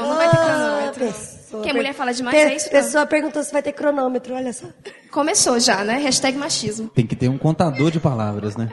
[0.00, 1.04] Não, não vai ter Ah, cronômetro.
[1.06, 2.66] pessoa Porque a mulher fala demais, é isso?
[2.66, 2.72] não?
[2.80, 4.66] pessoa perguntou se vai ter cronômetro, olha só.
[5.10, 5.98] Começou já, né?
[5.98, 6.88] Hashtag machismo.
[6.88, 8.70] Tem que ter um contador de palavras, né?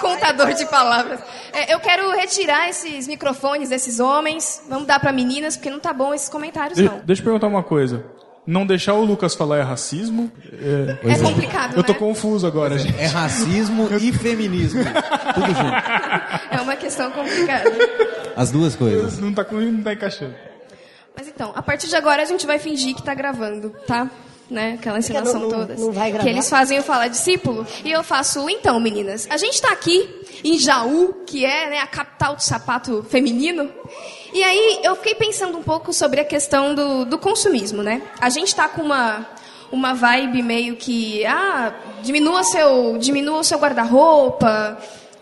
[0.00, 1.20] Contador de palavras.
[1.52, 4.62] É, eu quero retirar esses microfones desses homens.
[4.68, 7.00] Vamos dar pra meninas, porque não tá bom esses comentários, De- não.
[7.04, 8.04] deixa eu perguntar uma coisa.
[8.46, 10.32] Não deixar o Lucas falar é racismo?
[10.50, 11.98] É, É complicado, eu tô né?
[11.98, 12.98] confuso agora, gente.
[12.98, 14.82] É racismo e feminismo.
[15.34, 16.09] Tudo junto.
[16.80, 17.70] É questão complicada.
[18.36, 19.18] As duas coisas.
[19.18, 20.34] Não tá, com- não tá encaixando.
[21.16, 24.10] Mas então, a partir de agora a gente vai fingir que tá gravando, tá?
[24.48, 24.76] Né?
[24.80, 25.74] Aquela encenação não- não- toda.
[25.76, 26.24] não vai gravar?
[26.24, 30.08] Que eles fazem eu falar discípulo e eu faço, então, meninas, a gente tá aqui
[30.42, 33.70] em Jaú, que é né, a capital do sapato feminino.
[34.32, 38.02] E aí eu fiquei pensando um pouco sobre a questão do, do consumismo, né?
[38.20, 39.24] A gente tá com uma,
[39.70, 44.78] uma vibe meio que, ah, diminua seu, diminua o seu guarda-roupa.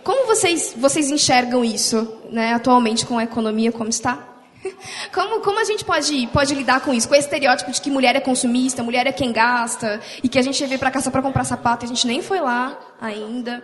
[0.08, 4.26] Como vocês, vocês enxergam isso, né, atualmente com a economia como está?
[5.14, 7.08] Como, como a gente pode, pode lidar com isso?
[7.08, 10.42] Com esse estereótipo de que mulher é consumista, mulher é quem gasta, e que a
[10.42, 13.62] gente veio pra cá só pra comprar sapato e a gente nem foi lá ainda.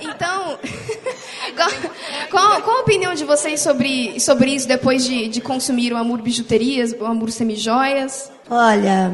[0.00, 0.58] Então,
[2.30, 6.22] qual, qual a opinião de vocês sobre, sobre isso depois de, de consumir o Amor
[6.22, 8.32] Bijuterias, o Amor Semijoias?
[8.48, 9.12] Olha,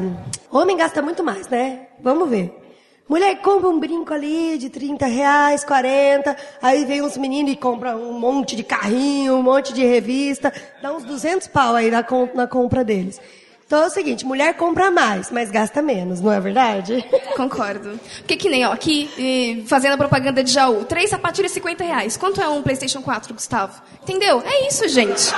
[0.51, 1.87] homem gasta muito mais, né?
[1.99, 2.62] Vamos ver.
[3.07, 7.97] Mulher compra um brinco ali de 30 reais, 40, aí vem uns meninos e compra
[7.97, 12.47] um monte de carrinho, um monte de revista, dá uns 200 pau aí na, na
[12.47, 13.19] compra deles.
[13.65, 17.03] Então é o seguinte, mulher compra mais, mas gasta menos, não é verdade?
[17.35, 17.99] Concordo.
[18.17, 22.17] Porque que nem, ó, aqui, fazendo a propaganda de Jaú, três sapatilhas 50 reais.
[22.17, 23.81] Quanto é um Playstation 4, Gustavo?
[24.01, 24.43] Entendeu?
[24.45, 25.31] É isso, gente.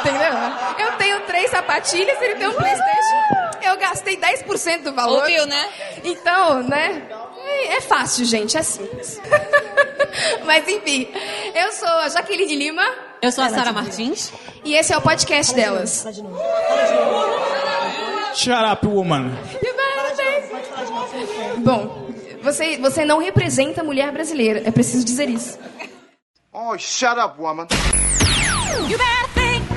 [0.00, 0.32] Entendeu?
[0.78, 3.48] Eu tenho três sapatilhas, ele tem um Playstation.
[3.62, 5.20] Eu gastei 10% do valor.
[5.20, 5.68] Ouviu, né?
[6.04, 7.02] Então, né?
[7.10, 9.20] É é fácil, gente, é simples.
[10.44, 11.08] Mas enfim,
[11.54, 14.32] eu sou a Jaqueline Lima Eu sou a Sara Martins.
[14.64, 16.02] e esse é o podcast delas.
[16.02, 16.38] Fala de novo.
[18.34, 19.30] Shut up, woman.
[21.58, 22.08] Bom,
[22.42, 25.58] você, você não representa a mulher brasileira, é preciso dizer isso.
[26.52, 27.66] Oh, shut up, woman.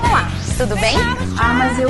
[0.04, 0.28] Olá,
[0.58, 0.96] tudo bem?
[1.42, 1.90] Ah, mas eu,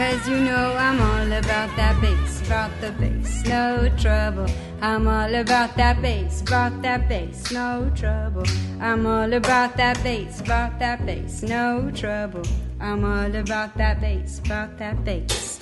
[0.00, 4.46] Because you know I'm all about that bass, about the bass, no trouble.
[4.80, 8.44] I'm all about that bass, about that bass, no trouble.
[8.80, 12.44] I'm all about that bass, about that bass, no trouble.
[12.80, 15.59] I'm all about that bass, about that bass.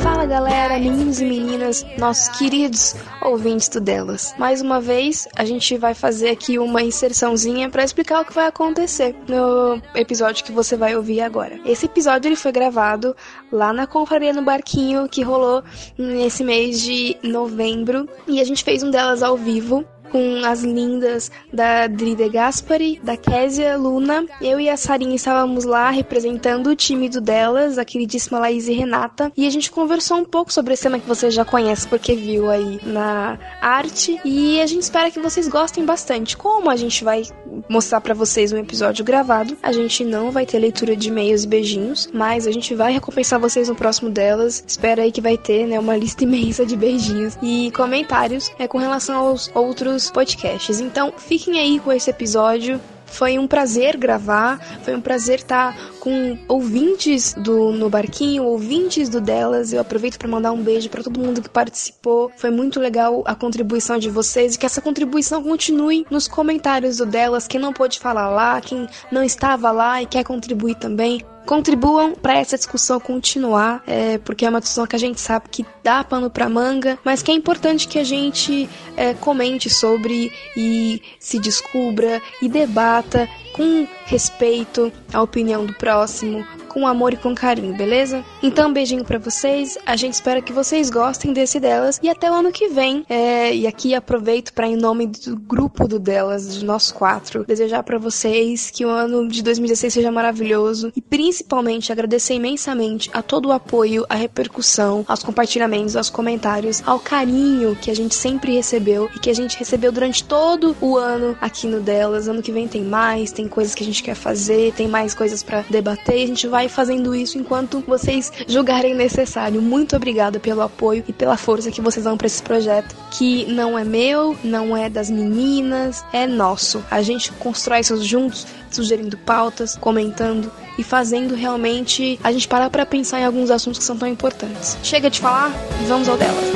[0.00, 4.34] Fala galera, meninos e meninas, nossos queridos ouvintes do Delas.
[4.38, 8.46] Mais uma vez, a gente vai fazer aqui uma inserçãozinha para explicar o que vai
[8.46, 11.60] acontecer no episódio que você vai ouvir agora.
[11.66, 13.14] Esse episódio ele foi gravado
[13.50, 15.62] lá na Confraria no Barquinho que rolou
[15.98, 21.30] nesse mês de novembro e a gente fez um delas ao vivo com as lindas
[21.50, 24.26] da Drida Gaspari, da Késia Luna.
[24.42, 28.74] Eu e a Sarinha estávamos lá representando o time do delas, a queridíssima Laís e
[28.74, 32.14] Renata, e a gente conversou um pouco sobre esse tema que você já conhece porque
[32.14, 36.36] viu aí na arte, e a gente espera que vocês gostem bastante.
[36.36, 37.22] Como a gente vai
[37.68, 41.48] mostrar para vocês um episódio gravado, a gente não vai ter leitura de e-mails e
[41.48, 44.62] beijinhos, mas a gente vai recompensar vocês no próximo delas.
[44.66, 48.78] Espera aí que vai ter, né, uma lista imensa de beijinhos e comentários é com
[48.78, 50.80] relação aos outros podcasts.
[50.80, 52.80] Então, fiquem aí com esse episódio.
[53.12, 59.20] Foi um prazer gravar, foi um prazer estar com ouvintes do No Barquinho, ouvintes do
[59.20, 59.70] Delas.
[59.70, 62.32] Eu aproveito para mandar um beijo para todo mundo que participou.
[62.38, 67.04] Foi muito legal a contribuição de vocês e que essa contribuição continue nos comentários do
[67.04, 67.46] Delas.
[67.46, 72.38] Quem não pôde falar lá, quem não estava lá e quer contribuir também, contribuam para
[72.38, 76.30] essa discussão continuar, é, porque é uma discussão que a gente sabe que dá pano
[76.30, 82.20] para manga, mas que é importante que a gente é, comente sobre e se descubra
[82.40, 88.24] e debata com respeito à opinião do próximo, com amor e com carinho, beleza?
[88.42, 89.76] Então, um beijinho pra vocês.
[89.84, 93.04] A gente espera que vocês gostem desse delas e até o ano que vem.
[93.08, 97.82] É, e aqui aproveito para em nome do grupo do delas, de nós quatro, desejar
[97.82, 103.48] para vocês que o ano de 2016 seja maravilhoso e principalmente agradecer imensamente a todo
[103.48, 109.10] o apoio, a repercussão, aos compartilhamentos, aos comentários, ao carinho que a gente sempre recebeu
[109.14, 112.28] e que a gente recebeu durante todo o ano aqui no delas.
[112.28, 115.42] Ano que vem tem mais, tem coisas que a gente quer fazer, tem mais coisas
[115.42, 116.18] para debater.
[116.18, 119.60] E a gente vai fazendo isso enquanto vocês julgarem necessário.
[119.60, 123.78] Muito obrigada pelo apoio e pela força que vocês dão para esse projeto, que não
[123.78, 126.84] é meu, não é das meninas, é nosso.
[126.90, 132.86] A gente constrói isso juntos, sugerindo pautas, comentando e fazendo realmente a gente parar para
[132.86, 134.76] pensar em alguns assuntos que são tão importantes.
[134.82, 136.52] Chega de falar e vamos ao delas.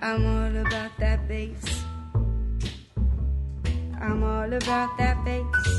[0.00, 1.84] I'm all about that bass.
[4.00, 5.77] I'm all about that bass.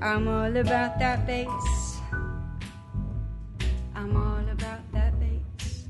[0.00, 1.98] I'm all about that bass.
[3.96, 5.88] I'm all about that bass.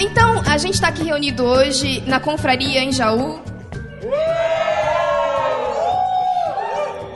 [0.00, 3.38] Então, a gente está aqui reunido hoje na confraria em Jaú.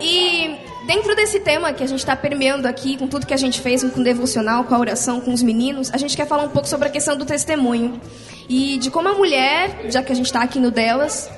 [0.02, 0.41] E
[0.86, 3.82] dentro desse tema que a gente está permeando aqui, com tudo que a gente fez,
[3.82, 6.68] com o devocional, com a oração, com os meninos, a gente quer falar um pouco
[6.68, 8.00] sobre a questão do testemunho.
[8.48, 11.30] E de como a mulher, já que a gente está aqui no delas,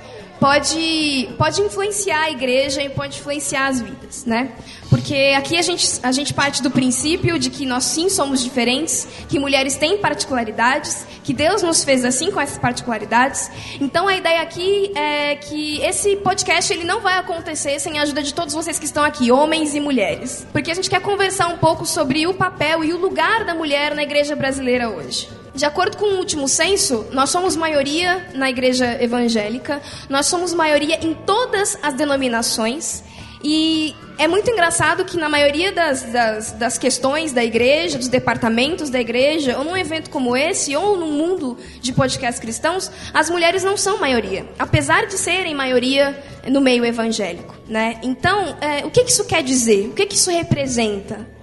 [0.45, 4.53] pode, pode influenciar a igreja e pode influenciar as vidas, né?
[4.91, 9.09] Porque aqui a gente, a gente parte do princípio de que nós sim somos diferentes,
[9.27, 13.51] que mulheres têm particularidades, que Deus nos fez assim com essas particularidades.
[13.81, 18.23] Então a ideia aqui é que esse podcast ele não vai acontecer sem a ajuda
[18.23, 20.47] de todos vocês que estão aqui, homens e mulheres.
[20.53, 23.95] Porque a gente quer conversar um pouco sobre o papel e o lugar da mulher
[23.95, 25.44] na igreja brasileira hoje.
[25.55, 30.99] De acordo com o último censo, nós somos maioria na igreja evangélica, nós somos maioria
[31.01, 33.05] em todas as denominações.
[33.43, 38.91] E é muito engraçado que na maioria das, das, das, questões da igreja, dos departamentos
[38.91, 43.63] da igreja, ou num evento como esse, ou no mundo de podcasts cristãos, as mulheres
[43.63, 47.55] não são maioria, apesar de serem maioria no meio evangélico.
[47.69, 47.99] Né?
[48.03, 49.89] Então, é, o que, isso quer dizer?
[49.89, 51.34] O que, que isso representa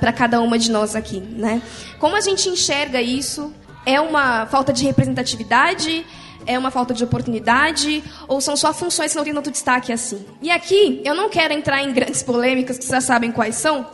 [0.00, 1.20] para cada uma de nós aqui?
[1.20, 1.60] Né?
[1.98, 3.52] Como a gente enxerga isso?
[3.84, 6.04] É uma falta de representatividade?
[6.46, 10.24] é uma falta de oportunidade ou são só funções que não têm tanto destaque assim.
[10.40, 13.84] E aqui eu não quero entrar em grandes polêmicas que vocês já sabem quais são,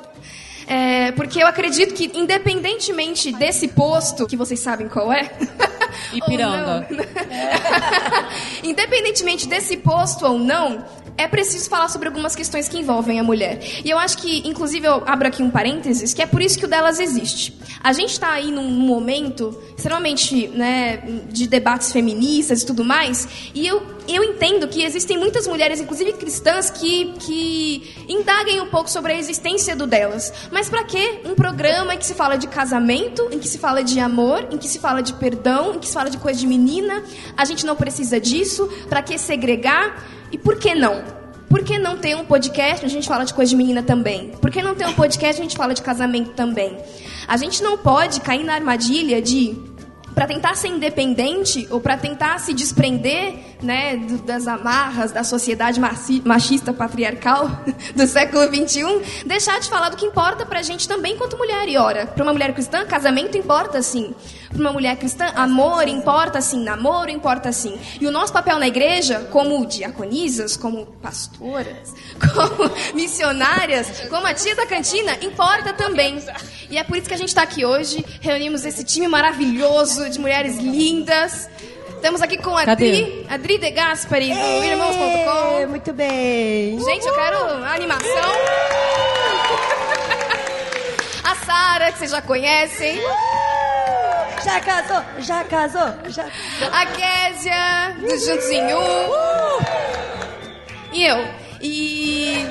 [0.66, 5.30] é, porque eu acredito que independentemente desse posto que vocês sabem qual é,
[6.12, 6.86] Ipiranga.
[8.62, 10.84] independentemente desse posto ou não,
[11.16, 13.60] é preciso falar sobre algumas questões que envolvem a mulher.
[13.84, 16.64] E eu acho que, inclusive, eu abro aqui um parênteses, que é por isso que
[16.64, 17.56] o delas existe.
[17.82, 20.98] A gente está aí num momento extremamente né,
[21.30, 26.12] de debates feministas e tudo mais, e eu, eu entendo que existem muitas mulheres, inclusive
[26.14, 30.32] cristãs, que, que indaguem um pouco sobre a existência do delas.
[30.50, 33.82] Mas para que um programa em que se fala de casamento, em que se fala
[33.82, 36.46] de amor, em que se fala de perdão, em que se fala de coisa de
[36.46, 37.02] menina?
[37.36, 38.68] A gente não precisa disso.
[38.88, 40.21] Para que segregar?
[40.32, 41.04] E por que não?
[41.48, 44.30] Por que não ter um podcast a gente fala de coisa de menina também?
[44.40, 46.78] Por que não ter um podcast a gente fala de casamento também?
[47.28, 49.54] A gente não pode cair na armadilha de
[50.14, 55.80] para tentar ser independente ou para tentar se desprender né, das amarras da sociedade
[56.24, 57.50] machista patriarcal
[57.94, 61.68] do século XXI, deixar de falar do que importa para a gente também quanto mulher.
[61.68, 64.14] E ora, para uma mulher cristã, casamento importa sim.
[64.48, 67.78] Para uma mulher cristã, amor importa sim, namoro importa sim.
[68.00, 71.94] E o nosso papel na igreja, como diaconisas, como pastoras,
[72.34, 76.22] como missionárias, como a tia da cantina, importa também.
[76.68, 80.18] E é por isso que a gente está aqui hoje, reunimos esse time maravilhoso de
[80.18, 81.48] mulheres lindas.
[81.94, 85.68] Estamos aqui com a Adri, Adri De Gaspari, do Irmãos.com.
[85.68, 86.76] Muito bem.
[86.80, 88.08] Gente, eu quero a animação.
[91.22, 92.98] A Sara, que vocês já conhecem.
[94.44, 96.24] Já casou, já casou, já
[96.72, 99.08] A Késia, do Juntos em Um.
[100.92, 101.24] E eu.
[101.60, 102.44] E...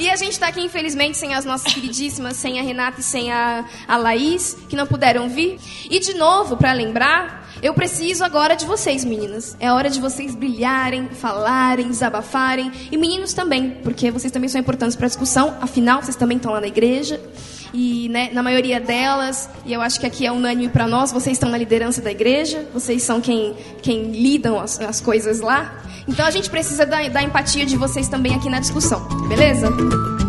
[0.00, 3.30] E a gente está aqui, infelizmente, sem as nossas queridíssimas, sem a Renata e sem
[3.30, 5.60] a, a Laís, que não puderam vir.
[5.90, 9.54] E, de novo, para lembrar, eu preciso agora de vocês, meninas.
[9.60, 12.72] É hora de vocês brilharem, falarem, desabafarem.
[12.90, 15.58] E meninos também, porque vocês também são importantes para a discussão.
[15.60, 17.20] Afinal, vocês também estão lá na igreja
[17.72, 21.36] e né, na maioria delas, e eu acho que aqui é unânime para nós, vocês
[21.36, 25.82] estão na liderança da igreja, vocês são quem, quem lidam as, as coisas lá.
[26.08, 29.68] Então a gente precisa da, da empatia de vocês também aqui na discussão, beleza?
[29.68, 30.20] Então,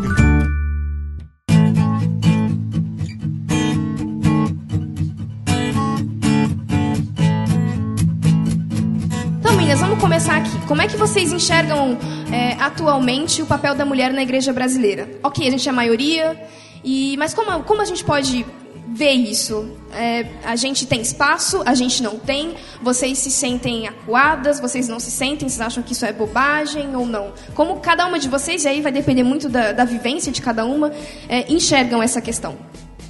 [9.87, 10.67] vamos começar aqui.
[10.67, 11.97] Como é que vocês enxergam
[12.31, 15.09] é, atualmente o papel da mulher na igreja brasileira?
[15.23, 16.39] Ok, a gente é a maioria,
[16.83, 18.45] e, mas como, como a gente pode
[18.93, 19.71] ver isso?
[19.93, 22.55] É, a gente tem espaço, a gente não tem.
[22.81, 27.05] Vocês se sentem acuadas, vocês não se sentem, vocês acham que isso é bobagem ou
[27.05, 27.33] não?
[27.53, 30.65] Como cada uma de vocês, e aí vai depender muito da, da vivência de cada
[30.65, 30.91] uma,
[31.29, 32.55] é, enxergam essa questão?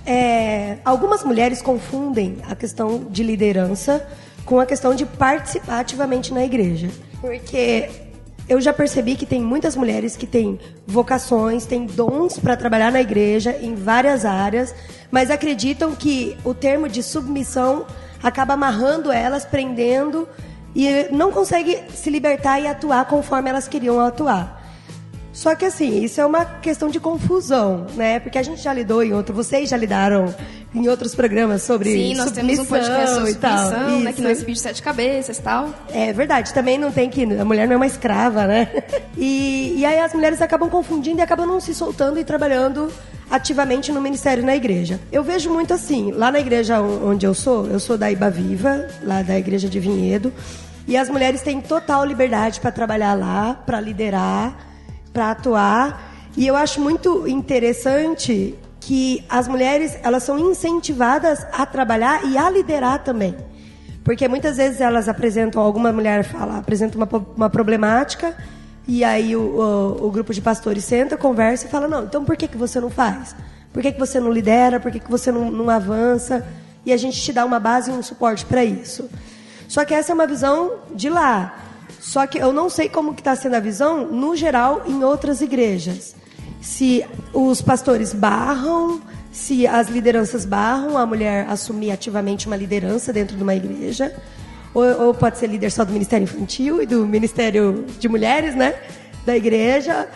[0.06, 4.06] É, algumas mulheres confundem a questão de liderança
[4.46, 6.90] com a questão de participar ativamente na igreja.
[7.20, 7.90] Porque
[8.52, 13.00] eu já percebi que tem muitas mulheres que têm vocações, têm dons para trabalhar na
[13.00, 14.76] igreja em várias áreas,
[15.10, 17.86] mas acreditam que o termo de submissão
[18.22, 20.28] acaba amarrando elas, prendendo
[20.76, 24.61] e não consegue se libertar e atuar conforme elas queriam atuar.
[25.34, 28.20] Só que assim, isso é uma questão de confusão, né?
[28.20, 30.34] Porque a gente já lidou em outro, vocês já lidaram
[30.74, 34.34] em outros programas sobre Sim, nós temos um podcast sobre submissão, né, que não é
[34.34, 35.70] esse vídeo de sete cabeças e tal.
[35.94, 37.24] É verdade, também não tem que.
[37.24, 38.70] A mulher não é uma escrava, né?
[39.18, 42.92] E, e aí as mulheres acabam confundindo e acabam não se soltando e trabalhando
[43.30, 45.00] ativamente no ministério na igreja.
[45.12, 48.88] Eu vejo muito assim, lá na igreja onde eu sou, eu sou da Iba Viva,
[49.04, 50.34] lá da igreja de Vinhedo,
[50.88, 54.71] e as mulheres têm total liberdade para trabalhar lá, para liderar,
[55.12, 56.12] para atuar.
[56.36, 62.50] E eu acho muito interessante que as mulheres elas são incentivadas a trabalhar e a
[62.50, 63.36] liderar também.
[64.04, 68.36] Porque muitas vezes elas apresentam, alguma mulher fala, apresenta uma, uma problemática,
[68.88, 72.36] e aí o, o, o, grupo de pastores senta, conversa e fala, não, então por
[72.36, 73.36] que, que você não faz?
[73.72, 74.80] Por que, que você não lidera?
[74.80, 76.46] Por que, que você não, não avança?
[76.86, 79.08] E a gente te dá uma base e um suporte para isso.
[79.68, 81.56] Só que essa é uma visão de lá.
[82.02, 85.40] Só que eu não sei como que está sendo a visão, no geral, em outras
[85.40, 86.16] igrejas.
[86.60, 89.00] Se os pastores barram,
[89.32, 94.16] se as lideranças barram a mulher assumir ativamente uma liderança dentro de uma igreja,
[94.74, 98.74] ou, ou pode ser líder só do Ministério Infantil e do Ministério de Mulheres, né?
[99.24, 100.10] Da igreja,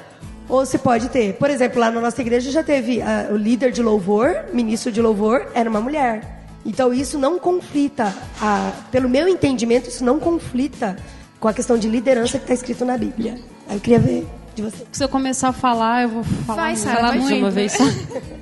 [0.50, 1.34] ou se pode ter.
[1.34, 5.04] Por exemplo, lá na nossa igreja já teve uh, o líder de louvor, ministro de
[5.04, 6.48] louvor, era uma mulher.
[6.66, 8.08] Então isso não conflita,
[8.42, 10.98] uh, pelo meu entendimento, isso não conflita
[11.46, 13.40] com a questão de liderança que está escrito na Bíblia.
[13.68, 14.26] Aí eu queria ver
[14.56, 14.84] de você.
[14.92, 17.38] Se eu começar a falar, eu vou falar, vai, Sarah, falar vai muito.
[17.38, 17.78] uma vez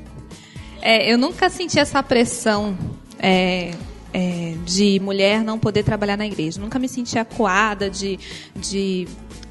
[0.82, 2.78] é, eu nunca senti essa pressão
[3.20, 3.72] é,
[4.14, 6.62] é, de mulher não poder trabalhar na igreja.
[6.62, 8.18] Nunca me senti acuada de,
[8.56, 9.06] de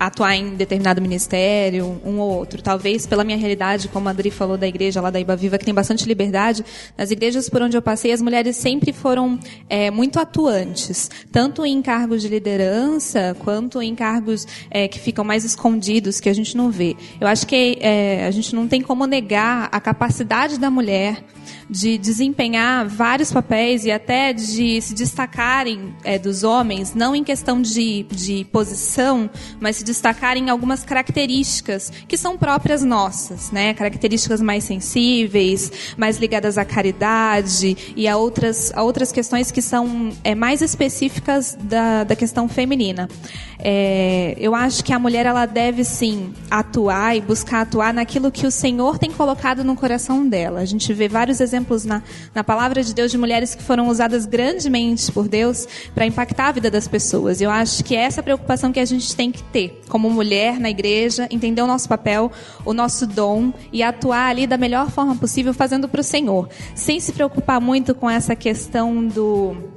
[0.07, 2.61] atuar em determinado ministério, um ou outro.
[2.61, 5.65] Talvez pela minha realidade, como a Adri falou da igreja lá da Iba Viva, que
[5.65, 6.65] tem bastante liberdade,
[6.97, 11.81] nas igrejas por onde eu passei, as mulheres sempre foram é, muito atuantes, tanto em
[11.81, 16.71] cargos de liderança, quanto em cargos é, que ficam mais escondidos, que a gente não
[16.71, 16.97] vê.
[17.21, 21.25] Eu acho que é, a gente não tem como negar a capacidade da mulher
[21.73, 27.63] de desempenhar vários papéis e até de se destacarem é, dos homens, não em questão
[27.63, 33.73] de, de posição, mas se destacarem algumas características que são próprias nossas, né?
[33.73, 40.11] Características mais sensíveis, mais ligadas à caridade e a outras, a outras questões que são
[40.23, 43.09] é, mais específicas da, da questão feminina.
[43.59, 48.47] É, eu acho que a mulher ela deve sim atuar e buscar atuar naquilo que
[48.47, 50.61] o Senhor tem colocado no coração dela.
[50.61, 52.03] A gente vê vários exemplos na,
[52.35, 56.53] na palavra de Deus de mulheres que foram usadas grandemente por Deus para impactar a
[56.53, 57.41] vida das pessoas.
[57.41, 60.71] Eu acho que é essa preocupação que a gente tem que ter como mulher na
[60.71, 62.31] igreja, entender o nosso papel,
[62.65, 67.01] o nosso dom e atuar ali da melhor forma possível, fazendo para o Senhor, sem
[67.01, 69.72] se preocupar muito com essa questão do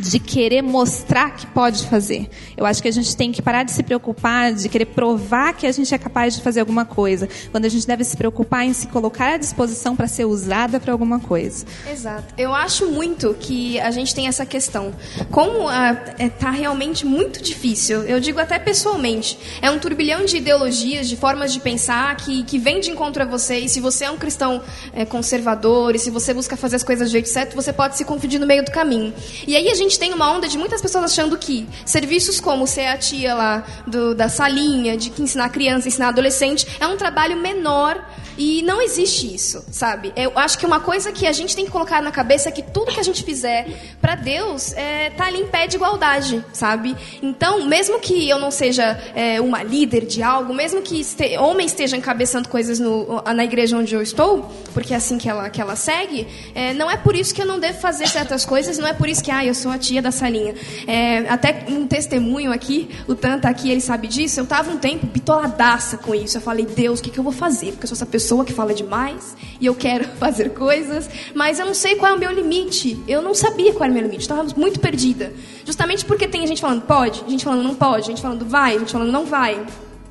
[0.00, 2.28] de querer mostrar que pode fazer.
[2.56, 5.66] Eu acho que a gente tem que parar de se preocupar, de querer provar que
[5.66, 8.72] a gente é capaz de fazer alguma coisa, quando a gente deve se preocupar em
[8.72, 11.64] se colocar à disposição para ser usada para alguma coisa.
[11.90, 12.34] Exato.
[12.36, 14.92] Eu acho muito que a gente tem essa questão.
[15.30, 20.38] Como está é, tá realmente muito difícil, eu digo até pessoalmente, é um turbilhão de
[20.38, 24.04] ideologias, de formas de pensar que, que vem de encontro a você, e se você
[24.04, 27.54] é um cristão é, conservador, e se você busca fazer as coisas do jeito certo,
[27.54, 29.12] você pode se confundir no meio do caminho.
[29.46, 32.64] E aí a gente gente tem uma onda de muitas pessoas achando que serviços como
[32.64, 36.96] ser a tia lá do, da salinha, de que ensinar criança, ensinar adolescente, é um
[36.96, 38.00] trabalho menor
[38.40, 40.14] e não existe isso, sabe?
[40.16, 42.62] Eu acho que uma coisa que a gente tem que colocar na cabeça é que
[42.62, 43.68] tudo que a gente fizer
[44.00, 46.96] para Deus é, tá ali em pé de igualdade, sabe?
[47.20, 51.66] Então, mesmo que eu não seja é, uma líder de algo, mesmo que este, homem
[51.66, 55.60] esteja encabeçando coisas no, na igreja onde eu estou, porque é assim que ela, que
[55.60, 58.88] ela segue, é, não é por isso que eu não devo fazer certas coisas, não
[58.88, 60.54] é por isso que, ah, eu sou a tia da salinha.
[60.86, 65.06] É, até um testemunho aqui, o Tanta aqui, ele sabe disso, eu tava um tempo
[65.06, 66.38] bitoladaça com isso.
[66.38, 67.72] Eu falei, Deus, o que, que eu vou fazer?
[67.72, 71.58] Porque eu sou essa pessoa pessoa que fala demais e eu quero fazer coisas, mas
[71.58, 73.02] eu não sei qual é o meu limite.
[73.08, 75.32] Eu não sabia qual era o meu limite, estava muito perdida.
[75.64, 79.10] Justamente porque tem gente falando pode, gente falando não pode, gente falando vai, gente falando
[79.10, 79.60] não vai.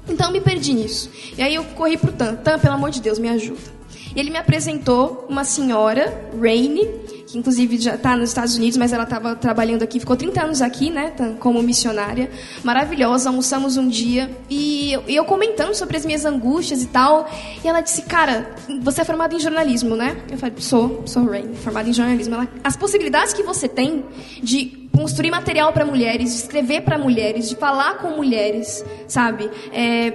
[0.07, 1.09] Então eu me perdi nisso.
[1.37, 2.35] E aí eu corri pro Tan.
[2.35, 3.79] Tan, pelo amor de Deus, me ajuda.
[4.13, 6.89] E ele me apresentou uma senhora, Rainy,
[7.29, 10.61] que inclusive já está nos Estados Unidos, mas ela estava trabalhando aqui, ficou 30 anos
[10.63, 12.31] aqui, né, Tan, como missionária.
[12.63, 17.29] Maravilhosa, almoçamos um dia e eu, eu comentando sobre as minhas angústias e tal.
[17.63, 20.17] E ela disse, cara, você é formada em jornalismo, né?
[20.29, 22.33] Eu falei, sou, sou Rainy, formada em jornalismo.
[22.33, 24.03] Ela, as possibilidades que você tem
[24.41, 29.49] de construir material para mulheres, de escrever para mulheres, de falar com mulheres, sabe?
[29.71, 30.13] É,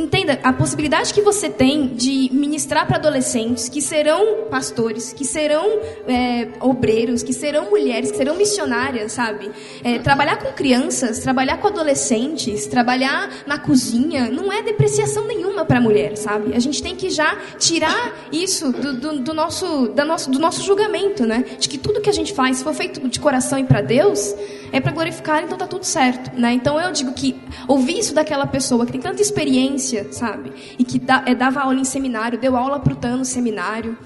[0.00, 5.64] entenda a possibilidade que você tem de ministrar para adolescentes que serão pastores, que serão
[6.06, 9.50] é, obreiros, que serão mulheres, que serão missionárias, sabe?
[9.84, 15.78] É, trabalhar com crianças, trabalhar com adolescentes, trabalhar na cozinha, não é depreciação nenhuma para
[15.78, 16.54] a mulher, sabe?
[16.54, 20.62] A gente tem que já tirar isso do, do, do nosso, da nosso, do nosso
[20.62, 21.44] julgamento, né?
[21.58, 24.34] De que tudo que a gente faz, se for feito de coração e para Deus,
[24.72, 26.52] é para glorificar, então tá tudo certo, né?
[26.52, 30.52] Então eu digo que ouvir isso daquela pessoa que tem tanta experiência, sabe?
[30.78, 33.96] E que é, dava aula em seminário, deu aula pro Tan no seminário.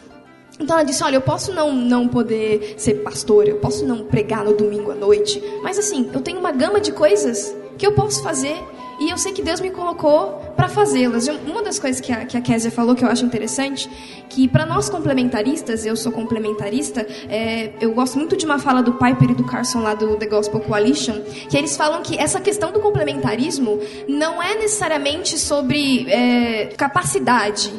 [0.58, 4.44] Então ela disse: Olha, eu posso não, não poder ser pastora, eu posso não pregar
[4.44, 8.22] no domingo à noite, mas assim, eu tenho uma gama de coisas que eu posso
[8.22, 8.62] fazer
[8.98, 11.28] e eu sei que Deus me colocou para fazê-las.
[11.46, 13.88] Uma das coisas que a, que a Kézia falou que eu acho interessante,
[14.28, 18.92] que para nós complementaristas, eu sou complementarista, é, eu gosto muito de uma fala do
[18.94, 22.72] Piper e do Carson lá do The Gospel Coalition, que eles falam que essa questão
[22.72, 27.72] do complementarismo não é necessariamente sobre é, capacidade,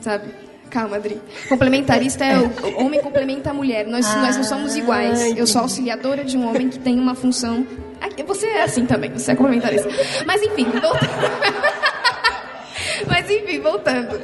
[0.00, 0.42] sabe?
[0.72, 1.20] Calma, Adri.
[1.50, 3.86] Complementarista é o, homem complementa a mulher.
[3.86, 5.20] Nós, ah, nós não somos iguais.
[5.36, 7.66] Eu sou auxiliadora de um homem que tem uma função.
[8.26, 9.88] Você é assim também, você é complementarista.
[10.26, 11.02] Mas enfim, voltando.
[13.06, 14.20] Mas enfim, voltando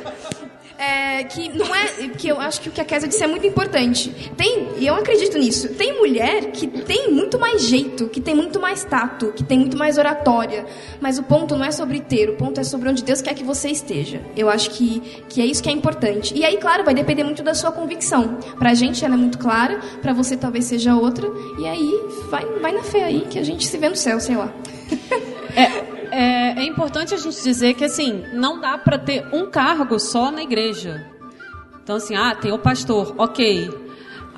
[0.79, 3.47] é, que não é que eu acho que o que a Kézia disse é muito
[3.47, 4.31] importante.
[4.37, 5.69] Tem, e eu acredito nisso.
[5.75, 9.77] Tem mulher que tem muito mais jeito, que tem muito mais tato, que tem muito
[9.77, 10.65] mais oratória.
[11.01, 13.43] Mas o ponto não é sobre ter, o ponto é sobre onde Deus quer que
[13.43, 14.23] você esteja.
[14.37, 16.33] Eu acho que, que é isso que é importante.
[16.37, 18.39] E aí, claro, vai depender muito da sua convicção.
[18.59, 21.29] Pra gente ela é muito clara, pra você talvez seja outra.
[21.59, 21.91] E aí,
[22.31, 24.53] vai, vai na fé aí que a gente se vê no céu, sei lá.
[25.57, 29.99] É, é, é importante a gente dizer que assim não dá para ter um cargo
[29.99, 31.07] só na igreja.
[31.83, 33.89] Então assim, ah, tem o pastor, ok.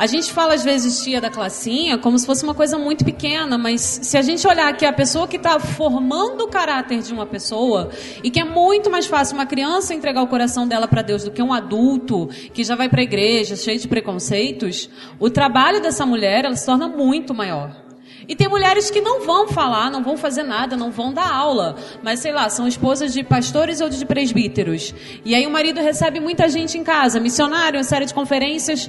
[0.00, 3.58] A gente fala às vezes tia da classinha como se fosse uma coisa muito pequena,
[3.58, 7.26] mas se a gente olhar que a pessoa que está formando o caráter de uma
[7.26, 7.90] pessoa
[8.24, 11.30] e que é muito mais fácil uma criança entregar o coração dela para Deus do
[11.30, 16.06] que um adulto que já vai para a igreja cheio de preconceitos, o trabalho dessa
[16.06, 17.89] mulher ela se torna muito maior.
[18.30, 21.74] E tem mulheres que não vão falar, não vão fazer nada, não vão dar aula.
[22.00, 24.94] Mas, sei lá, são esposas de pastores ou de presbíteros.
[25.24, 28.88] E aí o marido recebe muita gente em casa, missionário, série de conferências.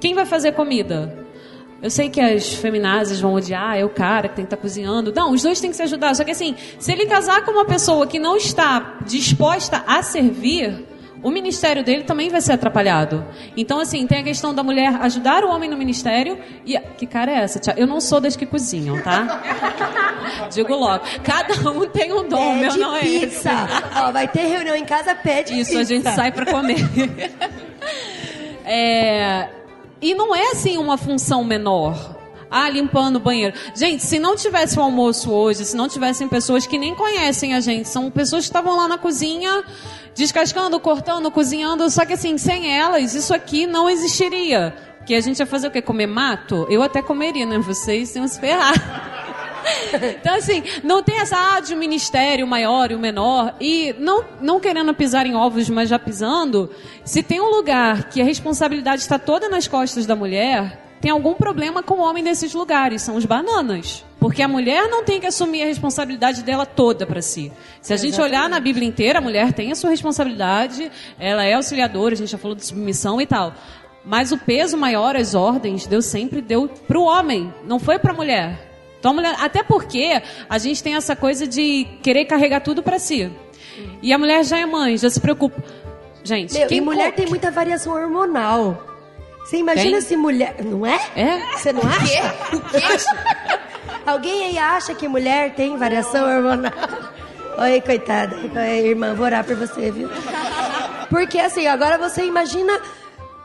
[0.00, 1.24] Quem vai fazer comida?
[1.80, 4.62] Eu sei que as feminazes vão odiar, é o cara que tem que estar tá
[4.62, 5.12] cozinhando.
[5.14, 6.12] Não, os dois têm que se ajudar.
[6.16, 10.84] Só que assim, se ele casar com uma pessoa que não está disposta a servir,
[11.22, 13.24] o ministério dele também vai ser atrapalhado.
[13.56, 16.38] Então, assim, tem a questão da mulher ajudar o homem no ministério.
[16.64, 16.78] E.
[16.96, 17.74] Que cara é essa, Tia?
[17.76, 19.42] Eu não sou das que cozinham, tá?
[20.50, 21.04] Digo logo.
[21.22, 23.50] Cada um tem um dom, pede meu não é pizza.
[23.50, 23.98] esse.
[23.98, 25.80] Ó, vai ter reunião em casa, pede Isso, pizza.
[25.80, 26.78] a gente sai para comer.
[28.64, 29.48] é.
[30.00, 32.19] E não é assim uma função menor.
[32.50, 33.54] Ah, limpando o banheiro.
[33.74, 37.54] Gente, se não tivesse o um almoço hoje, se não tivessem pessoas que nem conhecem
[37.54, 39.62] a gente, são pessoas que estavam lá na cozinha
[40.14, 44.74] descascando, cortando, cozinhando, só que assim, sem elas, isso aqui não existiria.
[45.06, 45.80] Que a gente ia fazer o quê?
[45.80, 46.66] Comer mato?
[46.68, 47.58] Eu até comeria, né?
[47.58, 48.74] Vocês iam se ferrar.
[50.18, 53.54] Então, assim, não tem essa ah, de um ministério maior e o menor.
[53.60, 56.70] E não, não querendo pisar em ovos, mas já pisando,
[57.04, 61.34] se tem um lugar que a responsabilidade está toda nas costas da mulher, tem algum
[61.34, 64.04] problema com o homem nesses lugares, são os bananas.
[64.18, 67.50] Porque a mulher não tem que assumir a responsabilidade dela toda para si.
[67.80, 68.36] Se a gente Exatamente.
[68.36, 72.30] olhar na Bíblia inteira, a mulher tem a sua responsabilidade, ela é auxiliadora, a gente
[72.30, 73.54] já falou de submissão e tal.
[74.04, 78.12] Mas o peso maior, as ordens, Deus sempre deu para o homem, não foi para
[78.12, 78.68] a mulher.
[78.98, 82.98] Então, a mulher, até porque a gente tem essa coisa de querer carregar tudo para
[82.98, 83.30] si.
[84.02, 85.62] E a mulher já é mãe, já se preocupa.
[86.22, 88.89] Gente, Meu, quem e mulher tem muita variação hormonal.
[89.44, 90.00] Você imagina Tem?
[90.00, 90.56] se mulher.
[90.64, 91.00] Não é?
[91.16, 91.56] É?
[91.56, 92.56] Você não acha?
[92.56, 92.80] O quê?
[94.06, 96.72] Alguém aí acha que mulher tem variação hormonal?
[97.58, 98.36] Oi, coitada.
[98.36, 100.08] Oi, irmã, vou orar por você, viu?
[101.08, 102.80] Porque assim, agora você imagina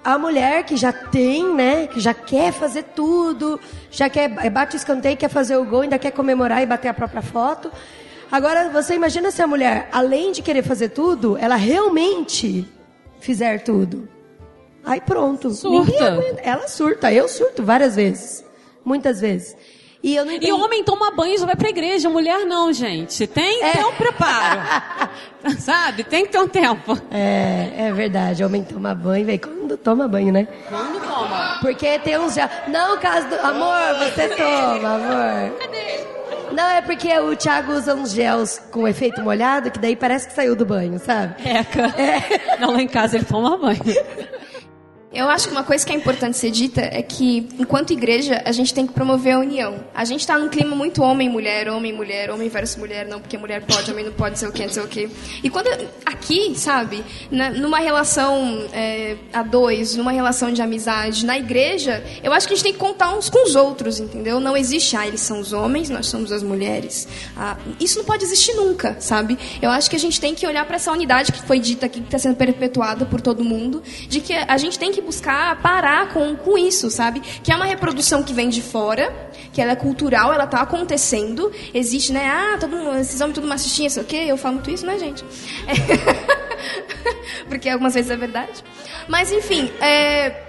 [0.03, 1.87] a mulher que já tem, né?
[1.87, 5.97] Que já quer fazer tudo, já quer bate o escanteio, quer fazer o gol, ainda
[5.97, 7.71] quer comemorar e bater a própria foto.
[8.31, 12.67] Agora você imagina se a mulher, além de querer fazer tudo, ela realmente
[13.19, 14.07] fizer tudo.
[14.85, 15.51] Aí pronto.
[15.51, 16.19] Surta.
[16.43, 18.43] Ela surta, eu surto várias vezes.
[18.83, 19.55] Muitas vezes.
[20.05, 22.07] E eu não E homem toma banho e já vai pra igreja.
[22.07, 23.25] Mulher não, gente.
[23.25, 24.61] Tem que ter um preparo.
[25.57, 26.03] Sabe?
[26.03, 26.95] Tem que ter um tempo.
[27.09, 28.43] É, é verdade.
[28.43, 29.39] Homem toma banho, velho.
[29.39, 30.47] Quando toma banho, né?
[30.69, 31.57] Quando toma?
[31.59, 32.47] Porque tem uns já.
[32.67, 33.35] Não, caso do.
[33.35, 35.55] Amor, você toma, amor.
[36.51, 40.33] Não, é porque o Thiago usa uns gels com efeito molhado, que daí parece que
[40.33, 41.35] saiu do banho, sabe?
[41.43, 41.93] Eca.
[42.61, 43.81] Não, lá em casa ele toma banho.
[45.15, 48.51] Eu acho que uma coisa que é importante ser dita é que, enquanto igreja, a
[48.51, 49.75] gente tem que promover a união.
[49.93, 53.89] A gente está num clima muito homem-mulher, homem-mulher, homem versus mulher, não porque mulher pode,
[53.89, 55.09] homem não pode, sei o quê, não sei o quê.
[55.41, 55.67] E quando,
[56.05, 57.01] aqui, sabe,
[57.31, 62.53] na- numa relação é, a dois, numa relação de amizade, na igreja, eu acho que
[62.53, 64.41] a gente tem que contar uns com os outros, entendeu?
[64.41, 67.07] Não existe, ah, eles são os homens, nós somos as mulheres.
[67.37, 69.39] Ah, isso não pode existir nunca, sabe?
[69.61, 72.01] Eu acho que a gente tem que olhar para essa unidade que foi dita aqui,
[72.01, 76.09] que está sendo perpetuada por todo mundo, de que a gente tem que buscar parar
[76.09, 77.19] com, com isso, sabe?
[77.19, 79.13] Que é uma reprodução que vem de fora,
[79.53, 82.27] que ela é cultural, ela está acontecendo, existe, né?
[82.27, 84.99] Ah, todo mundo, esses homens tudo machistinha, sei o quê, eu falo muito isso, né,
[84.99, 85.23] gente?
[87.47, 88.63] Porque algumas vezes é verdade.
[89.07, 90.44] Mas, enfim, é,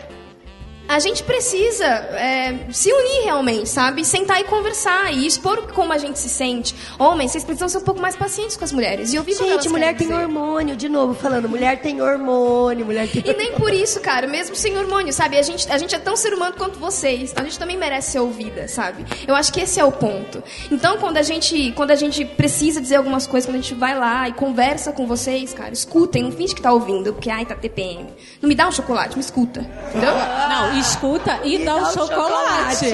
[0.88, 4.04] a gente precisa é, se unir realmente, sabe?
[4.04, 6.74] Sentar e conversar e expor como a gente se sente.
[6.98, 9.96] Homens, vocês precisam ser um pouco mais pacientes com as mulheres e ouvir Gente, mulher
[9.96, 10.20] tem dizer.
[10.20, 14.54] hormônio, de novo falando, mulher tem hormônio, mulher tem E nem por isso, cara, mesmo
[14.54, 15.36] sem hormônio, sabe?
[15.36, 17.32] A gente, a gente é tão ser humano quanto vocês.
[17.36, 19.04] A gente também merece ser ouvida, sabe?
[19.26, 20.42] Eu acho que esse é o ponto.
[20.70, 23.98] Então, quando a gente, quando a gente precisa dizer algumas coisas, quando a gente vai
[23.98, 27.54] lá e conversa com vocês, cara, escutem, não finge que tá ouvindo, porque ai, tá
[27.54, 28.06] TPM.
[28.40, 29.60] Não me dá um chocolate, me escuta.
[29.88, 30.12] Entendeu?
[30.14, 32.86] Não, escuta e, dá, o chocolate.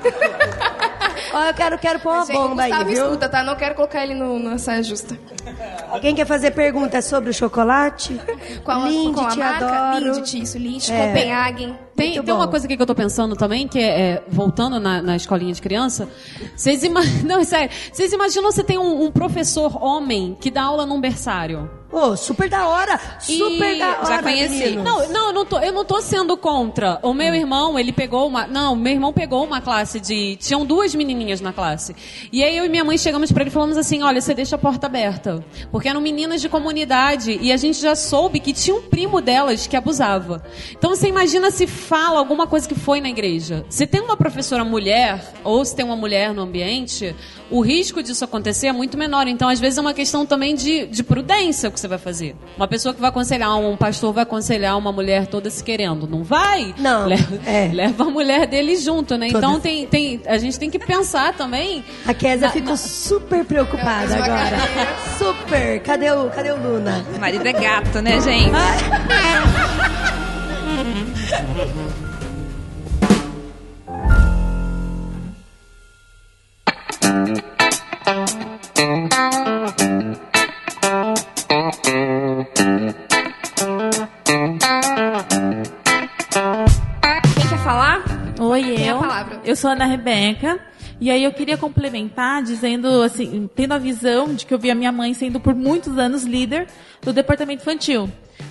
[1.32, 3.04] Ó, eu quero, quero pôr uma bomba aí, viu?
[3.04, 3.44] escuta, tá?
[3.44, 5.16] Não quero colocar ele no, na saia justa.
[5.90, 8.20] Alguém quer fazer pergunta sobre o chocolate?
[8.64, 9.66] Qual, Lindy, qual a te marca?
[9.66, 10.14] adoro.
[10.14, 11.06] Lindy, isso, Lindy, É.
[11.06, 11.78] Copenhagen.
[11.94, 14.80] Tem, Muito tem uma coisa aqui que eu tô pensando também, que é, é, voltando
[14.80, 16.08] na, na escolinha de criança,
[16.56, 20.62] vocês imaginam, não, é sério, vocês imaginam você tem um, um professor homem que dá
[20.62, 21.70] aula num berçário?
[21.92, 23.00] Ô, super da hora!
[23.18, 24.58] Super E- da hora, já conheci.
[24.58, 24.84] meninos.
[24.84, 27.00] Não, não, eu não tô, eu não tô sendo contra.
[27.02, 30.94] O meu irmão, ele pegou uma, não, meu irmão pegou uma classe de, tinham duas
[30.94, 31.96] menininhas na classe.
[32.32, 34.54] E aí eu e minha mãe chegamos pra ele e falamos assim, olha, você deixa
[34.54, 38.76] a porta aberta, porque eram meninas de comunidade e a gente já soube que tinha
[38.76, 40.42] um primo delas que abusava.
[40.70, 43.64] Então você imagina se fala alguma coisa que foi na igreja.
[43.68, 47.16] Se tem uma professora mulher ou se tem uma mulher no ambiente,
[47.50, 49.26] o risco disso acontecer é muito menor.
[49.28, 52.34] Então, às vezes, é uma questão também de, de prudência o que você vai fazer.
[52.56, 56.06] Uma pessoa que vai aconselhar, um pastor vai aconselhar uma mulher toda se querendo.
[56.06, 56.74] Não vai?
[56.78, 57.70] Não, Leva, é.
[57.74, 59.28] leva a mulher dele junto, né?
[59.28, 61.84] Então, tem, tem, a gente tem que pensar também.
[62.06, 64.56] A Kézia Na- ficou na- super preocupada agora.
[65.18, 65.80] Super!
[65.80, 67.04] Cadê o, cadê o Luna?
[67.14, 68.50] O marido é gato, né, gente?
[88.90, 88.98] eu.
[88.98, 89.40] palavra.
[89.44, 90.60] Eu sou a Ana Rebeca.
[91.00, 94.74] E aí eu queria complementar dizendo assim, tendo a visão de que eu vi a
[94.74, 96.66] minha mãe sendo por muitos anos líder
[97.00, 98.10] do departamento infantil.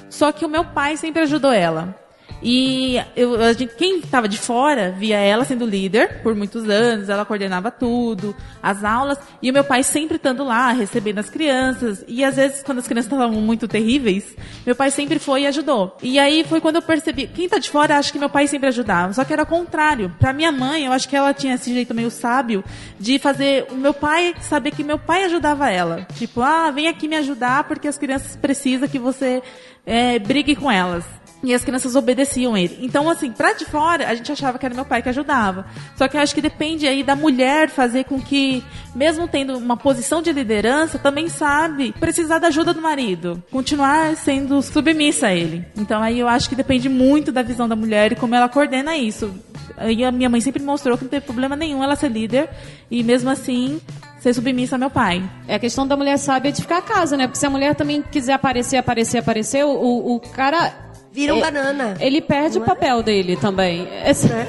[0.09, 1.95] Só que o meu pai sempre ajudou ela.
[2.41, 7.09] E eu, a gente, quem estava de fora via ela sendo líder por muitos anos,
[7.09, 12.03] ela coordenava tudo, as aulas, e o meu pai sempre estando lá, recebendo as crianças.
[12.07, 15.97] E às vezes, quando as crianças estavam muito terríveis, meu pai sempre foi e ajudou.
[16.01, 18.69] E aí foi quando eu percebi, quem está de fora acha que meu pai sempre
[18.69, 20.13] ajudava, só que era o contrário.
[20.19, 22.63] Para minha mãe, eu acho que ela tinha esse jeito meio sábio
[22.99, 26.07] de fazer o meu pai saber que meu pai ajudava ela.
[26.15, 29.41] Tipo, ah, vem aqui me ajudar porque as crianças precisam que você
[29.85, 31.03] é, brigue com elas.
[31.41, 32.79] E as crianças obedeciam ele.
[32.81, 35.65] Então, assim, pra de fora, a gente achava que era meu pai que ajudava.
[35.95, 39.77] Só que eu acho que depende aí da mulher fazer com que, mesmo tendo uma
[39.77, 43.41] posição de liderança, também sabe precisar da ajuda do marido.
[43.49, 45.65] Continuar sendo submissa a ele.
[45.77, 48.97] Então, aí eu acho que depende muito da visão da mulher e como ela coordena
[48.97, 49.33] isso.
[49.77, 52.49] Aí a minha mãe sempre mostrou que não teve problema nenhum ela ser líder.
[52.91, 53.79] E mesmo assim,
[54.19, 55.23] ser submissa ao meu pai.
[55.47, 57.27] É a questão da mulher sábia de ficar a casa, né?
[57.27, 60.88] Porque se a mulher também quiser aparecer, aparecer, aparecer, o, o cara.
[61.11, 61.97] Vira um é- banana.
[61.99, 63.87] Ele perde o papel dele também.
[64.03, 64.47] Essa-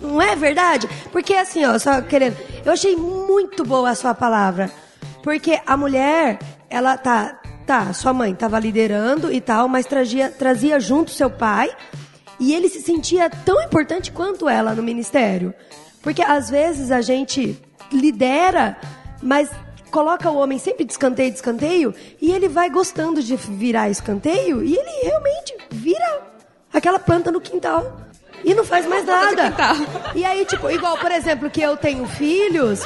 [0.00, 0.88] Não é verdade?
[1.12, 2.36] Porque assim, ó, só querendo.
[2.64, 4.70] Eu achei muito boa a sua palavra.
[5.22, 7.36] Porque a mulher, ela tá.
[7.66, 11.70] Tá, sua mãe tava liderando e tal, mas trazia, trazia junto seu pai.
[12.40, 15.54] E ele se sentia tão importante quanto ela no ministério.
[16.02, 17.56] Porque às vezes a gente
[17.92, 18.76] lidera,
[19.22, 19.48] mas
[19.90, 24.62] coloca o homem sempre de escanteio, de escanteio, e ele vai gostando de virar escanteio,
[24.62, 26.22] e ele realmente vira
[26.72, 28.00] aquela planta no quintal.
[28.42, 29.52] E não faz mais nada.
[30.14, 32.82] E aí, tipo, igual, por exemplo, que eu tenho filhos,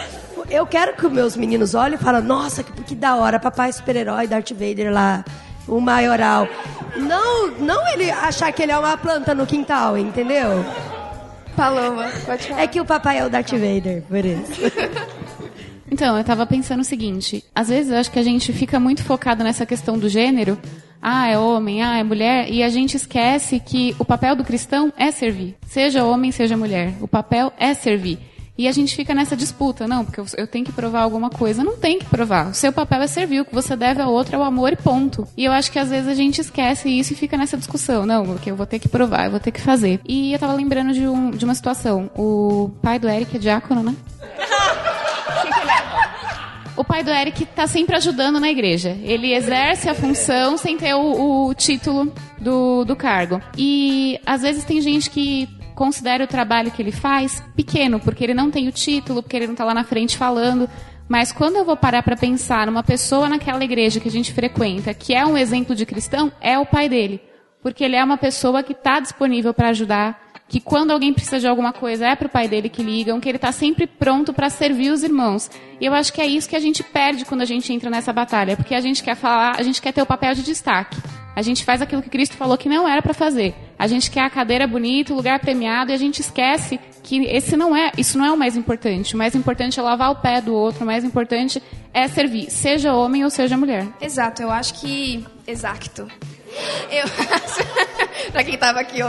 [0.51, 3.73] eu quero que os meus meninos olhem e falem, nossa, que, que da hora, papai
[3.73, 5.25] super-herói, Darth Vader lá,
[5.69, 6.49] o maioral.
[6.97, 10.65] Não, não ele achar que ele é uma planta no quintal, entendeu?
[11.57, 12.63] Paloma, pode falar.
[12.63, 14.61] É que o papai é o Darth Vader, por isso.
[15.95, 19.05] Então, eu tava pensando o seguinte: às vezes eu acho que a gente fica muito
[19.05, 20.59] focado nessa questão do gênero.
[21.01, 24.93] Ah, é homem, ah, é mulher, e a gente esquece que o papel do cristão
[24.97, 25.55] é servir.
[25.65, 26.95] Seja homem, seja mulher.
[27.01, 28.19] O papel é servir.
[28.59, 31.63] E a gente fica nessa disputa, não, porque eu, tenho que provar alguma coisa.
[31.63, 32.49] Não tem que provar.
[32.49, 34.77] O seu papel é servir, o que você deve ao outro é o amor e
[34.77, 35.29] ponto.
[35.37, 38.05] E eu acho que às vezes a gente esquece isso e fica nessa discussão.
[38.05, 40.01] Não, porque eu vou ter que provar, eu vou ter que fazer.
[40.09, 42.11] E eu tava lembrando de, um, de uma situação.
[42.17, 43.95] O pai do Eric é diácono, né?
[46.77, 48.99] O pai do Eric tá sempre ajudando na igreja.
[49.03, 53.41] Ele exerce a função sem ter o, o título do, do cargo.
[53.57, 58.35] E às vezes tem gente que considera o trabalho que ele faz pequeno, porque ele
[58.35, 60.69] não tem o título, porque ele não tá lá na frente falando.
[61.09, 64.95] Mas quando eu vou parar para pensar numa pessoa naquela igreja que a gente frequenta,
[64.95, 67.21] que é um exemplo de cristão, é o pai dele.
[67.63, 71.47] Porque ele é uma pessoa que está disponível para ajudar, que quando alguém precisa de
[71.47, 74.51] alguma coisa é para o pai dele que ligam, que ele está sempre pronto para
[74.51, 75.51] servir os irmãos.
[75.81, 78.13] E eu acho que é isso que a gente perde quando a gente entra nessa
[78.13, 80.97] batalha, porque a gente quer falar, a gente quer ter o papel de destaque.
[81.35, 83.55] A gente faz aquilo que Cristo falou que não era para fazer.
[83.77, 87.57] A gente quer a cadeira bonita, o lugar premiado e a gente esquece que esse
[87.57, 89.15] não é, isso não é o mais importante.
[89.15, 91.61] O mais importante é lavar o pé do outro, o mais importante
[91.93, 93.87] é servir, seja homem ou seja mulher.
[94.01, 95.25] Exato, eu acho que.
[95.47, 96.09] Exato.
[96.91, 97.05] Eu
[98.33, 99.01] pra quem tava aqui.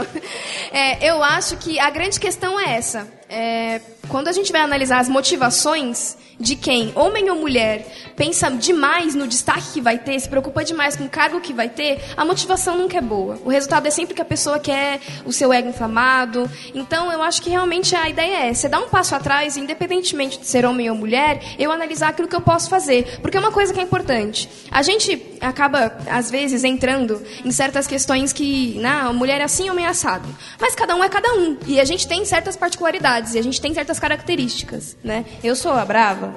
[0.72, 3.06] É, eu acho que a grande questão é essa.
[3.28, 9.14] É, quando a gente vai analisar as motivações de quem, homem ou mulher, pensa demais
[9.14, 12.24] no destaque que vai ter, se preocupa demais com o cargo que vai ter, a
[12.24, 13.38] motivação nunca é boa.
[13.44, 16.48] O resultado é sempre que a pessoa quer o seu ego inflamado.
[16.74, 20.46] Então, eu acho que realmente a ideia é você dar um passo atrás, independentemente de
[20.46, 23.18] ser homem ou mulher, eu analisar aquilo que eu posso fazer.
[23.22, 24.48] Porque é uma coisa que é importante.
[24.70, 29.86] A gente acaba, às vezes, entrando em certas questões que, não, mulher é assim, homem
[29.86, 30.28] é assado.
[30.60, 31.56] Mas cada um é cada um.
[31.66, 35.24] E a gente tem certas particularidades, e a gente tem certas características, né?
[35.42, 36.34] Eu sou a brava,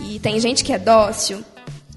[0.00, 1.44] e tem gente que é dócil.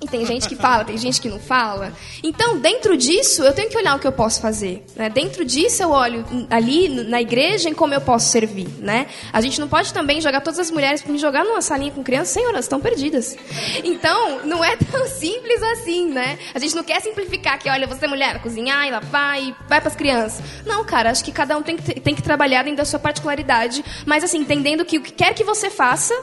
[0.01, 1.93] E tem gente que fala, tem gente que não fala.
[2.21, 4.83] Então, dentro disso, eu tenho que olhar o que eu posso fazer.
[4.93, 5.09] Né?
[5.09, 8.67] Dentro disso, eu olho ali na igreja em como eu posso servir.
[8.79, 9.07] Né?
[9.31, 12.03] A gente não pode também jogar todas as mulheres para me jogar numa salinha com
[12.03, 13.37] crianças, senhor, elas estão perdidas.
[13.85, 16.37] Então, não é tão simples assim, né?
[16.53, 19.79] A gente não quer simplificar que, olha, você é mulher, cozinhar e lavar e vai
[19.79, 20.43] para as crianças.
[20.65, 23.83] Não, cara, acho que cada um tem que, tem que trabalhar dentro da sua particularidade,
[24.05, 26.13] mas assim, entendendo que o que quer que você faça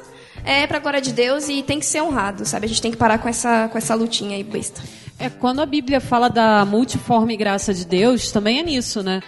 [0.45, 2.67] é pra glória de Deus e tem que ser honrado, sabe?
[2.67, 4.81] A gente tem que parar com essa, com essa lutinha aí besta.
[5.19, 9.23] É, quando a Bíblia fala da multiforme graça de Deus, também é nisso, né?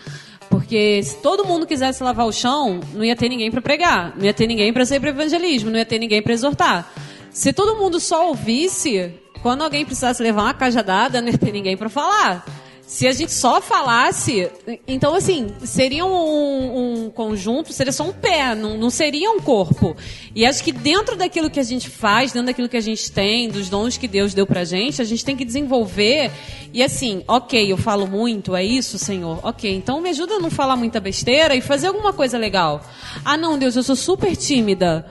[0.51, 4.25] Porque se todo mundo quisesse lavar o chão, não ia ter ninguém para pregar, não
[4.25, 6.93] ia ter ninguém para ser para evangelismo, não ia ter ninguém para exortar.
[7.31, 11.77] Se todo mundo só ouvisse, quando alguém precisasse levar uma cajadada, não ia ter ninguém
[11.77, 12.45] para falar.
[12.87, 14.51] Se a gente só falasse,
[14.87, 19.97] então assim, seria um, um conjunto, seria só um pé, não, não, seria um corpo.
[20.35, 23.49] E acho que dentro daquilo que a gente faz, dentro daquilo que a gente tem,
[23.49, 26.31] dos dons que Deus deu pra gente, a gente tem que desenvolver.
[26.75, 29.41] E assim, ok, eu falo muito, é isso, Senhor?
[29.43, 32.83] Ok, então me ajuda a não falar muita besteira e fazer alguma coisa legal.
[33.25, 35.07] Ah, não, Deus, eu sou super tímida.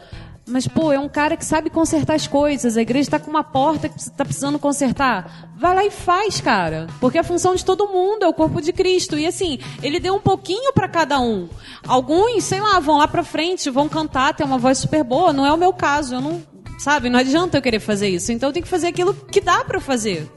[0.45, 2.75] Mas, pô, é um cara que sabe consertar as coisas.
[2.75, 5.49] A igreja está com uma porta que está precisando consertar.
[5.57, 6.87] Vai lá e faz, cara.
[6.99, 9.17] Porque a função de todo mundo é o corpo de Cristo.
[9.17, 11.47] E assim, ele deu um pouquinho para cada um.
[11.87, 15.31] Alguns, sei lá, vão lá para frente, vão cantar, tem uma voz super boa.
[15.31, 16.15] Não é o meu caso.
[16.15, 16.43] Eu não,
[16.77, 18.33] sabe, não adianta eu querer fazer isso.
[18.33, 20.29] Então eu tenho que fazer aquilo que dá para fazer.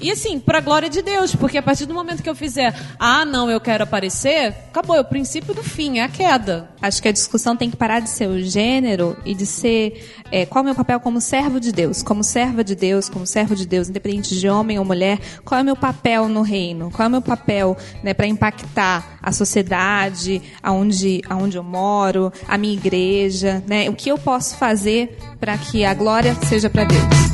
[0.00, 3.24] E assim, para glória de Deus, porque a partir do momento que eu fizer, ah,
[3.24, 6.68] não, eu quero aparecer, acabou, é o princípio do fim, é a queda.
[6.82, 10.44] Acho que a discussão tem que parar de ser o gênero e de ser é,
[10.44, 13.54] qual é o meu papel como servo de Deus, como serva de Deus, como servo
[13.54, 17.04] de Deus, independente de homem ou mulher, qual é o meu papel no reino, qual
[17.04, 22.74] é o meu papel né, para impactar a sociedade, aonde, aonde eu moro, a minha
[22.74, 27.33] igreja, né, o que eu posso fazer para que a glória seja para Deus.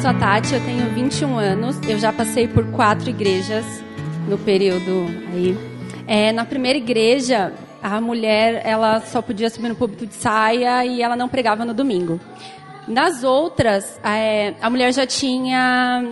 [0.00, 1.78] Sou a Tati, eu tenho 21 anos.
[1.86, 3.66] Eu já passei por quatro igrejas
[4.26, 5.54] no período aí.
[6.06, 11.02] É, na primeira igreja, a mulher ela só podia subir no púlpito de saia e
[11.02, 12.18] ela não pregava no domingo.
[12.88, 16.08] Nas outras, é, a mulher já tinha,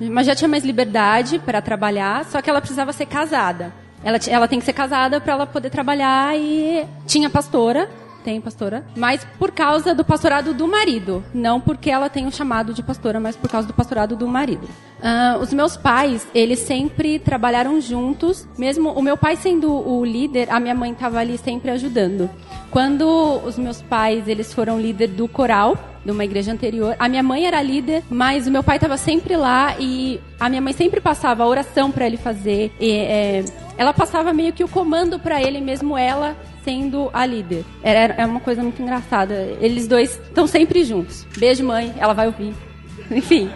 [0.00, 3.70] mas já tinha mais liberdade para trabalhar, só que ela precisava ser casada.
[4.02, 7.86] Ela, ela tem que ser casada para ela poder trabalhar e tinha pastora,
[8.28, 12.74] tem pastora, mas por causa do pastorado do marido, não porque ela tem o chamado
[12.74, 14.68] de pastora, mas por causa do pastorado do marido.
[15.02, 20.50] Ah, os meus pais, eles sempre trabalharam juntos, mesmo o meu pai sendo o líder,
[20.50, 22.28] a minha mãe estava ali sempre ajudando.
[22.70, 23.06] Quando
[23.46, 27.46] os meus pais, eles foram líder do coral, de uma igreja anterior, a minha mãe
[27.46, 31.44] era líder, mas o meu pai estava sempre lá e a minha mãe sempre passava
[31.44, 32.70] a oração para ele fazer.
[32.78, 33.44] E, é,
[33.78, 36.36] ela passava meio que o comando para ele, mesmo ela
[36.68, 37.64] sendo a líder.
[37.82, 39.56] Era, é uma coisa muito engraçada.
[39.58, 41.26] Eles dois estão sempre juntos.
[41.38, 41.94] Beijo, mãe.
[41.98, 42.52] Ela vai ouvir.
[43.10, 43.50] Enfim.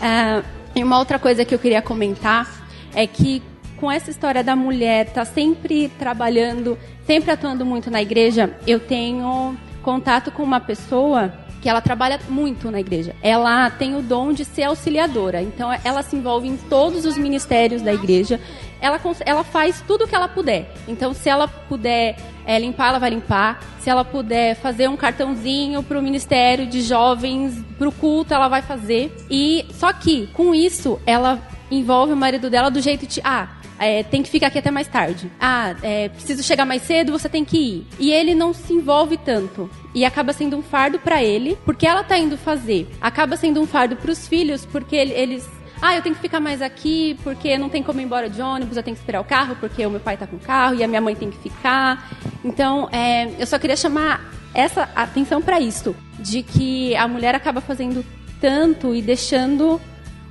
[0.00, 0.40] Ah,
[0.72, 3.42] e uma outra coisa que eu queria comentar é que
[3.76, 9.56] com essa história da mulher estar sempre trabalhando, sempre atuando muito na igreja, eu tenho
[9.82, 13.16] contato com uma pessoa que ela trabalha muito na igreja.
[13.20, 17.82] Ela tem o dom de ser auxiliadora, então ela se envolve em todos os ministérios
[17.82, 18.40] da igreja.
[18.86, 20.72] Ela, ela faz tudo o que ela puder.
[20.88, 23.60] Então, se ela puder é, limpar, ela vai limpar.
[23.80, 28.48] Se ela puder fazer um cartãozinho para o Ministério de Jovens, para o culto, ela
[28.48, 29.14] vai fazer.
[29.30, 33.20] E só que, com isso, ela envolve o marido dela do jeito de.
[33.24, 35.30] Ah, é, tem que ficar aqui até mais tarde.
[35.40, 37.86] Ah, é, preciso chegar mais cedo, você tem que ir.
[37.98, 39.68] E ele não se envolve tanto.
[39.94, 42.88] E acaba sendo um fardo pra ele, porque ela tá indo fazer.
[43.00, 45.48] Acaba sendo um fardo pros filhos, porque ele- eles.
[45.80, 48.76] Ah, eu tenho que ficar mais aqui, porque não tem como ir embora de ônibus,
[48.76, 50.82] eu tenho que esperar o carro, porque o meu pai tá com o carro e
[50.82, 52.10] a minha mãe tem que ficar.
[52.44, 57.60] Então, é, eu só queria chamar essa atenção pra isso, de que a mulher acaba
[57.60, 58.04] fazendo
[58.40, 59.80] tanto e deixando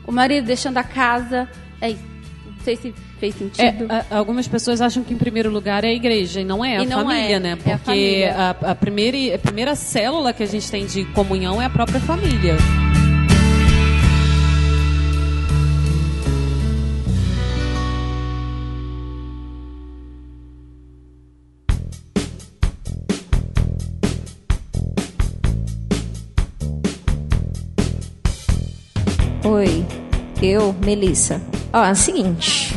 [0.08, 1.48] o marido, deixando a casa.
[1.80, 3.86] É, não sei se fez sentido.
[3.92, 6.78] É, a- algumas pessoas acham que em primeiro lugar é a igreja e não é
[6.78, 7.50] a E não família, é, né?
[7.50, 8.36] é a Porque família.
[8.36, 12.00] a, a primeira, a primeira célula que a gente tem de comunhão é a própria
[12.00, 12.56] família.
[29.46, 29.86] Oi,
[30.42, 31.40] eu, Melissa.
[31.72, 32.74] Ó, é o seguinte.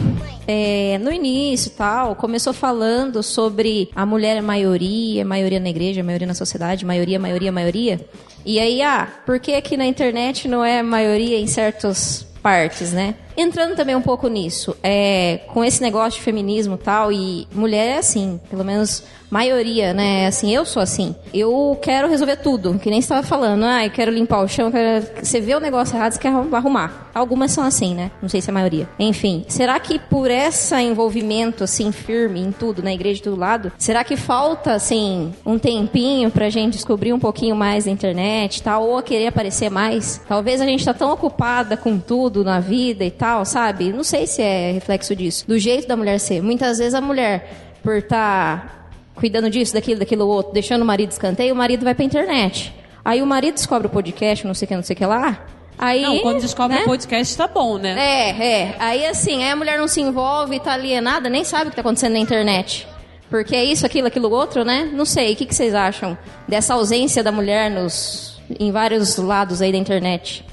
[0.46, 6.26] é, no início tal, começou falando sobre a mulher é maioria, maioria na igreja, maioria
[6.26, 8.06] na sociedade, maioria, maioria, maioria.
[8.44, 13.14] E aí, ah, por que aqui na internet não é maioria em certas partes, né?
[13.40, 17.94] Entrando também um pouco nisso, é, com esse negócio de feminismo e tal, e mulher
[17.94, 20.26] é assim, pelo menos maioria, né?
[20.26, 21.14] Assim, eu sou assim.
[21.32, 23.64] Eu quero resolver tudo, que nem estava falando.
[23.64, 25.06] Ah, eu quero limpar o chão, quero...
[25.22, 27.10] você vê o negócio errado, você quer arrumar.
[27.14, 28.10] Algumas são assim, né?
[28.22, 28.88] Não sei se é a maioria.
[28.98, 33.72] Enfim, será que por esse envolvimento, assim, firme em tudo, na igreja de todo lado,
[33.78, 38.62] será que falta, assim, um tempinho pra gente descobrir um pouquinho mais da internet e
[38.62, 40.20] tal, ou querer aparecer mais?
[40.28, 43.92] Talvez a gente tá tão ocupada com tudo na vida e tal, sabe?
[43.92, 45.44] Não sei se é reflexo disso.
[45.46, 46.42] Do jeito da mulher ser.
[46.42, 47.50] Muitas vezes a mulher,
[47.82, 52.04] por estar cuidando disso, daquilo, daquilo outro, deixando o marido escanteio, o marido vai pra
[52.04, 52.72] internet.
[53.04, 55.44] Aí o marido descobre o podcast, não sei o que, não sei o que lá.
[55.78, 56.82] Aí, não, quando descobre né?
[56.82, 57.94] o podcast tá bom, né?
[57.96, 58.76] É, é.
[58.80, 61.82] Aí assim, aí a mulher não se envolve, tá alienada, nem sabe o que tá
[61.82, 62.86] acontecendo na internet.
[63.30, 64.90] Porque é isso, aquilo, aquilo outro, né?
[64.92, 69.62] Não sei, o que, que vocês acham dessa ausência da mulher nos, em vários lados
[69.62, 70.44] aí da internet?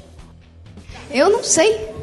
[1.09, 1.94] Eu não sei.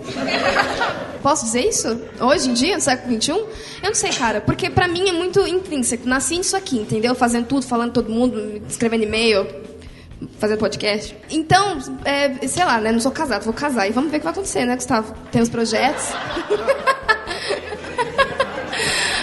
[1.22, 2.00] Posso dizer isso?
[2.20, 3.30] Hoje em dia, no século XXI?
[3.30, 3.48] Eu
[3.84, 4.40] não sei, cara.
[4.40, 6.08] Porque pra mim é muito intrínseco.
[6.08, 7.14] Nasci nisso aqui, entendeu?
[7.14, 9.46] Fazendo tudo, falando todo mundo, escrevendo e-mail,
[10.38, 11.16] fazendo podcast.
[11.30, 12.90] Então, é, sei lá, né?
[12.90, 13.88] Não sou casado, vou casar.
[13.88, 15.14] E vamos ver o que vai acontecer, né, Gustavo?
[15.30, 16.08] Temos projetos.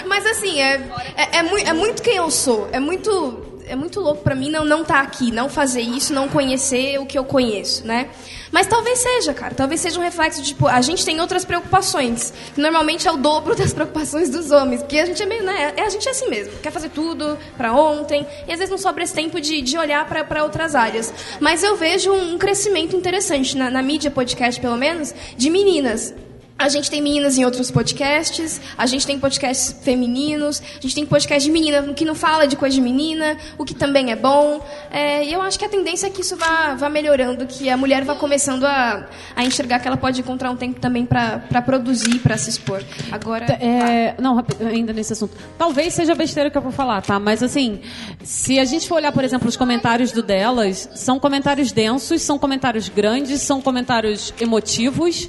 [0.06, 0.74] Mas assim, é,
[1.16, 2.68] é, é, é muito quem eu sou.
[2.72, 6.28] É muito, é muito louco pra mim não não estar aqui, não fazer isso, não
[6.28, 8.08] conhecer o que eu conheço, né?
[8.50, 9.54] Mas talvez seja, cara.
[9.54, 12.32] Talvez seja um reflexo de, tipo, a gente tem outras preocupações.
[12.52, 14.80] Que normalmente é o dobro das preocupações dos homens.
[14.82, 15.72] Porque a gente é meio, né?
[15.76, 16.52] É, a gente é assim mesmo.
[16.58, 18.26] Quer fazer tudo pra ontem.
[18.48, 21.12] E às vezes não sobra esse tempo de, de olhar pra outras áreas.
[21.38, 26.12] Mas eu vejo um crescimento interessante, na, na mídia podcast pelo menos, de meninas.
[26.60, 31.06] A gente tem meninas em outros podcasts, a gente tem podcasts femininos, a gente tem
[31.06, 34.62] podcast de menina que não fala de coisa de menina, o que também é bom.
[34.90, 37.78] É, e eu acho que a tendência é que isso vá, vá melhorando, que a
[37.78, 42.18] mulher vá começando a, a enxergar que ela pode encontrar um tempo também para produzir,
[42.18, 42.84] para se expor.
[43.10, 43.46] Agora.
[43.54, 45.34] É, não, rápido, ainda nesse assunto.
[45.56, 47.18] Talvez seja besteira que eu vou falar, tá?
[47.18, 47.80] Mas assim,
[48.22, 52.38] se a gente for olhar, por exemplo, os comentários do delas, são comentários densos, são
[52.38, 55.26] comentários grandes, são comentários emotivos.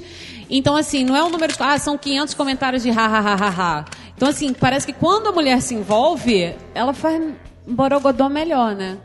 [0.54, 1.54] Então, assim, não é um número.
[1.58, 3.84] Ah, são 500 comentários de ha, ha, ha, ha, ha.
[4.14, 8.98] Então, assim, parece que quando a mulher se envolve, ela faz um borogodó melhor, né?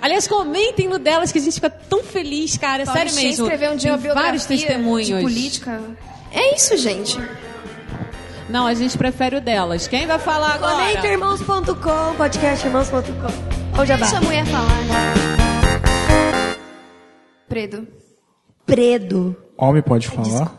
[0.00, 2.84] Aliás, comentem no delas que a gente fica tão feliz, cara.
[2.84, 3.44] É Paulo sério mesmo.
[3.44, 5.08] escreveu um dia uma vários testemunhos.
[5.08, 5.78] de política.
[6.32, 7.18] É isso, gente.
[8.48, 9.86] Não, a gente prefere o delas.
[9.86, 10.74] Quem vai falar agora?
[10.74, 13.80] ConectaIrmãos.com, podcast irmãos.com.
[13.80, 14.06] Ô, Jabá.
[14.06, 15.14] Deixa a mulher falar.
[17.46, 17.86] Predo.
[18.64, 19.47] Predo.
[19.60, 20.54] Homem pode falar?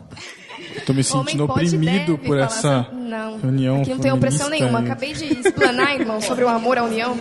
[0.84, 3.08] Tô me sentindo oprimido por essa assim.
[3.08, 3.38] Não.
[3.38, 4.80] reunião Aqui não tem opressão nenhuma.
[4.80, 7.16] Acabei de explanar, irmão, sobre o amor à união.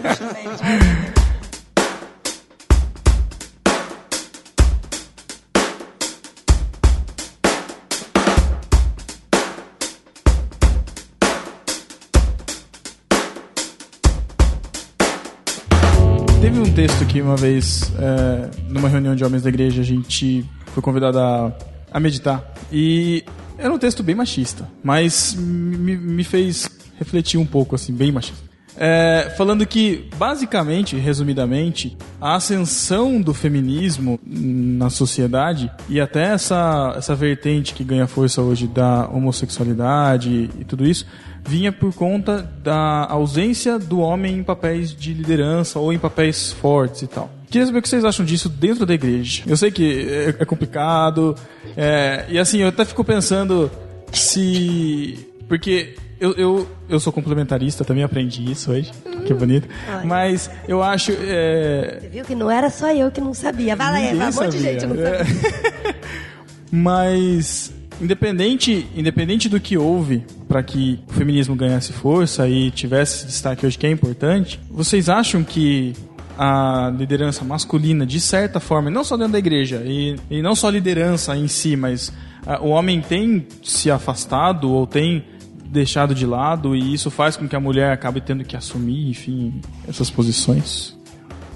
[16.42, 20.46] Teve um texto que uma vez, é, numa reunião de homens da igreja, a gente
[20.74, 21.52] foi convidado a,
[21.92, 22.54] a meditar.
[22.72, 23.24] E
[23.58, 28.50] era um texto bem machista, mas me, me fez refletir um pouco, assim, bem machista.
[28.82, 37.14] É, falando que, basicamente, resumidamente, a ascensão do feminismo na sociedade e até essa, essa
[37.14, 41.06] vertente que ganha força hoje da homossexualidade e tudo isso,
[41.46, 47.02] vinha por conta da ausência do homem em papéis de liderança ou em papéis fortes
[47.04, 47.30] e tal.
[47.50, 49.42] Queria saber o que vocês acham disso dentro da igreja.
[49.48, 51.36] Eu sei que é, é complicado,
[51.76, 53.72] é, e assim, eu até fico pensando
[54.12, 55.28] se.
[55.48, 58.92] Porque eu, eu, eu sou complementarista, também aprendi isso hoje,
[59.26, 59.68] que bonito.
[59.92, 60.06] Olha.
[60.06, 61.12] Mas eu acho.
[61.20, 63.76] é, Você viu que não era só eu que não sabia.
[63.76, 65.24] Vai lá, Eva, um monte de gente não É.
[65.26, 65.96] sabia.
[66.72, 73.26] Mas independente, independente do que houve para que o feminismo ganhasse força e tivesse esse
[73.28, 75.94] destaque hoje que é importante, vocês acham que
[76.38, 80.70] a liderança masculina, de certa forma, não só dentro da igreja, e, e não só
[80.70, 82.14] a liderança em si, mas
[82.48, 85.26] ah, o homem tem se afastado ou tem
[85.66, 89.60] deixado de lado e isso faz com que a mulher acabe tendo que assumir, enfim,
[89.88, 90.98] essas posições?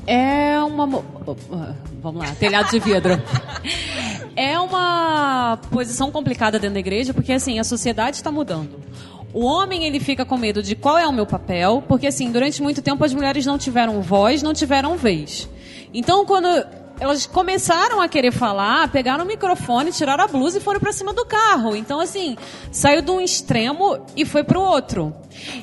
[0.05, 0.85] É uma.
[0.85, 1.05] mo-
[2.01, 3.13] Vamos lá, telhado de vidro.
[4.36, 8.79] É uma posição complicada dentro da igreja, porque assim, a sociedade está mudando.
[9.34, 12.61] O homem ele fica com medo de qual é o meu papel, porque assim, durante
[12.61, 15.49] muito tempo as mulheres não tiveram voz, não tiveram vez.
[15.93, 16.47] Então, quando
[16.99, 21.13] elas começaram a querer falar, pegaram o microfone, tiraram a blusa e foram para cima
[21.13, 21.75] do carro.
[21.75, 22.37] Então, assim,
[22.71, 25.13] saiu de um extremo e foi pro outro.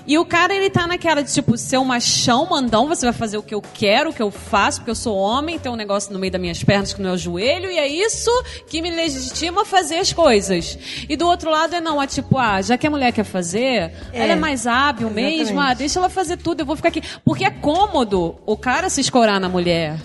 [0.06, 3.38] E o cara, ele tá naquela de, tipo, ser um machão, mandão, você vai fazer
[3.38, 6.12] o que eu quero, o que eu faço, porque eu sou homem, tem um negócio
[6.12, 8.30] no meio das minhas pernas que não é o joelho, e é isso
[8.68, 10.76] que me legitima a fazer as coisas.
[11.08, 13.92] E do outro lado é não, é tipo, ah, já que a mulher quer fazer,
[14.12, 14.22] É.
[14.24, 15.38] ela é mais hábil Exatamente.
[15.38, 17.02] mesmo, ah, deixa ela fazer tudo, eu vou ficar aqui.
[17.24, 19.96] Porque é cômodo o cara se escorar na mulher.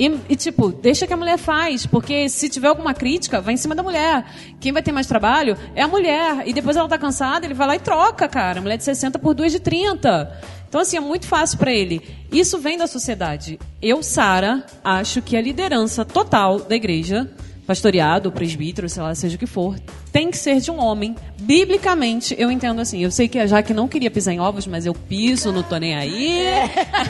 [0.00, 3.58] E, e, tipo, deixa que a mulher faz, porque se tiver alguma crítica, vai em
[3.58, 4.24] cima da mulher.
[4.58, 6.48] Quem vai ter mais trabalho é a mulher.
[6.48, 8.62] E depois ela tá cansada, ele vai lá e troca, cara.
[8.62, 10.40] Mulher de 60 por duas de 30.
[10.66, 12.00] Então, assim, é muito fácil para ele.
[12.32, 13.60] Isso vem da sociedade.
[13.82, 17.30] Eu, Sara, acho que a liderança total da igreja,
[17.70, 19.78] pastoreado, presbítero, sei lá, seja o que for,
[20.10, 21.14] tem que ser de um homem.
[21.38, 22.98] Biblicamente, eu entendo assim.
[22.98, 25.76] Eu sei que a Jaque não queria pisar em ovos, mas eu piso, não tô
[25.76, 26.46] nem aí.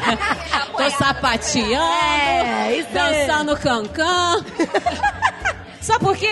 [0.77, 4.45] tô sapateando, É, dançando cancã.
[5.81, 6.29] Sabe por quê?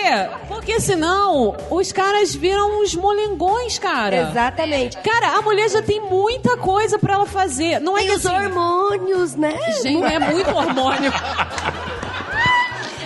[0.47, 4.29] Porque senão os caras viram uns molengões, cara.
[4.29, 4.95] Exatamente.
[4.97, 7.79] Cara, a mulher já tem muita coisa pra ela fazer.
[7.79, 9.57] Não é Tem que os assim, hormônios, né?
[9.81, 11.11] Gente, é muito hormônio.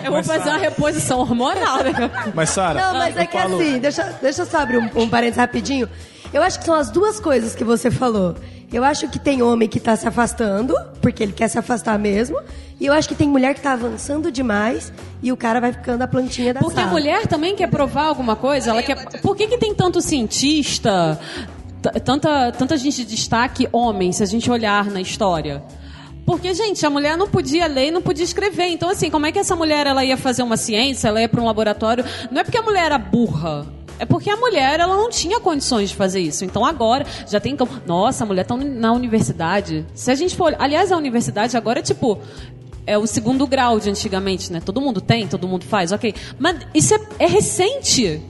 [0.03, 1.91] Eu vou fazer uma reposição hormonal, né?
[2.33, 5.09] Mas, Sara, Não, mas é que falo- assim, deixa, deixa eu só abrir um, um
[5.09, 5.87] parênteses rapidinho.
[6.33, 8.35] Eu acho que são as duas coisas que você falou.
[8.71, 12.39] Eu acho que tem homem que tá se afastando, porque ele quer se afastar mesmo.
[12.79, 14.91] E eu acho que tem mulher que tá avançando demais
[15.21, 16.91] e o cara vai ficando a plantinha da Porque a sala.
[16.91, 18.71] mulher também quer provar alguma coisa.
[18.71, 18.95] Ela quer.
[19.21, 21.19] Por que, que tem tanto cientista,
[22.03, 25.61] tanta, tanta gente de destaque homem, se a gente olhar na história?
[26.25, 28.67] Porque, gente, a mulher não podia ler não podia escrever.
[28.67, 31.41] Então, assim, como é que essa mulher ela ia fazer uma ciência, ela ia para
[31.41, 32.05] um laboratório?
[32.31, 33.65] Não é porque a mulher era burra.
[33.99, 36.43] É porque a mulher ela não tinha condições de fazer isso.
[36.43, 37.71] Então agora já tem como.
[37.85, 39.85] Nossa, a mulher está na universidade.
[39.93, 40.55] Se a gente for.
[40.59, 42.19] Aliás, a universidade agora é tipo.
[42.85, 44.59] É o segundo grau de antigamente, né?
[44.59, 46.13] Todo mundo tem, todo mundo faz, ok.
[46.37, 48.21] Mas isso é, é recente.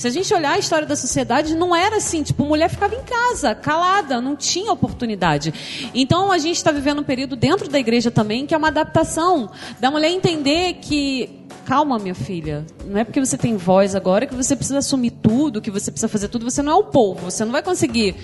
[0.00, 2.22] Se a gente olhar a história da sociedade, não era assim.
[2.22, 5.52] Tipo, mulher ficava em casa, calada, não tinha oportunidade.
[5.94, 9.50] Então, a gente está vivendo um período dentro da igreja também, que é uma adaptação
[9.78, 11.28] da mulher entender que.
[11.66, 12.64] Calma, minha filha.
[12.86, 16.08] Não é porque você tem voz agora que você precisa assumir tudo, que você precisa
[16.08, 16.50] fazer tudo.
[16.50, 17.30] Você não é o povo.
[17.30, 18.16] Você não vai conseguir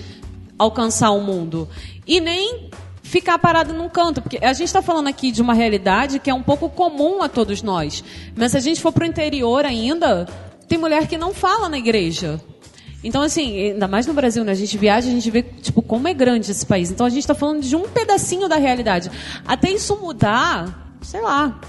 [0.57, 1.69] alcançar o mundo.
[2.07, 2.71] E nem
[3.03, 6.33] ficar parado num canto, porque a gente está falando aqui de uma realidade que é
[6.33, 8.03] um pouco comum a todos nós.
[8.35, 10.27] Mas se a gente for para o interior ainda,
[10.67, 12.41] tem mulher que não fala na igreja.
[13.03, 14.51] Então, assim, ainda mais no Brasil, né?
[14.51, 16.91] A gente viaja, a gente vê, tipo, como é grande esse país.
[16.91, 19.11] Então, a gente está falando de um pedacinho da realidade.
[19.45, 21.59] Até isso mudar, sei lá,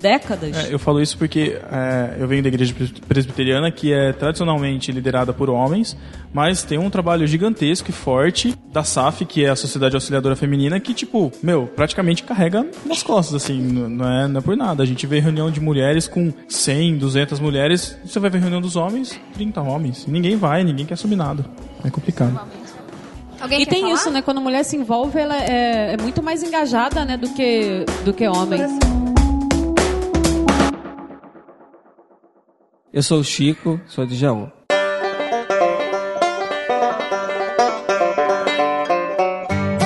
[0.00, 0.56] décadas.
[0.56, 4.92] É, eu falo isso porque é, eu venho da igreja pres- presbiteriana, que é tradicionalmente
[4.92, 5.96] liderada por homens,
[6.32, 10.78] mas tem um trabalho gigantesco e forte da SAF, que é a Sociedade Auxiliadora Feminina,
[10.78, 14.82] que, tipo, meu, praticamente carrega nas costas, assim, não é, não é por nada.
[14.82, 18.76] A gente vê reunião de mulheres com 100, 200 mulheres, você vai ver reunião dos
[18.76, 20.06] homens, 30 homens.
[20.06, 21.44] Ninguém vai, ninguém quer subir nada.
[21.84, 22.40] É complicado.
[23.40, 23.94] Alguém e tem falar?
[23.94, 24.20] isso, né?
[24.22, 28.12] Quando a mulher se envolve, ela é, é muito mais engajada, né, do que, do
[28.12, 28.60] que homem.
[32.92, 34.50] Eu sou o Chico, sou de Jaú.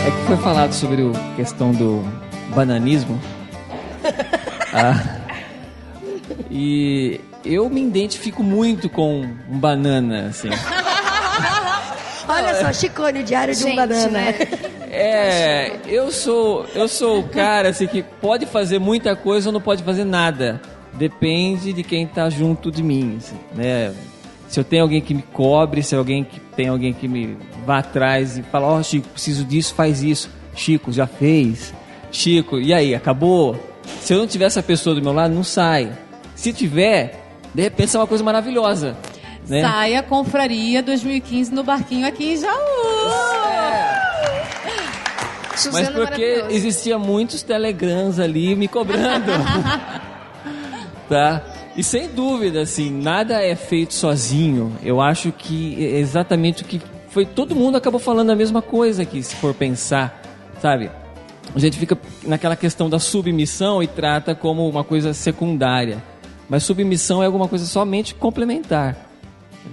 [0.07, 2.03] É que foi falado sobre a questão do
[2.55, 3.20] bananismo.
[4.74, 5.18] Ah,
[6.50, 10.48] e eu me identifico muito com um banana, assim.
[12.26, 14.09] Olha só, Chicone, o diário de um Gente, banana.
[14.09, 14.34] né?
[14.90, 19.61] É, eu sou, eu sou o cara assim que pode fazer muita coisa ou não
[19.61, 20.59] pode fazer nada.
[20.95, 23.95] Depende de quem tá junto de mim, assim, né?
[24.49, 27.78] Se eu tenho alguém que me cobre, se alguém que tem alguém que me vá
[27.78, 30.28] atrás e fala, ó oh, Chico, preciso disso, faz isso.
[30.55, 31.72] Chico, já fez.
[32.11, 33.59] Chico, e aí, acabou?
[34.03, 35.90] Se eu não tiver essa pessoa do meu lado, não sai.
[36.34, 38.95] Se tiver, de repente é uma coisa maravilhosa.
[39.49, 39.62] Né?
[39.62, 42.59] Sai a confraria 2015 no barquinho aqui em Jaú.
[45.51, 46.53] Mas Suzana porque maravilhosa.
[46.53, 49.32] existia muitos telegrams ali me cobrando.
[51.12, 51.42] tá?
[51.76, 54.74] E sem dúvida, assim, nada é feito sozinho.
[54.82, 57.26] Eu acho que é exatamente o que foi.
[57.26, 60.22] Todo mundo acabou falando a mesma coisa aqui, se for pensar,
[60.58, 60.90] sabe?
[61.54, 66.02] A gente fica naquela questão da submissão e trata como uma coisa secundária.
[66.48, 68.96] Mas submissão é alguma coisa somente complementar.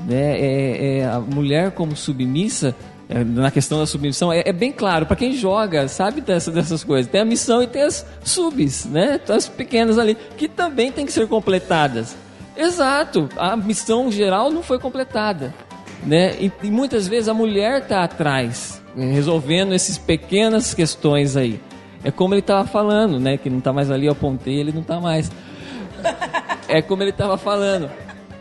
[0.06, 0.40] Né?
[0.40, 5.08] É, é, a mulher como submissa, é, na questão da submissão, é, é bem claro,
[5.08, 7.12] para quem joga, sabe dessa, dessas coisas.
[7.12, 9.20] Tem a missão e tem as subs, né?
[9.28, 12.16] As pequenas ali, que também tem que ser completadas.
[12.56, 15.54] Exato, a missão geral não foi completada.
[16.06, 16.36] Né?
[16.40, 21.60] E, e muitas vezes a mulher está atrás, né, resolvendo essas pequenas questões aí.
[22.04, 23.38] É como ele estava falando, né?
[23.38, 25.30] Que não está mais ali, eu apontei, ele não está mais.
[26.68, 27.90] É como ele estava falando.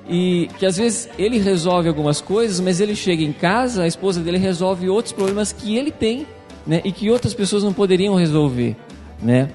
[0.09, 4.20] E que às vezes ele resolve algumas coisas, mas ele chega em casa, a esposa
[4.20, 6.26] dele resolve outros problemas que ele tem,
[6.66, 6.80] né?
[6.84, 8.74] E que outras pessoas não poderiam resolver,
[9.22, 9.50] né?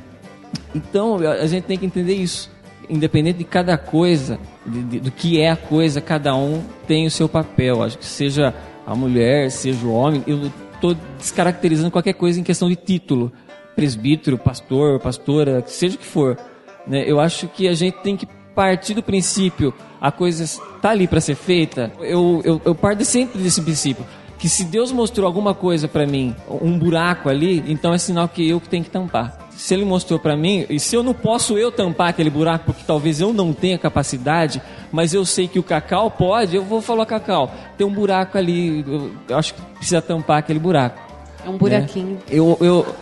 [0.76, 2.52] Então a gente tem que entender isso.
[2.90, 7.12] Independente de cada coisa, de- de- do que é a coisa, cada um tem o
[7.12, 7.82] seu papel.
[7.82, 8.54] Acho que seja
[8.86, 10.24] a mulher, seja o homem.
[10.28, 13.32] Eu estou descaracterizando qualquer coisa em questão de título.
[13.76, 16.38] Presbítero, pastor, pastora, seja o que for.
[16.86, 17.04] né?
[17.08, 21.22] Eu acho que a gente tem que partir do princípio a coisa está ali para
[21.22, 21.92] ser feita.
[22.00, 24.06] Eu, eu, eu parto sempre desse princípio
[24.44, 28.50] que se Deus mostrou alguma coisa para mim, um buraco ali, então é sinal que
[28.50, 29.48] eu que tenho que tampar.
[29.52, 32.84] Se Ele mostrou para mim, e se eu não posso eu tampar aquele buraco, porque
[32.86, 37.06] talvez eu não tenha capacidade, mas eu sei que o Cacau pode, eu vou falar,
[37.06, 38.84] Cacau, tem um buraco ali,
[39.30, 41.02] eu, acho que precisa tampar aquele buraco.
[41.46, 42.16] É um buraquinho.
[42.16, 42.20] Né?
[42.30, 42.96] Eu, eu...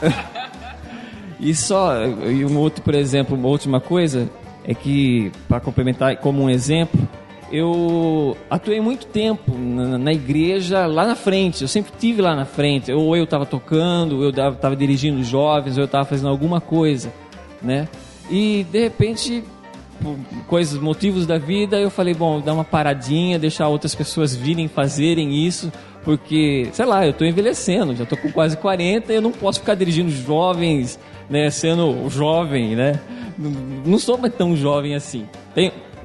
[1.38, 4.30] e só, e um outro, por exemplo, uma última coisa,
[4.68, 7.08] é que, para complementar como um exemplo,
[7.50, 12.44] eu atuei muito tempo na, na igreja lá na frente, eu sempre tive lá na
[12.44, 16.60] frente, ou eu estava tocando, ou eu estava dirigindo jovens, ou eu estava fazendo alguma
[16.60, 17.10] coisa,
[17.62, 17.88] né?
[18.30, 19.42] E de repente,
[20.02, 24.68] por coisas, motivos da vida, eu falei, bom, dar uma paradinha, deixar outras pessoas virem
[24.68, 25.72] fazerem isso,
[26.04, 29.60] porque, sei lá, eu estou envelhecendo, já estou com quase 40 e eu não posso
[29.60, 32.98] ficar dirigindo jovens, né, sendo jovem, né?
[33.38, 35.26] Não, sou mais tão jovem assim.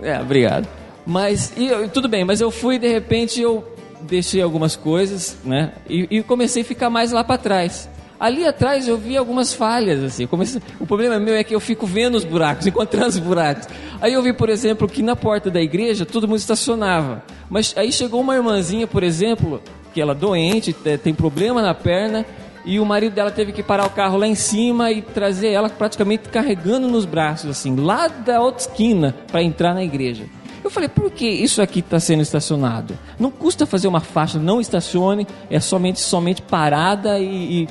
[0.01, 0.67] É, obrigado.
[1.05, 3.63] Mas, e, tudo bem, mas eu fui, de repente, eu
[4.01, 5.73] deixei algumas coisas, né?
[5.89, 7.89] E, e comecei a ficar mais lá para trás.
[8.19, 10.25] Ali atrás eu vi algumas falhas, assim.
[10.27, 13.67] Comecei- o problema meu é que eu fico vendo os buracos, encontrando os buracos.
[13.99, 17.23] Aí eu vi, por exemplo, que na porta da igreja todo mundo estacionava.
[17.49, 19.61] Mas aí chegou uma irmãzinha, por exemplo,
[19.93, 22.25] que ela é doente, te- tem problema na perna,
[22.65, 25.69] e o marido dela teve que parar o carro lá em cima e trazer ela
[25.69, 30.25] praticamente carregando nos braços, assim, lá da outra esquina, para entrar na igreja.
[30.63, 32.97] Eu falei, por que isso aqui está sendo estacionado?
[33.19, 37.69] Não custa fazer uma faixa, não estacione, é somente, somente parada e, e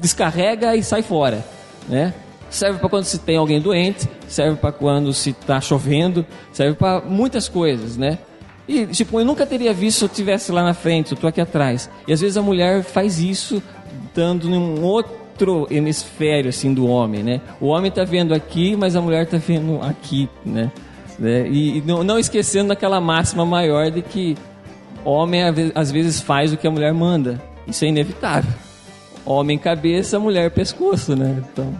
[0.00, 1.42] descarrega e sai fora,
[1.88, 2.12] né?
[2.50, 7.00] Serve para quando se tem alguém doente, serve para quando se está chovendo, serve para
[7.00, 8.18] muitas coisas, né?
[8.68, 11.40] E, tipo, eu nunca teria visto se eu estivesse lá na frente, eu tô aqui
[11.40, 11.88] atrás.
[12.06, 13.62] E às vezes a mulher faz isso
[14.14, 17.40] dando num outro hemisfério, assim, do homem, né?
[17.60, 20.72] O homem tá vendo aqui, mas a mulher tá vendo aqui, né?
[21.18, 21.48] Né?
[21.48, 24.36] E, e não, não esquecendo daquela máxima maior de que
[25.04, 25.42] homem
[25.74, 27.40] às vezes faz o que a mulher manda.
[27.66, 28.52] Isso é inevitável.
[29.24, 31.42] Homem cabeça, mulher pescoço, né?
[31.52, 31.74] Então,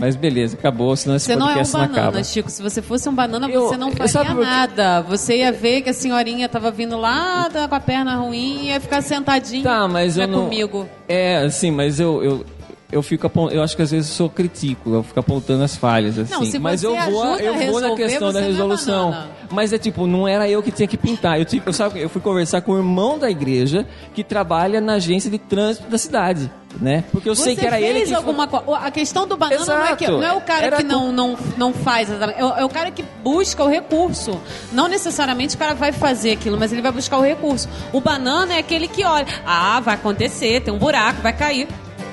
[0.00, 2.24] Mas beleza, acabou, senão esse Você não é um banana, acaba.
[2.24, 2.50] Chico.
[2.50, 5.02] Se você fosse um banana, Eu- você não faria nada.
[5.02, 8.66] Você ia ver que a senhorinha tava vindo lá da- com a perna ruim e
[8.68, 10.44] ia ficar sentadinha Tá, mas eu não...
[10.44, 10.88] comigo.
[11.06, 12.24] É, assim, mas eu...
[12.24, 12.46] eu...
[12.92, 15.76] Eu fico apon- eu acho que às vezes eu sou critico, eu fico apontando as
[15.76, 16.32] falhas assim.
[16.32, 19.10] Não, mas eu vou, eu vou na questão da é resolução.
[19.10, 19.28] banana.
[19.50, 21.38] mas é tipo, não era eu que tinha que pintar.
[21.38, 24.94] Eu tive, eu sabe, eu fui conversar com o irmão da igreja que trabalha na
[24.94, 27.04] agência de trânsito da cidade, né?
[27.12, 28.78] Porque eu sei Você que era ele que alguma coisa.
[28.78, 30.18] A questão do banana não é, que, Exato.
[30.18, 33.04] não é o cara Era que não, não, não faz, é é o cara que
[33.22, 34.40] busca o recurso.
[34.72, 37.68] Não necessariamente o cara vai fazer aquilo, mas ele vai buscar o recurso.
[37.92, 41.68] O banana é aquele que olha, ah, vai acontecer, tem um buraco, vai cair.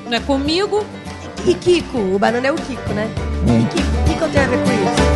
[0.07, 0.85] Não é comigo.
[1.45, 3.09] E Kiko, o banana é o Kiko, né?
[3.45, 3.61] Hum.
[3.61, 5.07] E Kiko, o que, que eu tenho a ver com isso?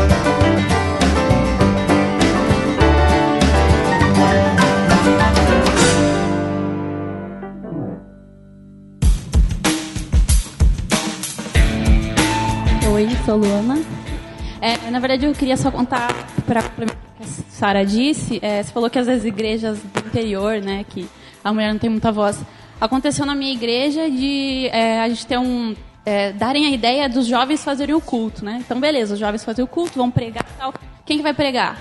[12.94, 13.82] Oi, sou Luana.
[14.60, 16.14] É, na verdade, eu queria só contar
[16.46, 18.40] para complementar o que a Sara disse.
[18.42, 21.08] é, você falou que às vezes igrejas do interior, né, que
[21.42, 22.38] a mulher não tem muita voz.
[22.82, 27.28] Aconteceu na minha igreja de é, a gente ter um é, darem a ideia dos
[27.28, 28.58] jovens fazerem o culto, né?
[28.66, 30.74] Então, beleza, os jovens fazem o culto, vão pregar e tal.
[31.06, 31.78] Quem que vai pregar?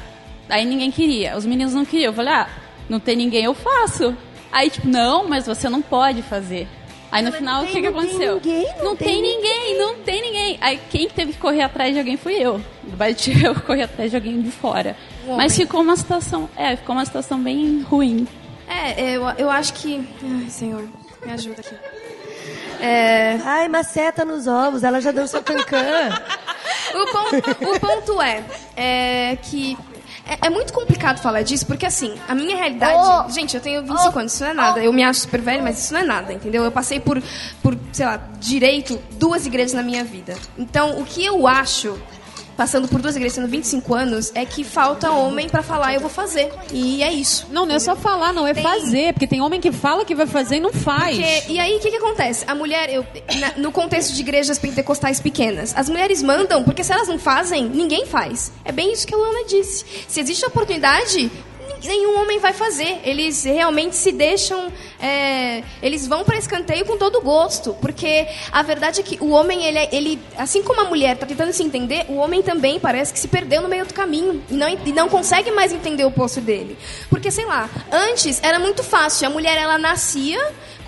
[0.49, 2.11] Aí ninguém queria, os meninos não queriam.
[2.11, 2.49] Eu falei, ah,
[2.87, 4.15] não tem ninguém, eu faço.
[4.53, 6.69] Aí, tipo, não, mas você não pode fazer.
[7.11, 8.41] Aí no final, o que, que aconteceu?
[8.83, 10.59] não, tem, ninguém, não tem ninguém.
[10.61, 12.61] Aí quem teve que correr atrás de alguém fui eu.
[13.43, 14.97] Eu correr atrás de alguém de fora.
[15.27, 18.27] Mas ficou uma situação, é, ficou uma situação bem ruim.
[18.71, 20.07] É, eu, eu acho que.
[20.23, 20.89] Ai, senhor,
[21.27, 21.75] me ajuda aqui.
[22.81, 23.39] É...
[23.45, 25.83] Ai, maceta nos ovos, ela já seu cancã.
[26.95, 28.43] o, pon- o ponto é,
[28.77, 29.77] é que
[30.27, 33.35] é, é muito complicado falar disso, porque assim, a minha realidade.
[33.35, 34.81] Gente, eu tenho 25 anos, isso não é nada.
[34.83, 36.63] Eu me acho super velho, mas isso não é nada, entendeu?
[36.65, 37.21] Eu passei por,
[37.63, 40.37] por, sei lá, direito, duas igrejas na minha vida.
[40.57, 42.01] Então, o que eu acho.
[42.61, 46.11] Passando por duas igrejas, tendo 25 anos, é que falta homem pra falar, eu vou
[46.11, 46.53] fazer.
[46.71, 47.47] E é isso.
[47.51, 49.15] Não, não é só falar, não, é fazer.
[49.15, 51.17] Porque tem homem que fala que vai fazer e não faz.
[51.17, 52.45] Porque- e aí, o que, que acontece?
[52.47, 53.03] A mulher, eu,
[53.39, 57.65] na- no contexto de igrejas pentecostais pequenas, as mulheres mandam, porque se elas não fazem,
[57.67, 58.53] ninguém faz.
[58.63, 59.87] É bem isso que a Luana disse.
[60.07, 61.33] Se existe oportunidade,
[61.89, 63.01] nenhum homem vai fazer.
[63.05, 64.71] Eles realmente se deixam.
[65.03, 67.75] é, eles vão para escanteio com todo gosto.
[67.81, 71.25] Porque a verdade é que o homem, ele, é- ele assim como a mulher está
[71.27, 74.43] tentando se entender, o homem também parece que se perdeu no meio do caminho.
[74.51, 76.77] E não, e não consegue mais entender o posto dele.
[77.09, 79.27] Porque, sei lá, antes era muito fácil.
[79.27, 80.39] A mulher, ela nascia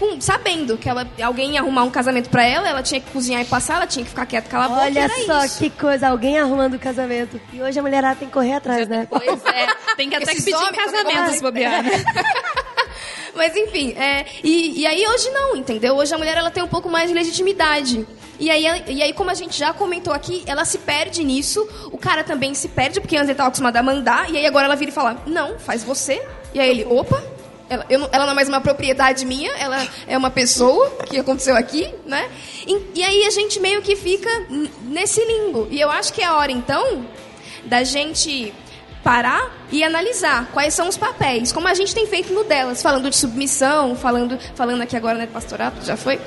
[0.02, 3.40] com- sabendo que ela, alguém ia arrumar um casamento para ela, ela tinha que cozinhar
[3.40, 4.82] e passar, ela tinha que ficar quieta, calar a boca.
[4.82, 5.58] Olha só isso.
[5.58, 7.40] que coisa, alguém arrumando o casamento.
[7.52, 9.06] E hoje a mulherada tem que correr atrás, né?
[9.08, 9.66] Pois é.
[9.96, 11.84] Tem que até que pedir em casamento se bobear.
[13.34, 15.96] Mas enfim, é, e, e aí hoje não, entendeu?
[15.96, 18.06] Hoje a mulher ela tem um pouco mais de legitimidade.
[18.38, 21.96] E aí, e aí, como a gente já comentou aqui, ela se perde nisso, o
[21.96, 24.74] cara também se perde, porque antes ele estava acostumado a mandar, e aí agora ela
[24.74, 26.20] vira e fala, não, faz você.
[26.52, 27.22] E aí ele, opa,
[27.72, 31.18] ela, eu não, ela não é mais uma propriedade minha, ela é uma pessoa que
[31.18, 32.30] aconteceu aqui, né?
[32.66, 34.28] E, e aí a gente meio que fica
[34.82, 35.66] nesse limbo.
[35.70, 37.06] E eu acho que é a hora, então,
[37.64, 38.52] da gente
[39.02, 43.08] parar e analisar quais são os papéis, como a gente tem feito no delas, falando
[43.10, 46.20] de submissão, falando, falando aqui agora, né, pastorato, já foi?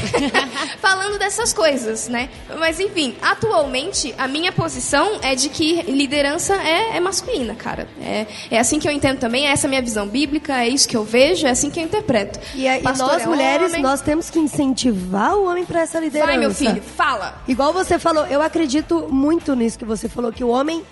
[0.80, 2.28] falando dessas coisas, né?
[2.58, 7.88] Mas enfim, atualmente a minha posição é de que liderança é, é masculina, cara.
[8.02, 10.88] É, é assim que eu entendo também, é essa a minha visão bíblica, é isso
[10.88, 12.40] que eu vejo, é assim que eu interpreto.
[12.54, 13.82] E, a- e Pastor nós, é mulheres, homem.
[13.82, 16.26] nós temos que incentivar o homem para essa liderança.
[16.32, 17.40] Vai, meu filho, fala.
[17.46, 20.82] Igual você falou, eu acredito muito nisso que você falou, que o homem,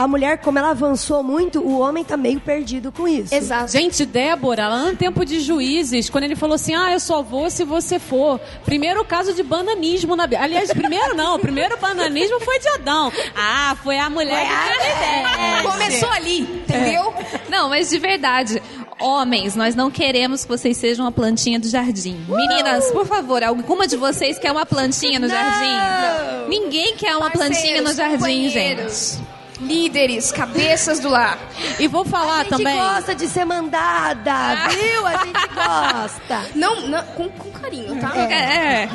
[0.00, 3.34] a mulher, como ela avançou muito, o homem tá meio perdido com isso.
[3.34, 3.70] Exato.
[3.70, 7.50] Gente, Débora, lá no tempo de juízes, quando ele falou assim: ah, eu só vou
[7.50, 8.40] se você for.
[8.64, 10.42] Primeiro caso de bananismo na Bíblia.
[10.42, 13.12] Aliás, primeiro não, o primeiro bananismo foi de Adão.
[13.36, 15.70] Ah, foi a mulher que teve.
[15.70, 17.12] Começou ali, entendeu?
[17.50, 18.62] Não, mas de verdade.
[18.98, 22.22] Homens, nós não queremos que vocês sejam uma plantinha do jardim.
[22.28, 26.48] Meninas, por favor, alguma de vocês quer uma plantinha no jardim?
[26.48, 29.29] Ninguém quer uma plantinha no Parceiros, jardim, gente.
[29.60, 31.38] Líderes, cabeças do lar.
[31.78, 35.06] E vou falar A gente gosta de ser mandada, viu?
[35.06, 36.46] A gente gosta.
[36.54, 38.16] Não, não com, com carinho, tá?
[38.16, 38.88] É.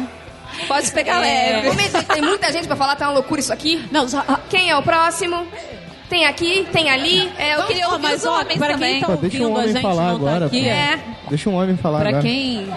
[0.67, 1.61] Pode pegar É.
[1.61, 2.03] leve.
[2.05, 3.87] Tem muita gente pra falar, tá uma loucura isso aqui.
[3.91, 5.45] Não, só, Quem é o próximo?
[6.09, 7.31] Tem aqui, tem ali.
[7.37, 8.91] É, eu queria ouvir mas os ó, homens para também.
[8.93, 10.99] quem tá Pô, deixa um ouvindo a homem gente falar agora, tá aqui, é.
[11.29, 12.23] Deixa um homem falar Pra agora.
[12.23, 12.67] quem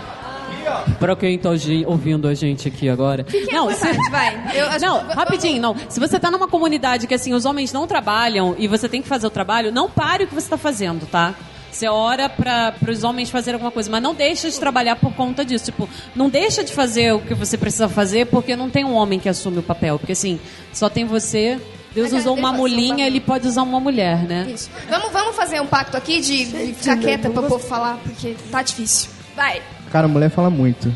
[0.98, 3.24] Pra quem tá hoje ouvindo a gente aqui agora.
[3.24, 4.50] Fiquem Não, à vontade, se- vai.
[4.56, 5.76] Eu acho- não, v- rapidinho, não.
[5.88, 9.08] Se você tá numa comunidade que assim, os homens não trabalham e você tem que
[9.08, 11.34] fazer o trabalho, não pare o que você tá fazendo, tá?
[11.70, 15.44] Você ora para os homens fazerem alguma coisa, mas não deixa de trabalhar por conta
[15.44, 15.66] disso.
[15.66, 19.18] Tipo, não deixa de fazer o que você precisa fazer porque não tem um homem
[19.20, 19.98] que assume o papel.
[19.98, 20.40] Porque assim,
[20.72, 21.60] só tem você.
[21.94, 24.46] Deus usou uma mulinha, ele pode usar uma mulher, né?
[24.52, 24.70] Isso.
[24.88, 28.34] Vamos, vamos fazer um pacto aqui de de ficar quieta para o povo falar, porque
[28.50, 29.10] tá difícil.
[29.36, 29.62] Vai.
[29.90, 30.92] Cara, a mulher fala muito.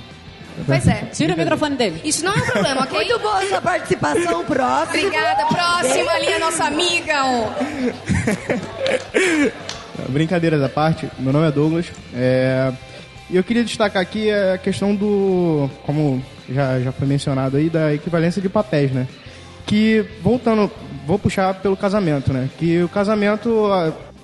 [0.67, 1.05] Pois é.
[1.13, 2.01] Tira o microfone dele.
[2.05, 2.99] Isso não é um problema, ok?
[2.99, 4.99] Muito boa sua participação, próximo.
[5.07, 5.47] Obrigada.
[5.47, 7.15] Próxima ali, a nossa amiga.
[7.25, 7.51] ó.
[10.09, 11.87] Brincadeiras à parte, meu nome é Douglas.
[12.15, 12.73] É,
[13.31, 17.95] E eu queria destacar aqui a questão do, como já, já foi mencionado aí, da
[17.95, 19.07] equivalência de papéis, né?
[19.67, 20.71] Que, voltando,
[21.07, 22.49] vou puxar pelo casamento, né?
[22.59, 23.69] Que o casamento,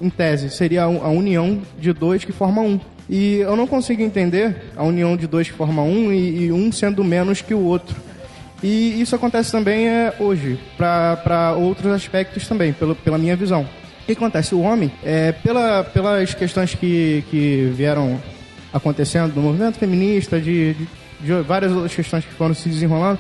[0.00, 2.80] em tese, seria a un- a união de dois que formam um.
[3.08, 6.70] E eu não consigo entender a união de dois que formam um e, e um
[6.70, 7.96] sendo menos que o outro.
[8.62, 13.62] E isso acontece também é, hoje, para outros aspectos também, pelo, pela minha visão.
[13.62, 14.54] O que acontece?
[14.54, 18.20] O homem, é, pela, pelas questões que, que vieram
[18.72, 20.88] acontecendo no movimento feminista, de, de,
[21.20, 23.18] de várias outras questões que foram se desenrolando,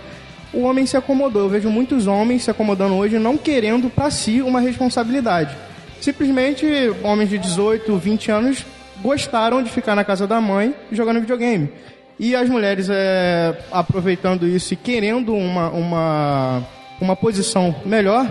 [0.52, 1.42] o homem se acomodou.
[1.42, 5.56] Eu vejo muitos homens se acomodando hoje, não querendo para si uma responsabilidade.
[6.00, 6.66] Simplesmente,
[7.02, 8.66] homens de 18, 20 anos
[9.02, 11.70] gostaram de ficar na casa da mãe jogando videogame.
[12.18, 16.62] E as mulheres é, aproveitando isso e querendo uma, uma,
[17.00, 18.28] uma posição melhor,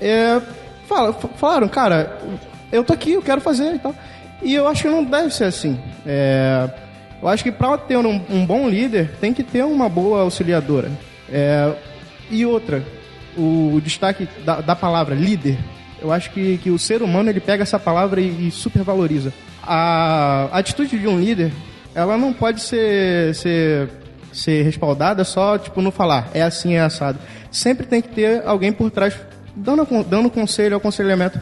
[0.00, 0.40] é,
[1.36, 2.18] falaram, cara,
[2.70, 3.94] eu tô aqui, eu quero fazer e tal.
[4.42, 5.78] E eu acho que não deve ser assim.
[6.04, 6.68] É,
[7.22, 10.90] eu acho que para ter um, um bom líder, tem que ter uma boa auxiliadora.
[11.30, 11.72] É,
[12.30, 12.84] e outra,
[13.36, 15.58] o destaque da, da palavra líder,
[16.00, 19.32] eu acho que, que o ser humano ele pega essa palavra e, e supervaloriza.
[19.62, 21.52] A, atitude de um líder,
[21.94, 23.88] ela não pode ser, ser,
[24.32, 27.18] ser respaldada só tipo no falar, é assim, é assado.
[27.50, 29.14] Sempre tem que ter alguém por trás
[29.54, 31.40] dando, dando conselho, aconselhamento.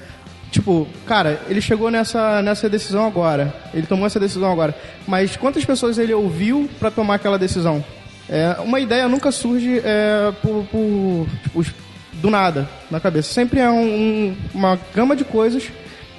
[0.50, 4.74] Tipo, cara, ele chegou nessa, nessa decisão agora, ele tomou essa decisão agora,
[5.06, 7.84] mas quantas pessoas ele ouviu para tomar aquela decisão?
[8.28, 11.26] É, uma ideia nunca surge é, por, por,
[11.64, 11.80] tipo,
[12.14, 13.32] do nada na cabeça.
[13.32, 15.68] Sempre é um- uma gama de coisas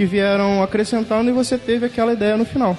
[0.02, 2.76] que vieram acrescentando e você teve aquela ideia no final.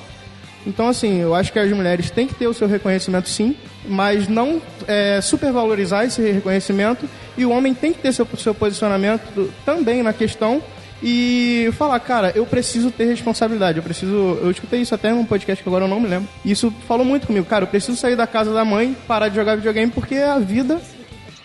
[0.67, 3.55] Então, assim, eu acho que as mulheres têm que ter o seu reconhecimento, sim,
[3.87, 7.09] mas não é, supervalorizar esse reconhecimento
[7.39, 10.61] e o homem tem que ter seu, seu posicionamento também na questão
[11.01, 14.39] e falar, cara, eu preciso ter responsabilidade, eu preciso.
[14.43, 16.29] Eu escutei isso até num podcast que agora eu não me lembro.
[16.45, 19.55] Isso falou muito comigo, cara, eu preciso sair da casa da mãe, parar de jogar
[19.55, 20.81] videogame porque a vida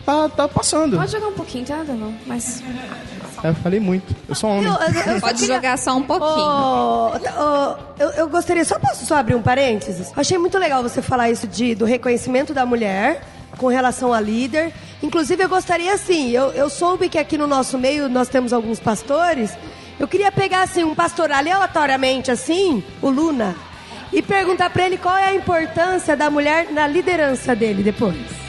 [0.07, 0.95] tá, tá passando.
[0.95, 2.15] Pode jogar um pouquinho, tá, não?
[2.25, 2.63] Mas.
[3.43, 4.71] É, Eu falei muito, eu sou homem.
[5.19, 6.47] Pode jogar só um pouquinho.
[6.47, 10.07] Ô, ô, eu, eu gostaria, só posso só abrir um parênteses?
[10.07, 13.21] Eu achei muito legal você falar isso de, do reconhecimento da mulher
[13.57, 14.73] com relação a líder.
[15.03, 18.79] Inclusive, eu gostaria, assim, eu, eu soube que aqui no nosso meio nós temos alguns
[18.79, 19.51] pastores.
[19.99, 23.55] Eu queria pegar, assim, um pastor aleatoriamente, assim, o Luna,
[24.13, 28.46] e perguntar pra ele qual é a importância da mulher na liderança dele depois.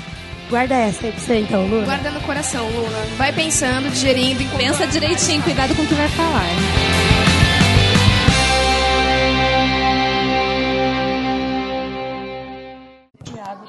[0.48, 1.84] Guarda essa aí pra você, então, Luna.
[1.84, 2.98] Guarda no coração, Luna.
[3.18, 4.42] Vai pensando, digerindo.
[4.42, 6.46] enquanto- Pensa direitinho, cuidado com o que vai falar.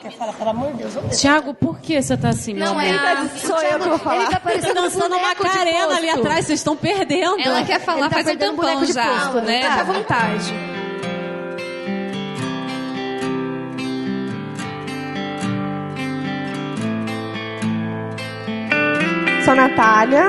[0.02, 2.72] Quer falar, pelo amor de Deus, vamos Tiago, por que você tá assim, meu Não,
[2.80, 2.84] amor?
[2.86, 4.16] é a- Sou eu que vou falar.
[4.18, 7.40] Ele tá parecendo Tá dançando uma boneco de carena ali atrás, vocês estão perdendo.
[7.42, 9.62] Ela quer falar Ele tá faz um boneco tempão de já, posto, né?
[9.62, 10.54] Fica à vontade.
[19.50, 20.28] Sou Natália.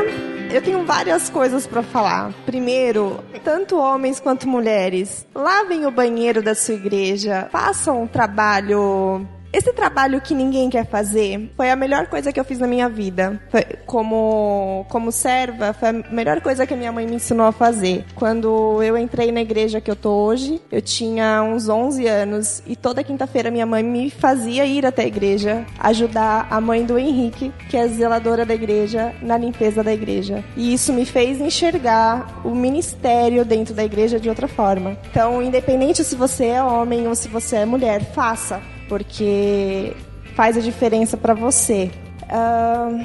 [0.51, 2.33] Eu tenho várias coisas para falar.
[2.47, 9.29] Primeiro, tanto homens quanto mulheres, lavem o banheiro da sua igreja, façam um trabalho.
[9.53, 12.89] Esse trabalho que ninguém quer fazer foi a melhor coisa que eu fiz na minha
[12.89, 13.41] vida.
[13.51, 17.53] Foi- como, como serva, foi a melhor coisa que a minha mãe me ensinou a
[17.53, 18.05] fazer.
[18.15, 22.77] Quando eu entrei na igreja que eu tô hoje, eu tinha uns 11 anos e
[22.77, 27.53] toda quinta-feira minha mãe me fazia ir até a igreja ajudar a mãe do Henrique,
[27.69, 30.45] que é zeladora da igreja, na limpeza da igreja.
[30.57, 34.97] E isso me fez enxergar o ministério dentro da igreja de outra forma.
[35.11, 38.61] Então, independente se você é homem ou se você é mulher, faça,
[38.91, 39.97] porque
[40.35, 41.93] faz a diferença para você.
[42.29, 42.99] Ahn,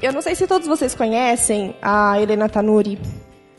[0.00, 3.00] eu não sei se todos vocês conhecem a Helena Tanuri.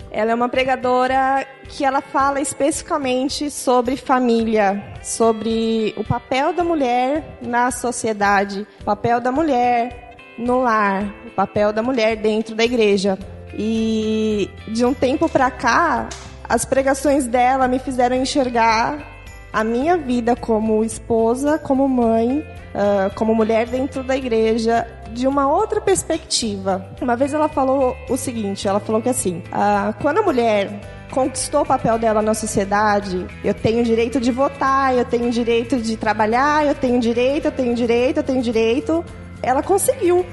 [0.10, 7.40] Ela é uma pregadora que ela fala especificamente sobre família, sobre o papel da mulher
[7.42, 13.20] na sociedade, o papel da mulher no lar, o papel da mulher dentro da igreja.
[13.54, 16.08] E de um tempo pra cá,
[16.48, 19.15] as pregações dela me fizeram enxergar
[19.56, 25.48] a minha vida como esposa, como mãe, ah, como mulher dentro da igreja de uma
[25.48, 26.86] outra perspectiva.
[27.02, 31.62] Uma vez ela falou o seguinte, ela falou que assim, ah, quando a mulher conquistou
[31.62, 36.68] o papel dela na sociedade, eu tenho direito de votar, eu tenho direito de trabalhar,
[36.68, 39.06] eu tenho direito, eu tenho direito, eu tenho direito.
[39.42, 40.26] Ela conseguiu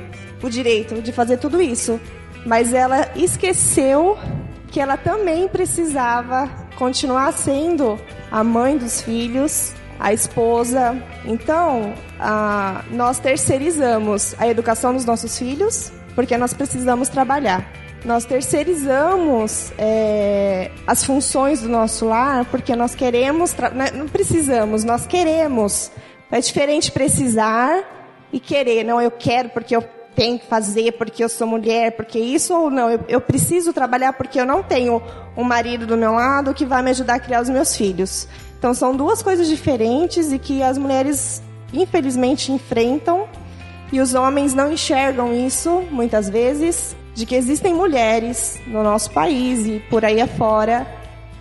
[0.42, 2.00] o direito de fazer tudo isso,
[2.44, 4.18] mas ela esqueceu
[4.66, 7.96] que ela também precisava continuar sendo
[8.28, 11.00] a mãe dos filhos, a esposa.
[11.24, 11.94] Então,
[12.90, 17.70] nós terceirizamos a educação dos nossos filhos porque nós precisamos trabalhar.
[18.04, 25.06] Nós terceirizamos é, as funções do nosso lar porque nós queremos, né, não precisamos, nós
[25.06, 25.92] queremos.
[26.32, 27.84] É diferente precisar
[28.32, 28.82] e querer.
[28.82, 32.70] Não, eu quero porque eu tenho que fazer, porque eu sou mulher, porque isso ou
[32.70, 32.90] não.
[32.90, 35.02] Eu, eu preciso trabalhar porque eu não tenho
[35.36, 38.28] um marido do meu lado que vai me ajudar a criar os meus filhos.
[38.58, 41.42] Então são duas coisas diferentes e que as mulheres
[41.72, 43.26] infelizmente enfrentam
[43.90, 49.66] e os homens não enxergam isso muitas vezes de que existem mulheres no nosso país
[49.66, 50.86] e por aí afora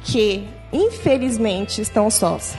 [0.04, 2.56] que infelizmente estão sós.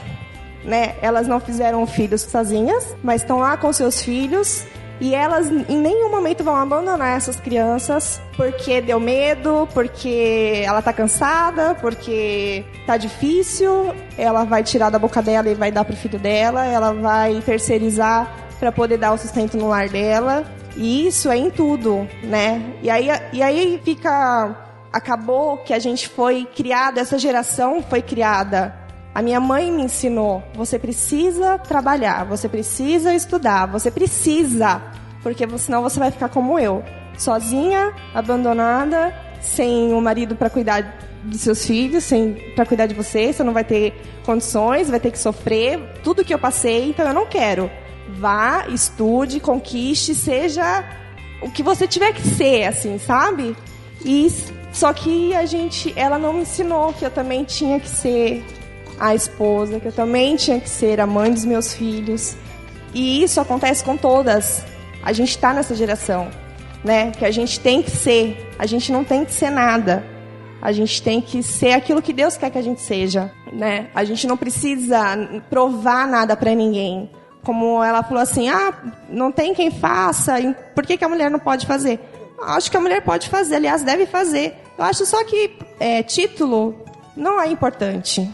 [0.64, 0.94] Né?
[1.02, 4.64] Elas não fizeram filhos sozinhas, mas estão lá com seus filhos
[5.02, 10.92] e elas em nenhum momento vão abandonar essas crianças porque deu medo, porque ela tá
[10.92, 13.92] cansada, porque tá difícil.
[14.16, 16.64] Ela vai tirar da boca dela e vai dar pro filho dela.
[16.64, 20.44] Ela vai terceirizar para poder dar o sustento no lar dela.
[20.76, 22.62] E isso é em tudo, né?
[22.80, 24.56] E aí, e aí fica.
[24.92, 28.81] Acabou que a gente foi criada, essa geração foi criada
[29.14, 34.82] a minha mãe me ensinou: você precisa trabalhar, você precisa estudar, você precisa,
[35.22, 36.82] porque senão você vai ficar como eu,
[37.16, 43.32] sozinha, abandonada, sem um marido para cuidar dos seus filhos, sem para cuidar de você,
[43.32, 43.94] você não vai ter
[44.24, 47.70] condições, vai ter que sofrer tudo que eu passei, então eu não quero.
[48.18, 50.84] Vá, estude, conquiste, seja
[51.40, 53.56] o que você tiver que ser, assim, sabe?
[54.04, 54.28] E
[54.72, 58.44] só que a gente, ela não me ensinou que eu também tinha que ser
[59.02, 62.36] a esposa, que eu também tinha que ser a mãe dos meus filhos.
[62.94, 64.64] E isso acontece com todas.
[65.02, 66.30] A gente está nessa geração,
[66.84, 67.10] né?
[67.10, 68.48] Que a gente tem que ser.
[68.56, 70.04] A gente não tem que ser nada.
[70.60, 73.88] A gente tem que ser aquilo que Deus quer que a gente seja, né?
[73.92, 75.00] A gente não precisa
[75.50, 77.10] provar nada para ninguém.
[77.42, 78.72] Como ela falou assim, ah,
[79.08, 80.36] não tem quem faça,
[80.76, 81.98] por que, que a mulher não pode fazer?
[82.40, 84.54] Acho que a mulher pode fazer, aliás, deve fazer.
[84.78, 86.76] Eu acho só que é, título
[87.16, 88.30] não é importante.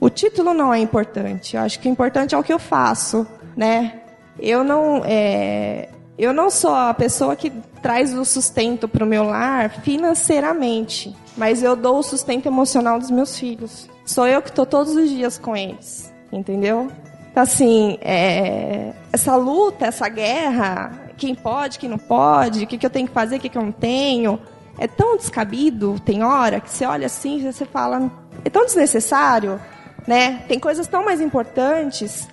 [0.00, 1.56] O título não é importante.
[1.56, 4.00] Eu acho que o importante é o que eu faço, né?
[4.38, 7.50] Eu não, é, eu não sou a pessoa que
[7.82, 13.10] traz o sustento para o meu lar financeiramente, mas eu dou o sustento emocional dos
[13.10, 13.90] meus filhos.
[14.06, 16.90] Sou eu que estou todos os dias com eles, entendeu?
[17.30, 22.86] Então, assim, é, essa luta, essa guerra, quem pode, quem não pode, o que, que
[22.86, 24.40] eu tenho que fazer, o que, que eu não tenho,
[24.78, 28.10] é tão descabido, tem hora que você olha assim e você fala,
[28.42, 29.60] é tão desnecessário
[30.06, 30.44] né?
[30.48, 32.28] Tem coisas tão mais importantes.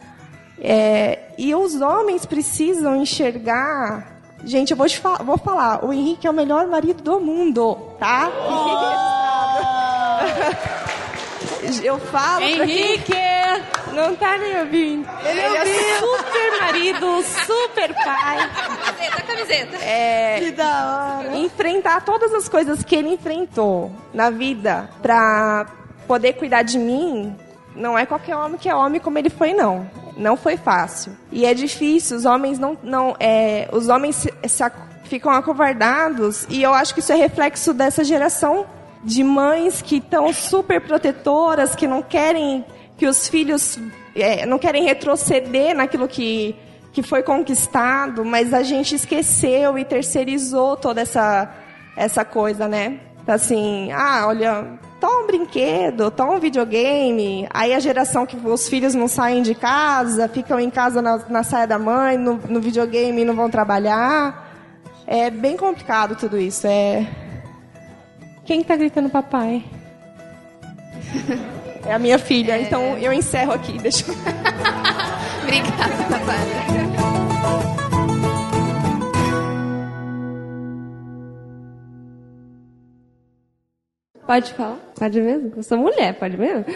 [0.59, 4.17] É, e os homens precisam enxergar.
[4.43, 7.75] Gente, eu vou, te fa vou falar, o Henrique é o melhor marido do mundo,
[7.99, 8.31] tá?
[8.49, 8.67] Oh!
[11.83, 12.43] eu falo.
[12.43, 13.13] Henrique!
[13.93, 15.09] Não tá nem ouvindo.
[15.25, 18.49] Ele, Ele é super marido, super pai.
[18.85, 19.77] Camiseta, camiseta.
[19.83, 20.39] É.
[20.39, 21.35] Que da hora.
[21.37, 25.65] Enfrentar todas as coisas que ele enfrentou na vida pra
[26.07, 27.35] poder cuidar de mim
[27.77, 29.89] não é qualquer homem que é homem como ele foi, não.
[30.17, 31.15] Não foi fácil.
[31.31, 32.77] E é difícil, os homens não.
[32.83, 34.63] não é, os homens se, se,
[35.03, 38.65] ficam acovardados, e eu acho que isso é reflexo dessa geração
[39.03, 42.65] de mães que estão super protetoras, que não querem
[42.97, 43.79] que os filhos.
[44.15, 46.55] É, não querem retroceder naquilo que,
[46.91, 51.53] que foi conquistado, mas a gente esqueceu e terceirizou toda essa,
[51.95, 52.99] essa coisa, né?
[53.27, 57.47] Assim, ah, olha, toma um brinquedo, toma um videogame.
[57.49, 61.43] Aí a geração que os filhos não saem de casa, ficam em casa na, na
[61.43, 64.47] saia da mãe, no, no videogame e não vão trabalhar.
[65.05, 66.67] É bem complicado tudo isso.
[66.67, 67.05] É...
[68.45, 69.63] Quem está gritando papai?
[71.85, 72.61] É a minha filha, é...
[72.61, 73.77] então eu encerro aqui.
[73.77, 74.15] Deixa eu...
[75.43, 76.76] Obrigada, papai.
[84.27, 84.77] Pode falar?
[84.99, 85.53] Pode mesmo?
[85.55, 86.65] Eu sou mulher, pode mesmo?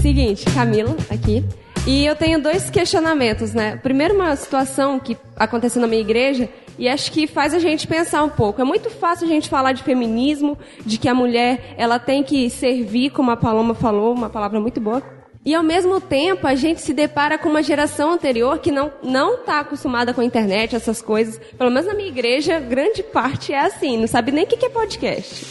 [0.00, 1.44] Seguinte, Camila aqui.
[1.86, 3.76] E eu tenho dois questionamentos, né?
[3.76, 6.48] Primeiro, uma situação que aconteceu na minha igreja
[6.78, 8.58] e acho que faz a gente pensar um pouco.
[8.58, 10.56] É muito fácil a gente falar de feminismo,
[10.86, 14.80] de que a mulher ela tem que servir, como a Paloma falou, uma palavra muito
[14.80, 15.02] boa.
[15.44, 19.34] E ao mesmo tempo a gente se depara com uma geração anterior que não não
[19.34, 21.38] está acostumada com a internet, essas coisas.
[21.58, 24.70] Pelo menos na minha igreja, grande parte é assim, não sabe nem o que é
[24.70, 25.44] podcast.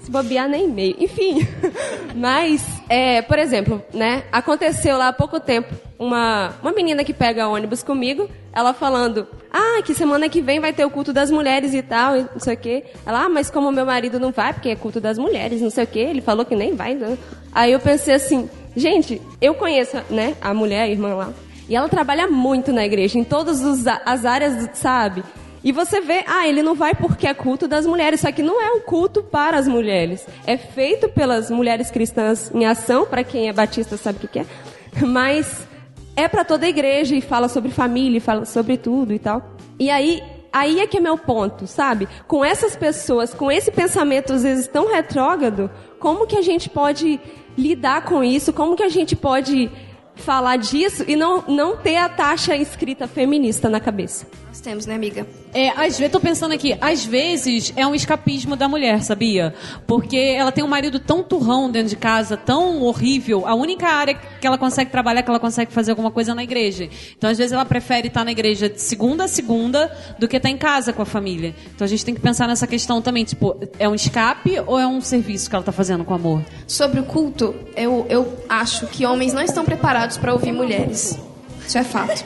[0.00, 0.94] Se bobear nem e-mail.
[0.98, 1.46] Enfim.
[2.14, 7.48] Mas, é, por exemplo, né, aconteceu lá há pouco tempo uma, uma menina que pega
[7.48, 11.74] ônibus comigo, ela falando, ah, que semana que vem vai ter o culto das mulheres
[11.74, 12.84] e tal, e não sei o quê.
[13.06, 15.84] Ela, ah, mas como meu marido não vai, porque é culto das mulheres, não sei
[15.84, 17.18] o quê, ele falou que nem vai, não.
[17.52, 21.32] Aí eu pensei assim, gente, eu conheço, né, a mulher, a irmã lá,
[21.68, 25.22] e ela trabalha muito na igreja, em todas as áreas, sabe?
[25.62, 28.20] E você vê, ah, ele não vai porque é culto das mulheres.
[28.20, 30.26] Só que não é um culto para as mulheres.
[30.46, 34.38] É feito pelas mulheres cristãs em ação, para quem é batista sabe o que que
[34.40, 34.46] é.
[35.06, 35.68] Mas
[36.16, 39.54] é para toda a igreja e fala sobre família, fala sobre tudo e tal.
[39.78, 42.08] E aí, aí é que é meu ponto, sabe?
[42.26, 47.20] Com essas pessoas, com esse pensamento às vezes tão retrógrado, como que a gente pode
[47.56, 48.52] lidar com isso?
[48.52, 49.70] Como que a gente pode
[50.16, 54.26] falar disso e não, não ter a taxa escrita feminista na cabeça?
[54.50, 55.28] Nós temos, né, amiga?
[55.54, 59.54] É, às vezes, tô pensando aqui, às vezes é um escapismo da mulher, sabia?
[59.86, 64.14] Porque ela tem um marido tão turrão dentro de casa, tão horrível, a única área
[64.14, 66.88] que ela consegue trabalhar, que ela consegue fazer alguma coisa é na igreja.
[67.16, 70.50] Então, às vezes, ela prefere estar na igreja de segunda a segunda do que estar
[70.50, 71.54] em casa com a família.
[71.72, 74.86] Então, a gente tem que pensar nessa questão também, tipo, é um escape ou é
[74.86, 76.44] um serviço que ela tá fazendo com amor?
[76.66, 81.29] Sobre o culto, eu, eu acho que homens não estão preparados para ouvir mulheres.
[81.70, 82.24] Isso é fato.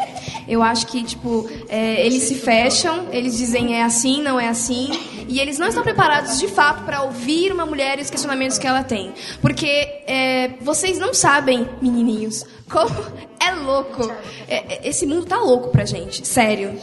[0.49, 4.91] Eu acho que, tipo, é, eles se fecham, eles dizem é assim, não é assim,
[5.29, 8.67] e eles não estão preparados de fato para ouvir uma mulher e os questionamentos que
[8.67, 9.13] ela tem.
[9.43, 9.67] Porque
[10.07, 12.95] é, vocês não sabem, menininhos, como
[13.39, 14.11] é louco.
[14.49, 16.81] É, é, esse mundo tá louco pra gente, sério.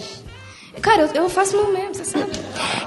[0.84, 2.32] Cara, eu, eu faço meu mesmo, você sabe.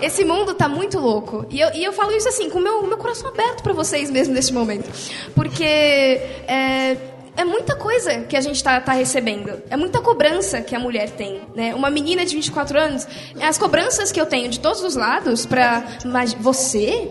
[0.01, 1.47] Esse mundo tá muito louco.
[1.51, 4.09] E eu, e eu falo isso assim, com o meu, meu coração aberto pra vocês
[4.09, 4.89] mesmo neste momento.
[5.35, 6.97] Porque é,
[7.37, 9.63] é muita coisa que a gente tá, tá recebendo.
[9.71, 11.43] É muita cobrança que a mulher tem.
[11.55, 11.75] Né?
[11.75, 13.07] Uma menina de 24 anos,
[13.41, 15.85] as cobranças que eu tenho de todos os lados pra.
[16.05, 17.11] Mas você?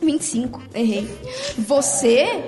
[0.00, 1.08] 25, errei.
[1.58, 2.44] Você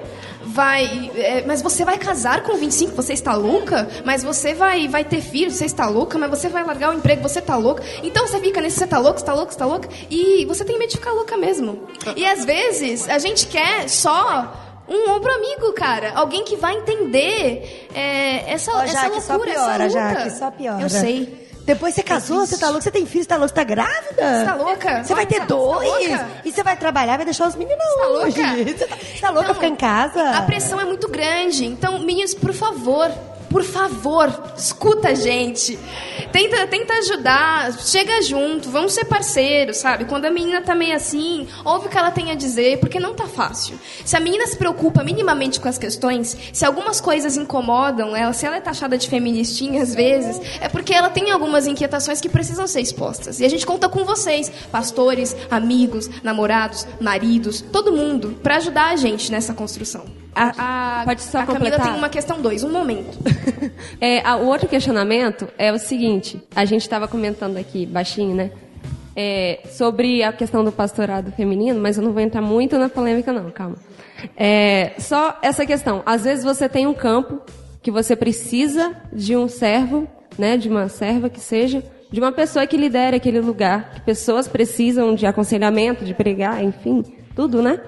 [0.47, 1.11] vai.
[1.17, 3.89] é, mas você vai casar com 25, você está louca?
[4.05, 6.19] Mas você vai, vai ter filho, você está louca?
[6.19, 7.83] Mas você vai largar o emprego, você está louca?
[8.03, 9.89] Então você fica nesse, você está louca, está louca, está louca?
[10.11, 11.89] E você tem medo de ficar louca mesmo.
[12.15, 14.63] E às vezes a gente quer só.
[14.89, 16.13] Um ombro amigo, cara.
[16.15, 20.21] Alguém que vai entender é, essa, Ó, essa Jaque, só loucura, piora, essa luta.
[20.21, 20.83] Jaque, só piora.
[20.83, 21.47] Eu sei.
[21.65, 24.39] Depois você casou, você tá louco, você tem filho, você tá louco, você tá grávida?
[24.39, 25.03] Você tá louca?
[25.03, 25.89] Você vai ter tá dois?
[25.89, 26.29] louca?
[26.45, 28.41] E você vai trabalhar, vai deixar os meninos tá longe.
[28.41, 28.57] louca?
[28.79, 30.31] Você tá, você tá louca Então, ficar em casa?
[30.31, 31.67] A pressão é muito grande.
[31.67, 33.11] Então, meninos, por favor,
[33.49, 35.79] por favor, escuta a gente.
[36.33, 40.05] Tenta, tenta ajudar, chega junto, vamos ser parceiros, sabe?
[40.05, 43.15] Quando a menina tá meio assim, ouve o que ela tem a dizer, porque não
[43.15, 43.79] tá fácil.
[44.05, 48.45] Se a menina se preocupa minimamente com as questões, se algumas coisas incomodam ela, se
[48.45, 52.67] ela é taxada de feministinha às vezes, é porque ela tem algumas inquietações que precisam
[52.67, 53.41] ser expostas.
[53.41, 58.97] E a gente conta com vocês, pastores, amigos, namorados, maridos, todo mundo, para ajudar a
[58.97, 60.26] gente nessa construção.
[60.37, 61.87] A, a, Pode só a Camila completar?
[61.87, 63.19] tem uma questão dois, um momento.
[64.01, 68.51] É, a- o outro questionamento é o seguinte: a gente estava comentando aqui baixinho, né?
[69.15, 73.33] É, sobre a questão do pastorado feminino, mas eu não vou entrar muito na polêmica,
[73.33, 73.77] não, calma.
[74.37, 76.03] É, só essa questão.
[76.05, 77.41] Às vezes você tem um campo
[77.83, 80.07] que você precisa de um servo,
[80.39, 80.57] né?
[80.59, 85.15] De uma serva que seja, de uma pessoa que lidere aquele lugar, que pessoas precisam
[85.15, 87.03] de aconselhamento, de pregar, enfim,
[87.35, 87.81] tudo, né?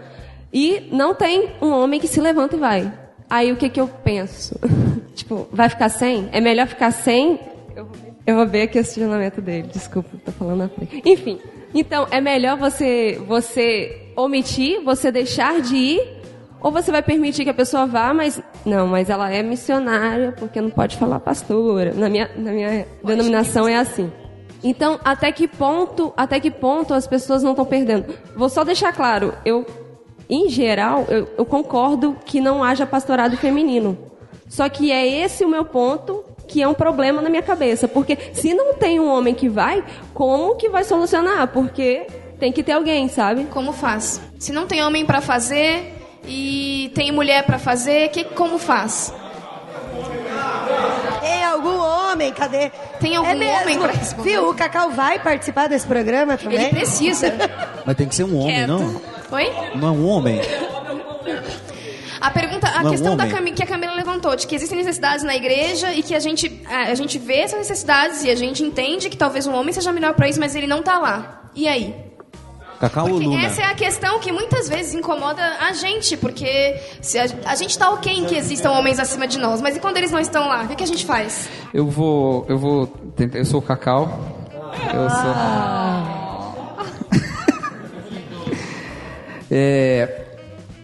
[0.52, 2.92] E não tem um homem que se levanta e vai.
[3.28, 4.58] Aí o que que eu penso?
[5.14, 6.28] tipo, vai ficar sem?
[6.32, 7.38] É melhor ficar sem?
[8.26, 9.68] Eu vou ver, aqui o questionamento dele.
[9.72, 11.02] Desculpa, tô falando na frente.
[11.04, 11.38] Enfim,
[11.74, 16.18] então é melhor você você omitir, você deixar de ir,
[16.60, 20.60] ou você vai permitir que a pessoa vá, mas não, mas ela é missionária porque
[20.60, 21.92] não pode falar pastora.
[21.94, 24.10] Na minha na minha denominação é assim.
[24.62, 28.12] Então, até que ponto, até que ponto as pessoas não estão perdendo?
[28.34, 29.64] Vou só deixar claro, eu
[30.28, 33.96] em geral, eu, eu concordo que não haja pastorado feminino.
[34.48, 37.86] Só que é esse o meu ponto que é um problema na minha cabeça.
[37.86, 41.48] Porque se não tem um homem que vai, como que vai solucionar?
[41.48, 42.06] Porque
[42.40, 43.44] tem que ter alguém, sabe?
[43.44, 44.20] Como faz?
[44.38, 45.94] Se não tem homem pra fazer
[46.26, 49.12] e tem mulher pra fazer, que, como faz?
[51.20, 52.32] Tem algum homem?
[52.32, 52.70] Cadê?
[53.00, 53.62] Tem algum é mesmo.
[53.62, 54.30] homem pra responder?
[54.30, 56.58] Viu, o Cacau vai participar desse programa também?
[56.58, 57.34] Ele precisa.
[57.84, 58.68] Mas tem que ser um homem, Quieto.
[58.68, 59.17] não?
[59.30, 59.52] Oi?
[59.76, 60.40] Não é um homem?
[62.20, 63.36] A pergunta, a Não, questão da homem.
[63.36, 66.62] Cami- que a Camila levantou, de que existem necessidades na igreja e que a gente,
[66.68, 69.92] a, a gente vê essas necessidades e a gente entende que talvez um homem seja
[69.92, 71.44] melhor para isso, mas ele não tá lá.
[71.54, 71.94] E aí?
[72.80, 73.46] Cacau ou Luna?
[73.46, 77.78] Essa é a questão que muitas vezes incomoda a gente, porque se a, a gente
[77.78, 80.48] tá ok em que existam homens acima de nós, mas e quando eles não estão
[80.48, 80.64] lá?
[80.64, 81.48] O que, que a gente faz?
[81.72, 82.44] Eu vou.
[82.48, 82.88] Eu vou.
[83.14, 84.08] tentar- Eu sou o Cacau.
[84.92, 86.27] Eu sou.
[89.50, 90.26] É,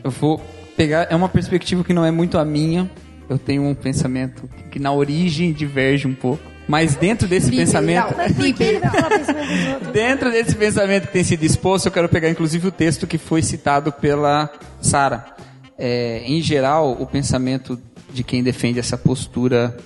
[0.03, 0.41] eu vou
[0.77, 1.07] pegar.
[1.11, 2.91] É uma perspectiva que não é muito a minha.
[3.29, 6.43] Eu tenho um pensamento que na origem diverge um pouco.
[6.67, 8.15] Mas dentro desse pensamento.
[9.93, 13.43] Dentro desse pensamento que tem sido exposto, eu quero pegar inclusive o texto que foi
[13.43, 14.51] citado pela
[14.81, 15.27] Sara.
[15.77, 17.79] É, em geral, o pensamento
[18.13, 19.77] de quem defende essa postura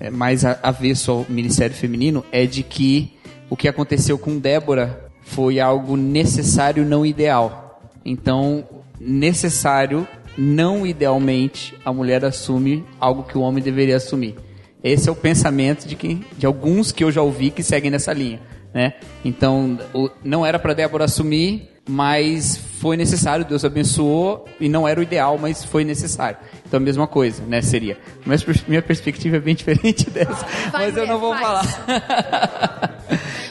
[0.00, 3.12] é, mais avesso ao ministério feminino é de que
[3.50, 7.63] o que aconteceu com Débora foi algo necessário, não ideal.
[8.04, 8.64] Então,
[9.00, 14.36] necessário, não idealmente, a mulher assume algo que o homem deveria assumir.
[14.82, 18.12] Esse é o pensamento de, quem, de alguns que eu já ouvi que seguem nessa
[18.12, 18.40] linha.
[18.74, 18.94] Né?
[19.24, 24.98] Então, o- não era para Débora assumir, mas foi necessário, Deus abençoou, e não era
[24.98, 26.36] o ideal, mas foi necessário.
[26.66, 27.96] Então, a mesma coisa, né, seria.
[28.26, 31.64] Mas minha perspectiva é bem diferente dessa, mas eu não vou falar.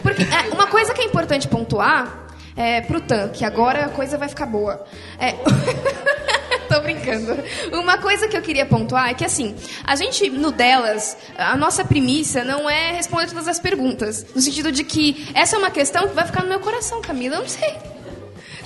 [0.01, 2.22] Porque é, uma coisa que é importante pontuar
[2.55, 4.83] é, pro Tan, que agora a coisa vai ficar boa.
[5.19, 5.33] É,
[6.73, 7.37] Tô brincando.
[7.71, 11.85] Uma coisa que eu queria pontuar é que, assim, a gente, no delas, a nossa
[11.85, 14.25] primícia não é responder todas as perguntas.
[14.33, 17.35] No sentido de que essa é uma questão que vai ficar no meu coração, Camila.
[17.35, 17.92] Eu não sei.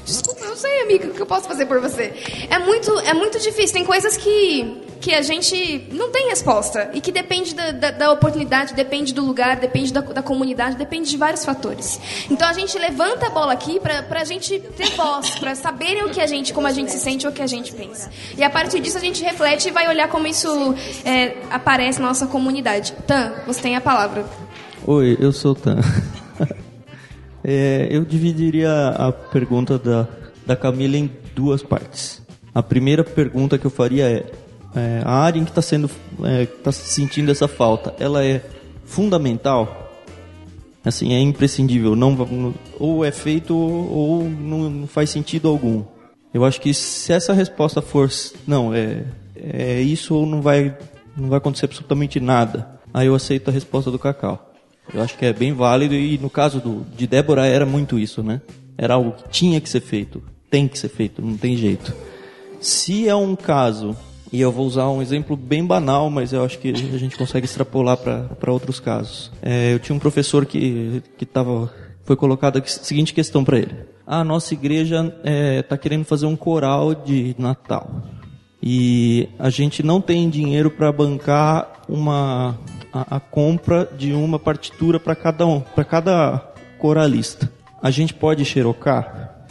[0.08, 2.14] Desculpa, não sei, amiga, o que eu posso fazer por você.
[2.50, 3.74] É muito, é muito difícil.
[3.74, 6.90] Tem coisas que, que a gente não tem resposta.
[6.94, 11.10] E que depende da, da, da oportunidade, depende do lugar, depende da, da comunidade, depende
[11.10, 12.00] de vários fatores.
[12.32, 16.10] Então a gente levanta a bola aqui pra, pra gente ter voz, pra saberem o
[16.10, 18.10] que a gente, como a gente se sente ou o que a gente pensa.
[18.38, 20.48] E a partir disso a gente reflete e vai olhar como isso
[21.04, 22.94] é, aparece na nossa comunidade.
[23.06, 24.26] Tan, você tem a palavra.
[24.86, 25.82] Oi, eu sou o Tan.
[27.50, 30.06] É, eu dividiria a pergunta da,
[30.46, 32.22] da Camila em duas partes.
[32.54, 34.26] A primeira pergunta que eu faria é,
[34.76, 35.90] é, a área em que está sendo,
[36.26, 38.44] é, tá sentindo essa falta, ela é
[38.84, 39.94] fundamental?
[40.84, 45.86] Assim, é imprescindível, não, ou é feito ou não, não faz sentido algum.
[46.34, 48.10] Eu acho que se essa resposta for
[48.46, 50.78] não, é, é isso ou não vai,
[51.16, 54.54] não vai acontecer absolutamente nada, aí eu aceito a resposta do Cacau.
[54.94, 58.24] Eu acho que é bem válido e no caso do, de Débora era muito isso,
[58.24, 58.42] né?
[58.78, 61.94] Era algo que tinha que ser feito, tem que ser feito, não tem jeito.
[62.60, 63.96] Se é um caso,
[64.32, 67.46] e eu vou usar um exemplo bem banal, mas eu acho que a gente consegue
[67.46, 69.32] extrapolar para outros casos.
[69.42, 71.72] É, eu tinha um professor que que tava,
[72.04, 73.76] foi colocada a seguinte questão para ele:
[74.06, 75.14] a nossa igreja
[75.60, 78.04] está querendo fazer um coral de Natal
[78.62, 82.58] e a gente não tem dinheiro para bancar uma
[82.94, 87.52] a, a compra de uma partitura para cada um, para cada coralista.
[87.82, 89.46] A gente pode xerocar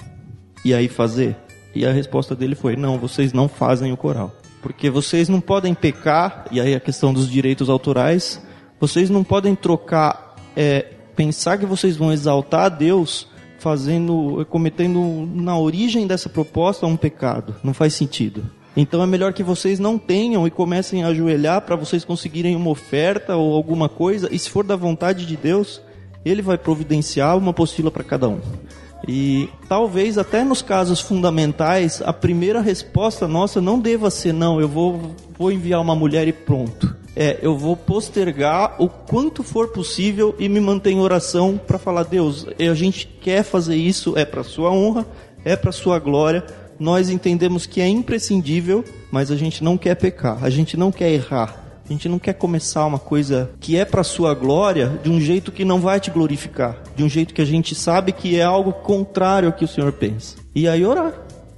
[0.65, 1.37] e aí fazer?
[1.75, 4.33] E a resposta dele foi: não, vocês não fazem o coral.
[4.63, 8.43] Porque vocês não podem pecar, e aí a questão dos direitos autorais,
[8.81, 13.29] vocês não podem trocar, é, pensar que vocês vão exaltar a Deus
[13.59, 17.55] fazendo, cometendo na origem dessa proposta um pecado.
[17.63, 18.51] Não faz sentido.
[18.77, 22.71] Então é melhor que vocês não tenham e comecem a ajoelhar para vocês conseguirem uma
[22.71, 25.81] oferta ou alguma coisa, e se for da vontade de Deus,
[26.25, 28.39] Ele vai providenciar uma apostila para cada um.
[29.09, 34.69] E talvez até nos casos fundamentais, a primeira resposta nossa não deva ser não, eu
[34.69, 36.95] vou, vou enviar uma mulher e pronto.
[37.15, 42.03] É, eu vou postergar o quanto for possível e me manter em oração para falar,
[42.03, 45.07] Deus, a gente quer fazer isso, é para sua honra,
[45.43, 46.45] é para sua glória.
[46.79, 51.11] Nós entendemos que é imprescindível, mas a gente não quer pecar, a gente não quer
[51.11, 51.65] errar.
[51.89, 55.53] A gente não quer começar uma coisa que é para sua glória de um jeito
[55.53, 58.73] que não vai te glorificar, de um jeito que a gente sabe que é algo
[58.73, 60.37] contrário ao que o Senhor pensa.
[60.53, 61.15] E aí orar.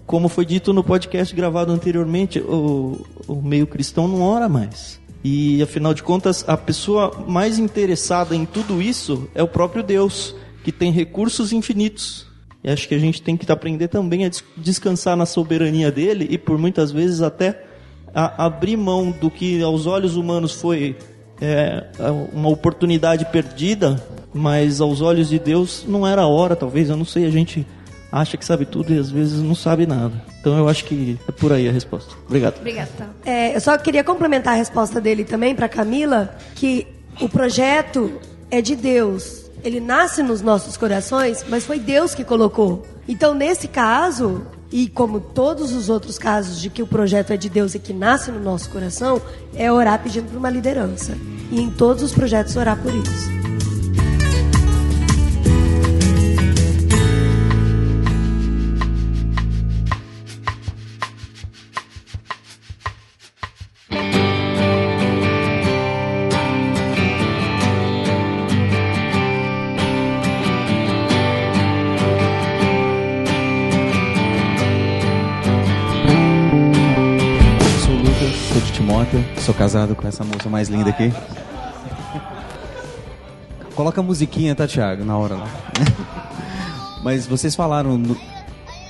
[0.07, 5.01] Como foi dito no podcast gravado anteriormente, o, o meio cristão não ora mais.
[5.25, 10.35] E afinal de contas, a pessoa mais interessada em tudo isso é o próprio Deus,
[10.63, 12.27] que tem recursos infinitos.
[12.63, 16.27] E acho que a gente tem que aprender também a des- descansar na soberania dele
[16.31, 17.63] e por muitas vezes até
[18.15, 20.97] a abrir mão do que aos olhos humanos foi
[21.41, 21.85] é,
[22.33, 24.03] uma oportunidade perdida,
[24.35, 27.65] mas aos olhos de Deus não era a hora, talvez, eu não sei, a gente
[28.11, 30.13] acha que sabe tudo e às vezes não sabe nada.
[30.41, 32.13] Então eu acho que é por aí a resposta.
[32.27, 32.59] Obrigado.
[32.59, 33.31] Obrigada, Tan.
[33.31, 36.87] É, eu só queria complementar a resposta dele também para Camila, que
[37.21, 38.11] o projeto
[38.51, 39.48] é de Deus.
[39.63, 42.87] Ele nasce nos nossos corações, mas foi Deus que colocou.
[43.07, 47.49] Então, nesse caso, e como todos os outros casos de que o projeto é de
[47.49, 49.21] Deus e que nasce no nosso coração,
[49.55, 51.17] é orar pedindo por uma liderança.
[51.51, 53.48] E em todos os projetos orar por isso.
[79.11, 81.13] Timóteo, sou casado com essa moça mais linda aqui.
[83.75, 85.47] Coloca a musiquinha, tá, Thiago, na hora lá.
[87.03, 87.97] Mas vocês falaram.
[87.97, 88.17] no-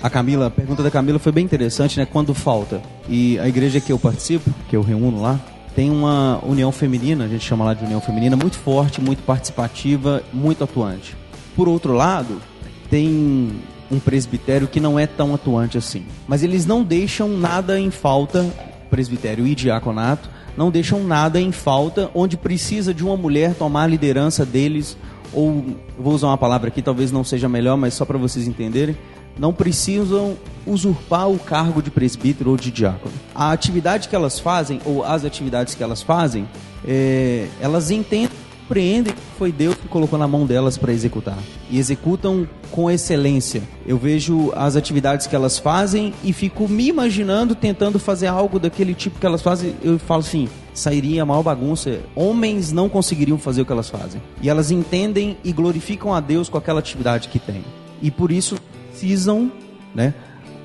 [0.02, 2.06] A Camila, a pergunta da Camila foi bem interessante, né?
[2.10, 2.80] Quando falta.
[3.08, 5.38] E a igreja que eu participo, que eu reúno lá,
[5.74, 10.22] tem uma união feminina, a gente chama lá de união feminina, muito forte, muito participativa,
[10.32, 11.16] muito atuante.
[11.54, 12.40] Por outro lado,
[12.88, 16.04] tem um presbitério que não é tão atuante assim.
[16.26, 18.46] Mas eles não deixam nada em falta,
[18.89, 23.86] presbitério e diaconato, não deixam nada em falta onde precisa de uma mulher tomar a
[23.86, 24.97] liderança deles,
[25.32, 25.65] ou
[25.98, 28.97] vou usar uma palavra aqui, talvez não seja melhor, mas só para vocês entenderem,
[29.39, 30.36] não precisam
[30.66, 33.15] usurpar o cargo de presbítero ou de diácono.
[33.35, 36.48] A atividade que elas fazem, ou as atividades que elas fazem,
[36.86, 38.31] é, elas entendem,
[38.68, 41.38] compreendem que foi Deus que colocou na mão delas para executar.
[41.70, 43.62] E executam com excelência.
[43.86, 48.92] Eu vejo as atividades que elas fazem e fico me imaginando tentando fazer algo daquele
[48.92, 49.74] tipo que elas fazem.
[49.82, 52.00] Eu falo assim, sairia a maior bagunça.
[52.14, 54.20] Homens não conseguiriam fazer o que elas fazem.
[54.42, 57.64] E elas entendem e glorificam a Deus com aquela atividade que têm.
[58.02, 58.56] E por isso
[58.90, 59.50] precisam,
[59.94, 60.12] né?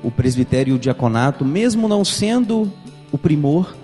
[0.02, 2.70] O presbitério e o diaconato, mesmo não sendo
[3.10, 3.74] o primor,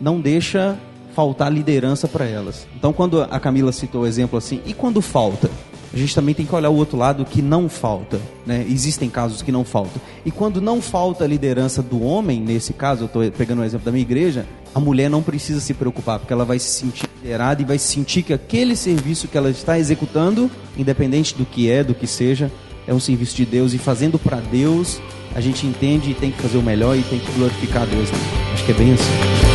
[0.00, 0.78] não deixa
[1.14, 2.66] faltar liderança para elas.
[2.76, 5.50] Então, quando a Camila citou o exemplo assim, e quando falta?
[5.92, 8.66] A gente também tem que olhar o outro lado que não falta, né?
[8.68, 10.02] Existem casos que não faltam.
[10.24, 13.84] E quando não falta a liderança do homem, nesse caso, eu estou pegando o exemplo
[13.84, 17.62] da minha igreja, a mulher não precisa se preocupar, porque ela vai se sentir liderada
[17.62, 21.94] e vai sentir que aquele serviço que ela está executando, independente do que é, do
[21.94, 22.50] que seja,
[22.88, 25.00] é um serviço de Deus e fazendo para Deus,
[25.32, 28.10] a gente entende e tem que fazer o melhor e tem que glorificar a Deus.
[28.10, 28.18] Né?
[28.52, 29.53] Acho que é bem assim.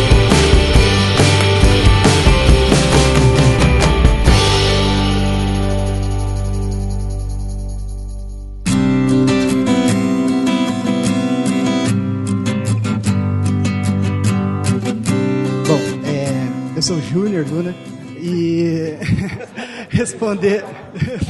[17.10, 17.76] Júnior Luna
[18.22, 18.94] e
[19.90, 20.64] responder.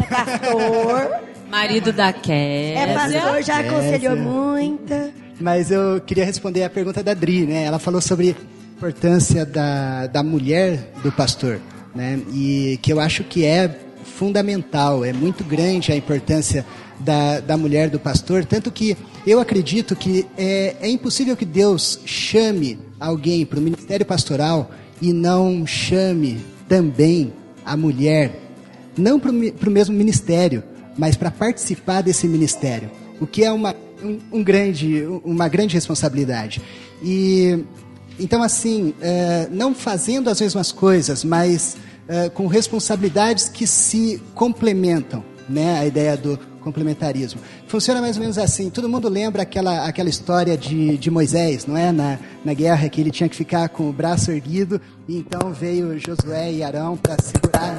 [0.10, 1.10] Pastor.
[1.50, 2.80] Marido da Kézia.
[2.80, 5.12] É pastor, já aconselhou muita.
[5.40, 7.64] Mas eu queria responder a pergunta da Dri, né?
[7.64, 11.62] Ela falou sobre a importância da, da mulher do pastor,
[11.96, 12.20] né?
[12.34, 16.66] E que eu acho que é fundamental, é muito grande a importância
[17.00, 22.02] da, da mulher do pastor, tanto que eu acredito que é, é impossível que Deus
[22.06, 24.70] chame alguém para o ministério pastoral
[25.02, 27.34] e não chame também
[27.66, 28.40] a mulher,
[28.98, 30.64] não para o mesmo ministério,
[30.98, 32.90] mas para participar desse ministério,
[33.20, 36.62] o que é uma, um, um grande, uma grande responsabilidade.
[37.02, 37.64] E
[38.20, 41.78] então assim, eh, não fazendo as mesmas coisas, mas
[42.08, 45.80] eh, com responsabilidades que se complementam, né?
[45.80, 47.40] A ideia do complementarismo.
[47.68, 48.70] Funciona mais ou menos assim.
[48.70, 51.92] Todo mundo lembra aquela, aquela história de, de Moisés, não é?
[51.92, 55.98] Na, na guerra, que ele tinha que ficar com o braço erguido, e então veio
[56.00, 57.76] Josué e Arão para segurar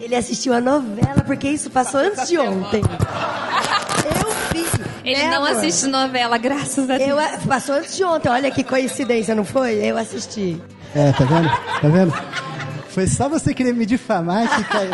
[0.00, 2.82] Ele assistiu a novela, porque isso passou antes de ontem.
[2.82, 4.64] Eu vi.
[5.04, 5.58] Ele né, não amor?
[5.58, 7.10] assiste novela, graças a Deus.
[7.10, 8.28] Eu, a- passou antes de ontem.
[8.30, 9.74] Olha que coincidência, não foi?
[9.84, 10.60] Eu assisti.
[10.94, 11.48] É, tá vendo?
[11.48, 12.12] Tá vendo?
[12.88, 14.92] Foi só você querer me difamar que caiu.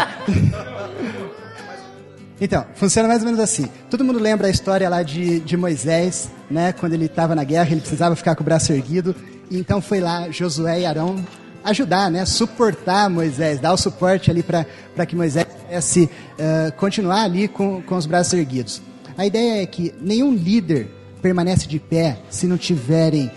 [2.40, 3.68] Então, funciona mais ou menos assim.
[3.90, 6.72] Todo mundo lembra a história lá de, de Moisés, né?
[6.72, 9.14] Quando ele estava na guerra, ele precisava ficar com o braço erguido.
[9.50, 11.22] Então foi lá Josué e Arão
[11.62, 12.24] ajudar, né?
[12.24, 16.08] Suportar Moisés, dar o suporte ali para que Moisés pudesse
[16.38, 18.80] eh, continuar ali com, com os braços erguidos.
[19.18, 20.88] A ideia é que nenhum líder
[21.20, 23.30] permanece de pé se não tiverem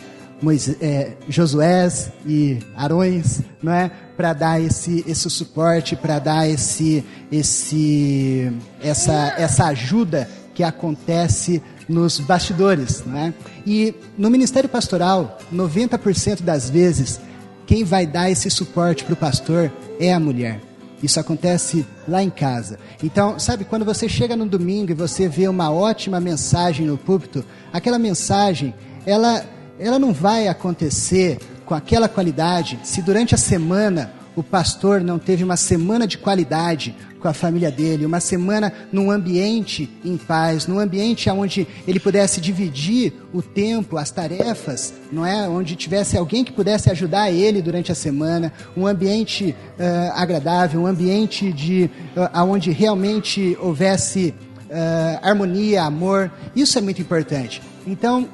[0.44, 7.04] Moisés, é, Josués e Arões, não é, para dar esse esse suporte, para dar esse
[7.32, 8.52] esse
[8.82, 13.34] essa essa ajuda que acontece nos bastidores, não é?
[13.66, 17.20] E no ministério pastoral, 90% das vezes
[17.66, 20.60] quem vai dar esse suporte para o pastor é a mulher.
[21.02, 22.80] Isso acontece lá em casa.
[23.04, 27.44] Então, sabe, quando você chega no domingo e você vê uma ótima mensagem no púlpito,
[27.74, 28.74] aquela mensagem,
[29.06, 29.46] ela,
[29.80, 35.44] ela não vai acontecer com aquela qualidade se durante a semana o pastor não teve
[35.44, 40.78] uma semana de qualidade com a família dele, uma semana num ambiente em paz, num
[40.78, 45.48] ambiente onde ele pudesse dividir o tempo, as tarefas, não é?
[45.48, 50.88] Onde tivesse alguém que pudesse ajudar ele durante a semana, um ambiente uh, agradável, um
[50.88, 54.34] ambiente de uh, onde realmente houvesse
[54.70, 56.30] uh, harmonia, amor.
[56.54, 57.62] Isso é muito importante.
[57.88, 58.28] Então,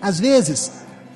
[0.00, 0.70] às vezes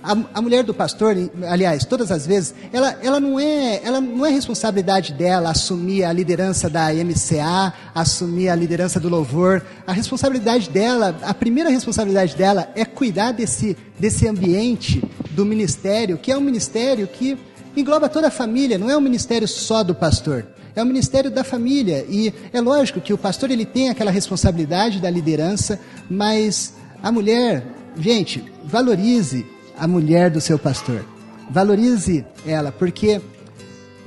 [0.05, 1.17] a, a, mulher do pastor,
[1.49, 6.13] aliás, todas as vezes, ela, ela, não é, ela não é responsabilidade dela assumir a
[6.13, 9.65] liderança da MCA, assumir a liderança do louvor.
[9.87, 16.31] A responsabilidade dela, a primeira responsabilidade dela é cuidar desse, desse ambiente do ministério, que
[16.31, 17.39] é um ministério que
[17.75, 20.47] engloba toda a família, não é um ministério só do pastor.
[20.77, 25.01] É o ministério da família e é lógico que o pastor ele tem aquela responsabilidade
[25.01, 25.81] da liderança,
[26.11, 27.65] mas a mulher,
[27.97, 29.47] gente, valorize
[29.79, 31.05] a mulher do seu pastor.
[31.51, 33.21] Valorize ela, porque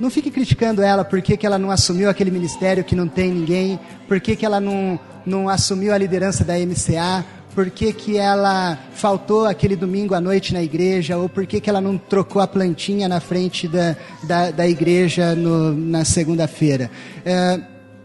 [0.00, 3.78] não fique criticando ela porque que ela não assumiu aquele ministério que não tem ninguém,
[4.06, 7.24] porque que ela não, não assumiu a liderança da MCA,
[7.54, 11.80] por que, ela faltou aquele domingo à noite na igreja, ou por que, que ela
[11.80, 16.88] não trocou a plantinha na frente da, da, da igreja no, na segunda-feira.
[17.24, 17.60] É,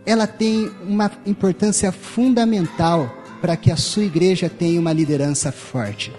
[0.08, 6.12] ela tem uma importância fundamental para que a sua igreja tenha uma liderança forte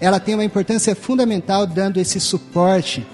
[0.00, 3.06] ela tem uma importância fundamental dando esse suporte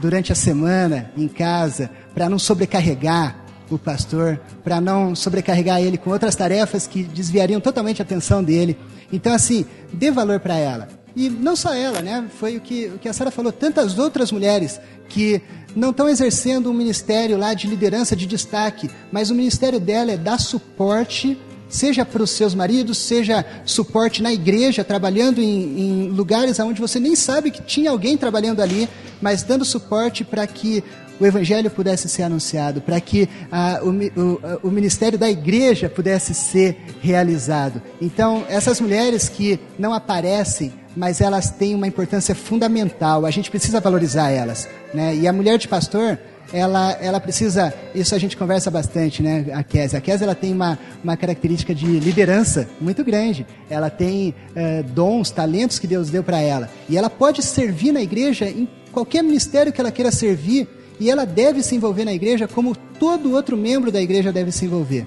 [0.00, 6.10] durante a semana em casa para não sobrecarregar o pastor, para não sobrecarregar ele com
[6.10, 8.76] outras tarefas que desviariam totalmente a atenção dele.
[9.12, 10.88] Então, assim, dê valor para ela.
[11.16, 12.26] E não só ela, né?
[12.38, 15.40] Foi o que, o que a Sara falou, tantas outras mulheres que
[15.74, 20.16] não estão exercendo um ministério lá de liderança, de destaque, mas o ministério dela é
[20.16, 21.38] dar suporte
[21.68, 27.00] seja para os seus maridos, seja suporte na igreja, trabalhando em, em, lugares onde você
[27.00, 28.88] nem sabe que tinha alguém trabalhando ali,
[29.20, 30.82] mas dando suporte para que
[31.18, 33.88] o evangelho pudesse ser anunciado, para que ah, o,
[34.20, 37.80] o, o, ministério da igreja pudesse ser realizado.
[38.00, 43.80] Então, essas mulheres que não aparecem, mas elas têm uma importância fundamental, a gente precisa
[43.80, 44.68] valorizar elas.
[44.92, 45.16] Né?
[45.16, 46.18] E a mulher de pastor,
[46.52, 49.98] ela, ela precisa, isso a gente conversa bastante, né, a Kézia.
[49.98, 53.46] A Kézia, ela tem uma, uma característica de liderança muito grande.
[53.68, 56.70] Ela tem uh, dons, talentos que Deus deu para ela.
[56.88, 60.68] E ela pode servir na igreja em qualquer ministério que ela queira servir,
[60.98, 64.64] e ela deve se envolver na igreja como todo outro membro da igreja deve se
[64.64, 65.06] envolver.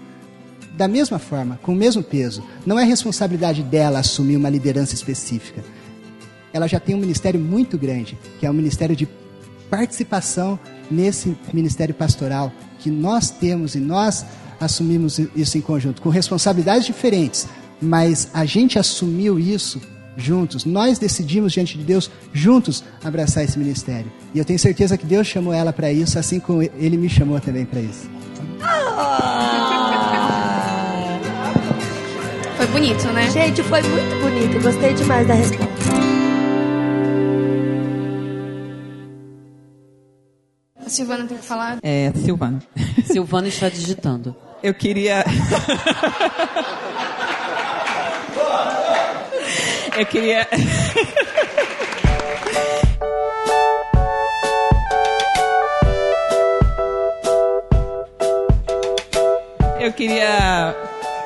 [0.73, 2.43] Da mesma forma, com o mesmo peso.
[2.65, 5.63] Não é responsabilidade dela assumir uma liderança específica.
[6.53, 9.07] Ela já tem um ministério muito grande, que é o um ministério de
[9.69, 10.59] participação
[10.89, 14.25] nesse ministério pastoral que nós temos e nós
[14.59, 17.47] assumimos isso em conjunto, com responsabilidades diferentes,
[17.81, 19.81] mas a gente assumiu isso
[20.17, 20.65] juntos.
[20.65, 24.11] Nós decidimos diante de Deus juntos abraçar esse ministério.
[24.33, 27.39] E eu tenho certeza que Deus chamou ela para isso, assim como ele me chamou
[27.39, 28.09] também para isso.
[32.57, 33.29] Foi bonito, né?
[33.31, 34.61] Gente, foi muito bonito.
[34.61, 36.18] Gostei demais da resposta.
[40.89, 41.77] A Silvana tem que falar?
[41.83, 42.57] É, Silvana.
[43.05, 44.35] Silvana está digitando.
[44.63, 45.23] Eu queria.
[49.95, 50.47] Eu queria.
[59.79, 60.48] Eu queria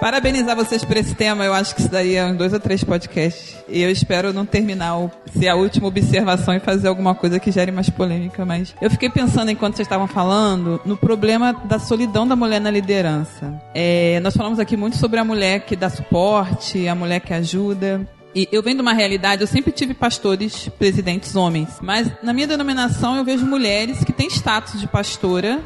[0.03, 1.45] parabenizar vocês por esse tema.
[1.45, 3.55] Eu acho que isso daria uns dois ou três podcasts.
[3.69, 7.49] E eu espero não terminar o, ser a última observação e fazer alguma coisa que
[7.53, 8.45] gere mais polêmica.
[8.45, 12.69] Mas eu fiquei pensando, enquanto vocês estavam falando, no problema da solidão da mulher na
[12.69, 13.53] liderança.
[13.73, 18.05] É, nós falamos aqui muito sobre a mulher que dá suporte, a mulher que ajuda.
[18.35, 21.77] E eu venho de uma realidade, eu sempre tive pastores, presidentes homens.
[21.81, 25.61] Mas na minha denominação eu vejo mulheres que têm status de pastora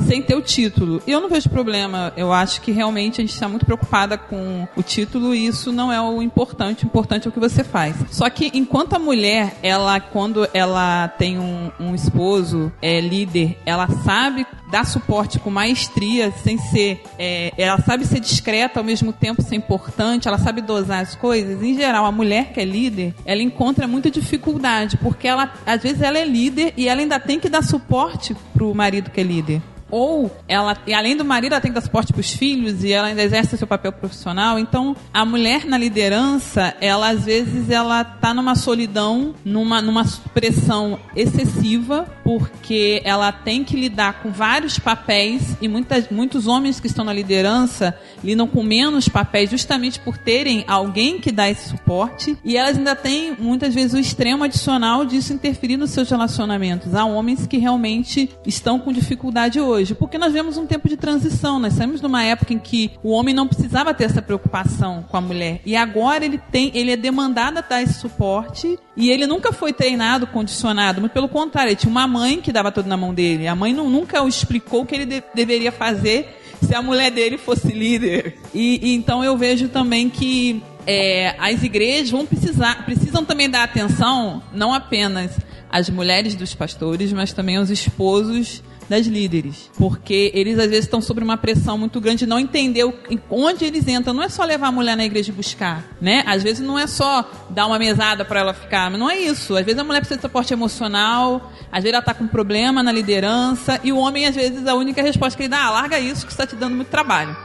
[0.00, 1.02] sem ter o título.
[1.06, 2.12] E eu não vejo problema.
[2.16, 5.92] Eu acho que realmente a gente está muito preocupada com o título e isso não
[5.92, 6.84] é o importante.
[6.84, 7.96] O importante é o que você faz.
[8.10, 13.88] Só que enquanto a mulher, ela, quando ela tem um, um esposo é, líder, ela
[14.04, 17.02] sabe dar suporte com maestria, sem ser.
[17.18, 21.62] É, ela sabe ser discreta ao mesmo tempo ser importante, ela sabe dosar as coisas.
[21.62, 26.02] Em geral, a mulher que é líder, ela encontra muita dificuldade, porque ela, às vezes,
[26.02, 29.62] ela é líder e ela ainda tem que dar suporte pro marido que é líder.
[29.88, 32.92] Ou ela, e além do marido, ela tem que dar suporte para os filhos e
[32.92, 34.58] ela ainda exerce seu papel profissional.
[34.58, 40.98] Então, a mulher na liderança, ela às vezes ela tá numa solidão, numa numa pressão
[41.14, 47.04] excessiva, porque ela tem que lidar com vários papéis e muitas, muitos homens que estão
[47.04, 52.38] na liderança lidam com menos papéis justamente por terem alguém que dá esse suporte.
[52.42, 56.94] E elas ainda têm muitas vezes o extremo adicional disso interferir nos seus relacionamentos.
[56.94, 61.58] Há homens que realmente estão com dificuldade hoje, porque nós vemos um tempo de transição,
[61.58, 65.18] nós saímos de uma época em que o homem não precisava ter essa preocupação com
[65.18, 65.60] a mulher.
[65.66, 69.72] E agora ele tem, ele é demandado a dar esse suporte e ele nunca foi
[69.72, 73.46] treinado, condicionado, muito pelo contrário, ele tinha uma mãe que dava tudo na mão dele.
[73.46, 77.10] A mãe não, nunca o explicou o que ele de, deveria fazer se a mulher
[77.10, 78.38] dele fosse líder.
[78.54, 83.64] E, e então eu vejo também que é, as igrejas vão precisar, precisam também dar
[83.64, 85.38] atenção, não apenas
[85.70, 91.00] às mulheres dos pastores, mas também aos esposos das líderes, porque eles às vezes estão
[91.00, 92.84] sob uma pressão muito grande de não entender
[93.30, 94.14] onde eles entram.
[94.14, 96.22] Não é só levar a mulher na igreja e buscar, né?
[96.26, 99.56] Às vezes não é só dar uma mesada para ela ficar, mas não é isso.
[99.56, 102.92] Às vezes a mulher precisa de suporte emocional, às vezes ela está com problema na
[102.92, 106.24] liderança e o homem às vezes a única resposta que ele dá, ah, larga isso
[106.26, 107.36] que está te dando muito trabalho.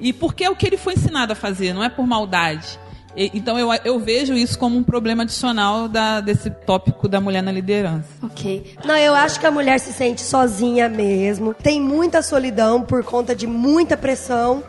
[0.00, 2.78] E porque é o que ele foi ensinado a fazer, não é por maldade.
[3.16, 7.50] Então eu, eu vejo isso como um problema adicional da, desse tópico da mulher na
[7.50, 8.08] liderança.
[8.22, 8.74] Ok.
[8.84, 11.52] Não, eu acho que a mulher se sente sozinha mesmo.
[11.52, 14.62] Tem muita solidão por conta de muita pressão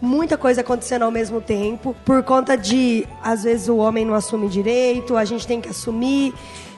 [0.00, 4.48] muita coisa acontecendo ao mesmo tempo, por conta de, às vezes, o homem não assume
[4.48, 6.34] direito, a gente tem que assumir,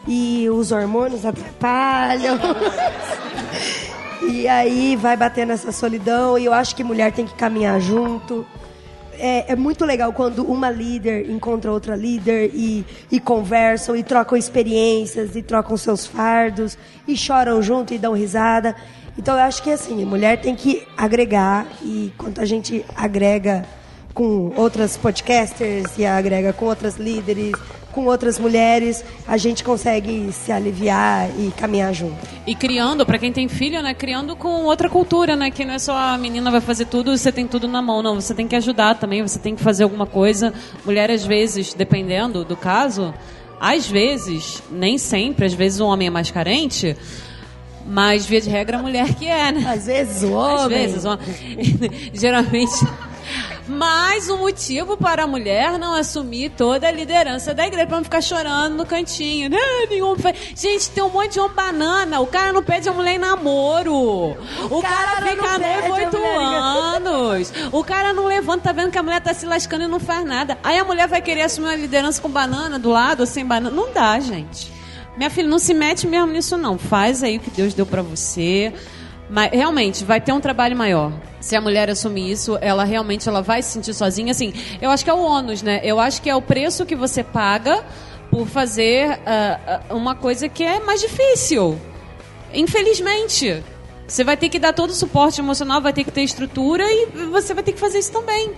[0.06, 2.38] e os hormônios atrapalham.
[4.30, 8.46] e aí vai batendo essa solidão, e eu acho que mulher tem que caminhar junto
[9.18, 14.36] é, é, muito legal quando uma líder encontra outra líder e, e conversam e trocam
[14.36, 16.76] experiências e trocam seus fardos
[17.06, 18.74] e choram junto e dão risada.
[19.18, 23.64] Então eu acho que assim, a mulher tem que agregar e quando a gente agrega
[24.12, 27.52] com outras podcasters e agrega com outras líderes
[27.96, 32.18] com outras mulheres, a gente consegue se aliviar e caminhar junto.
[32.46, 35.78] E criando, para quem tem filho, né, criando com outra cultura, né, que não é
[35.78, 38.54] só a menina vai fazer tudo, você tem tudo na mão, não, você tem que
[38.54, 40.52] ajudar também, você tem que fazer alguma coisa.
[40.84, 43.14] Mulher às vezes, dependendo do caso,
[43.58, 46.94] às vezes, nem sempre, às vezes o homem é mais carente,
[47.86, 49.72] mas via de regra a mulher que é, né?
[49.72, 50.84] Às vezes o homem.
[50.84, 51.26] Às vezes o homem.
[52.12, 52.74] Geralmente
[53.68, 58.04] mais um motivo para a mulher não assumir toda a liderança da igreja, para não
[58.04, 59.50] ficar chorando no cantinho.
[59.50, 59.58] Né?
[59.90, 60.14] Nenhum...
[60.54, 62.20] Gente, tem um monte de homem banana.
[62.20, 63.92] O cara não pede a mulher em namoro.
[63.92, 64.36] O,
[64.70, 67.52] o cara, cara fica noivo oito anos.
[67.72, 70.24] O cara não levanta, tá vendo que a mulher tá se lascando e não faz
[70.24, 70.58] nada.
[70.62, 73.74] Aí a mulher vai querer assumir uma liderança com banana do lado, sem banana.
[73.74, 74.72] Não dá, gente.
[75.16, 76.76] Minha filha, não se mete mesmo nisso, não.
[76.76, 78.72] Faz aí o que Deus deu para você.
[79.28, 81.12] Mas realmente vai ter um trabalho maior.
[81.40, 84.30] Se a mulher assumir isso, ela realmente ela vai se sentir sozinha.
[84.30, 85.80] Assim, eu acho que é o ônus, né?
[85.82, 87.84] Eu acho que é o preço que você paga
[88.30, 91.78] por fazer uh, uma coisa que é mais difícil.
[92.54, 93.62] Infelizmente.
[94.06, 97.06] Você vai ter que dar todo o suporte emocional, vai ter que ter estrutura e
[97.30, 98.52] você vai ter que fazer isso também.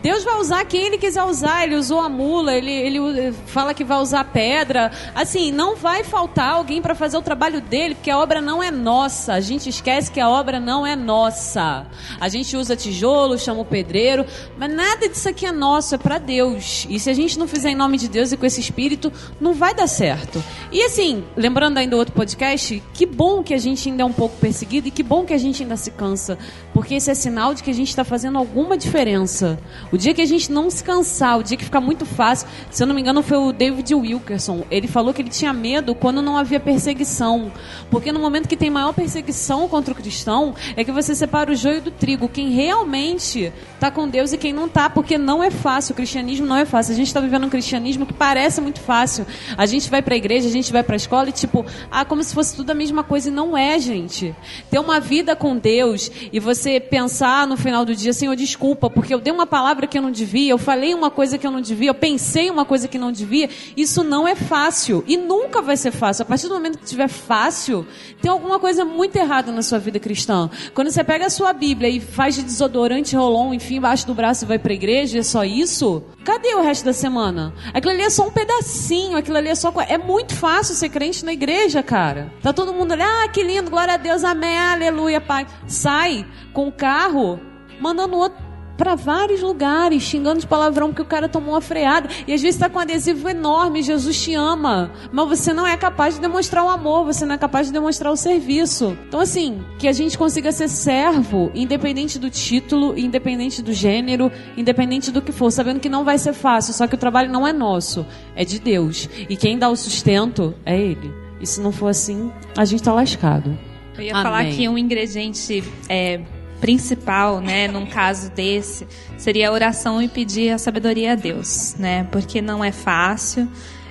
[0.00, 1.64] Deus vai usar quem ele quiser usar.
[1.64, 4.92] Ele usou a mula, ele, ele fala que vai usar pedra.
[5.12, 8.70] Assim, não vai faltar alguém para fazer o trabalho dele, porque a obra não é
[8.70, 9.32] nossa.
[9.32, 11.84] A gente esquece que a obra não é nossa.
[12.20, 14.24] A gente usa tijolo, chama o pedreiro,
[14.56, 16.86] mas nada disso aqui é nosso, é para Deus.
[16.88, 19.52] E se a gente não fizer em nome de Deus e com esse espírito, não
[19.52, 20.42] vai dar certo.
[20.70, 24.36] E assim, lembrando ainda outro podcast, que bom que a gente ainda é um pouco
[24.36, 26.38] perseguido que bom que a gente ainda se cansa,
[26.72, 29.58] porque esse é sinal de que a gente está fazendo alguma diferença.
[29.90, 32.82] O dia que a gente não se cansar, o dia que ficar muito fácil, se
[32.82, 36.22] eu não me engano foi o David Wilkerson, ele falou que ele tinha medo quando
[36.22, 37.50] não havia perseguição,
[37.90, 41.54] porque no momento que tem maior perseguição contra o cristão, é que você separa o
[41.54, 45.50] joio do trigo, quem realmente está com Deus e quem não está, porque não é
[45.50, 46.92] fácil, o cristianismo não é fácil.
[46.92, 49.26] A gente está vivendo um cristianismo que parece muito fácil.
[49.56, 52.04] A gente vai para a igreja, a gente vai para a escola e tipo, ah,
[52.04, 54.34] como se fosse tudo a mesma coisa e não é, gente.
[54.70, 59.14] Ter uma vida com Deus e você pensar no final do dia, Senhor, desculpa, porque
[59.14, 61.60] eu dei uma palavra que eu não devia, eu falei uma coisa que eu não
[61.60, 65.76] devia, eu pensei uma coisa que não devia, isso não é fácil e nunca vai
[65.76, 66.22] ser fácil.
[66.22, 67.86] A partir do momento que tiver fácil,
[68.20, 70.50] tem alguma coisa muito errada na sua vida cristã.
[70.74, 74.44] Quando você pega a sua Bíblia e faz de desodorante, rolon, enfim, embaixo do braço
[74.44, 76.02] e vai para a igreja, é só isso?
[76.24, 77.52] Cadê o resto da semana?
[77.74, 79.72] Aquilo ali é só um pedacinho, aquilo ali é só.
[79.88, 82.32] É muito fácil ser crente na igreja, cara.
[82.40, 85.46] Tá todo mundo ali, ah, que lindo, glória a Deus, amém, aleluia, pai.
[85.66, 87.40] Sai com o carro,
[87.80, 92.08] mandando outro pra vários lugares, xingando de palavrão porque o cara tomou uma freada.
[92.26, 94.90] E às vezes tá com um adesivo enorme, Jesus te ama.
[95.12, 98.12] Mas você não é capaz de demonstrar o amor, você não é capaz de demonstrar
[98.12, 98.98] o serviço.
[99.06, 105.12] Então, assim, que a gente consiga ser servo, independente do título, independente do gênero, independente
[105.12, 107.52] do que for, sabendo que não vai ser fácil, só que o trabalho não é
[107.52, 108.04] nosso,
[108.34, 109.08] é de Deus.
[109.28, 111.12] E quem dá o sustento é Ele.
[111.40, 113.56] E se não for assim, a gente tá lascado.
[113.96, 114.22] Eu ia Amém.
[114.22, 116.20] falar que um ingrediente é,
[116.60, 118.86] principal, né, num caso desse,
[119.18, 122.06] seria a oração e pedir a sabedoria a Deus, né?
[122.12, 123.48] Porque não é fácil.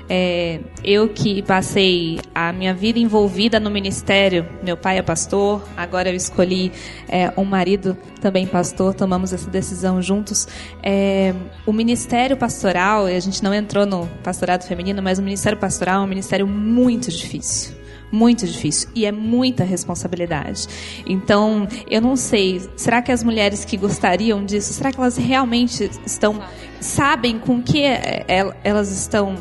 [0.09, 6.09] É, eu que passei a minha vida envolvida no ministério, meu pai é pastor, agora
[6.09, 6.71] eu escolhi
[7.07, 10.47] é, um marido também pastor, tomamos essa decisão juntos.
[10.83, 11.33] É,
[11.65, 16.05] o ministério pastoral, a gente não entrou no pastorado feminino, mas o ministério pastoral é
[16.05, 17.80] um ministério muito difícil
[18.11, 20.67] muito difícil e é muita responsabilidade.
[21.07, 25.89] Então, eu não sei, será que as mulheres que gostariam disso, será que elas realmente
[26.05, 26.39] estão
[26.79, 29.35] sabem com que eh, el- elas estão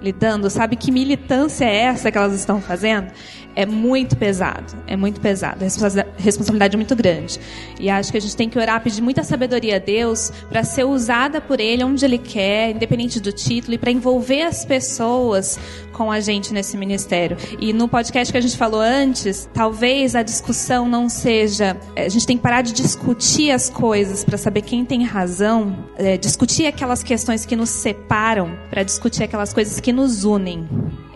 [0.00, 3.10] lidando, sabe que militância é essa que elas estão fazendo?
[3.56, 7.40] É muito pesado, é muito pesado, a responsa- responsabilidade é muito grande.
[7.80, 10.84] E acho que a gente tem que orar, pedir muita sabedoria a Deus para ser
[10.84, 15.58] usada por Ele onde Ele quer, independente do título, e para envolver as pessoas
[15.94, 17.38] com a gente nesse ministério.
[17.58, 21.78] E no podcast que a gente falou antes, talvez a discussão não seja.
[21.96, 25.86] eh, A gente tem que parar de discutir as coisas para saber quem tem razão,
[25.96, 30.68] eh, discutir aquelas questões que nos separam para discutir aquelas coisas que nos unem.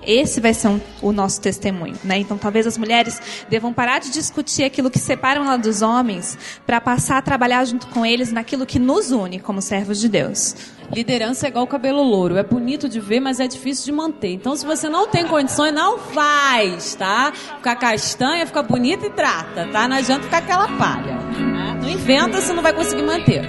[0.06, 2.18] Esse vai ser um- o nosso testemunho, né?
[2.18, 6.80] Então, talvez as mulheres devam parar de discutir aquilo que separa ela dos homens para
[6.80, 10.54] passar a trabalhar junto com eles naquilo que nos une como servos de Deus.
[10.92, 12.36] Liderança é igual cabelo louro.
[12.36, 14.32] É bonito de ver, mas é difícil de manter.
[14.32, 17.30] Então, se você não tem condições, não faz, tá?
[17.32, 19.86] Ficar castanha, fica bonita e trata, tá?
[19.86, 21.14] Não adianta ficar aquela palha.
[21.14, 21.78] né?
[21.80, 23.46] Não inventa, você não vai conseguir manter.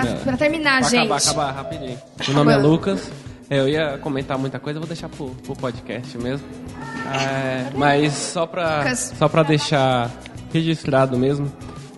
[0.00, 1.12] Pra, pra terminar, Pra gente.
[1.12, 1.98] Acabar, acabar rapidinho.
[2.26, 2.56] Meu nome é.
[2.56, 3.10] Lucas.
[3.50, 6.46] Eu ia comentar muita coisa, eu vou deixar pro, pro podcast mesmo.
[7.14, 9.14] É, mas só pra, Lucas.
[9.18, 10.10] só pra deixar
[10.52, 11.50] registrado mesmo,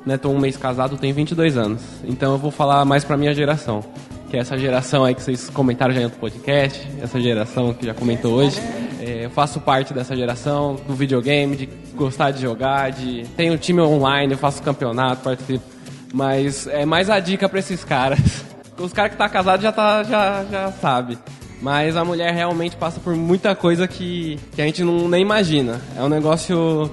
[0.06, 0.16] né?
[0.16, 1.82] Tô um mês casado, tenho 22 anos.
[2.04, 3.82] Então eu vou falar mais pra minha geração.
[4.30, 7.84] Que é essa geração aí que vocês comentaram já em outro podcast, essa geração que
[7.84, 8.60] já comentou hoje.
[9.00, 13.80] É, eu faço parte dessa geração do videogame, de gostar de jogar, de tenho time
[13.80, 15.64] online, eu faço campeonato, participo.
[16.12, 18.18] Mas é mais a dica pra esses caras.
[18.78, 21.18] Os caras que tá casado já tá já já sabe.
[21.60, 25.78] Mas a mulher realmente passa por muita coisa que, que a gente não nem imagina.
[25.94, 26.90] É um negócio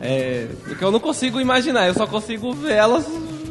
[0.00, 3.06] é, que eu não consigo imaginar, eu só consigo ver elas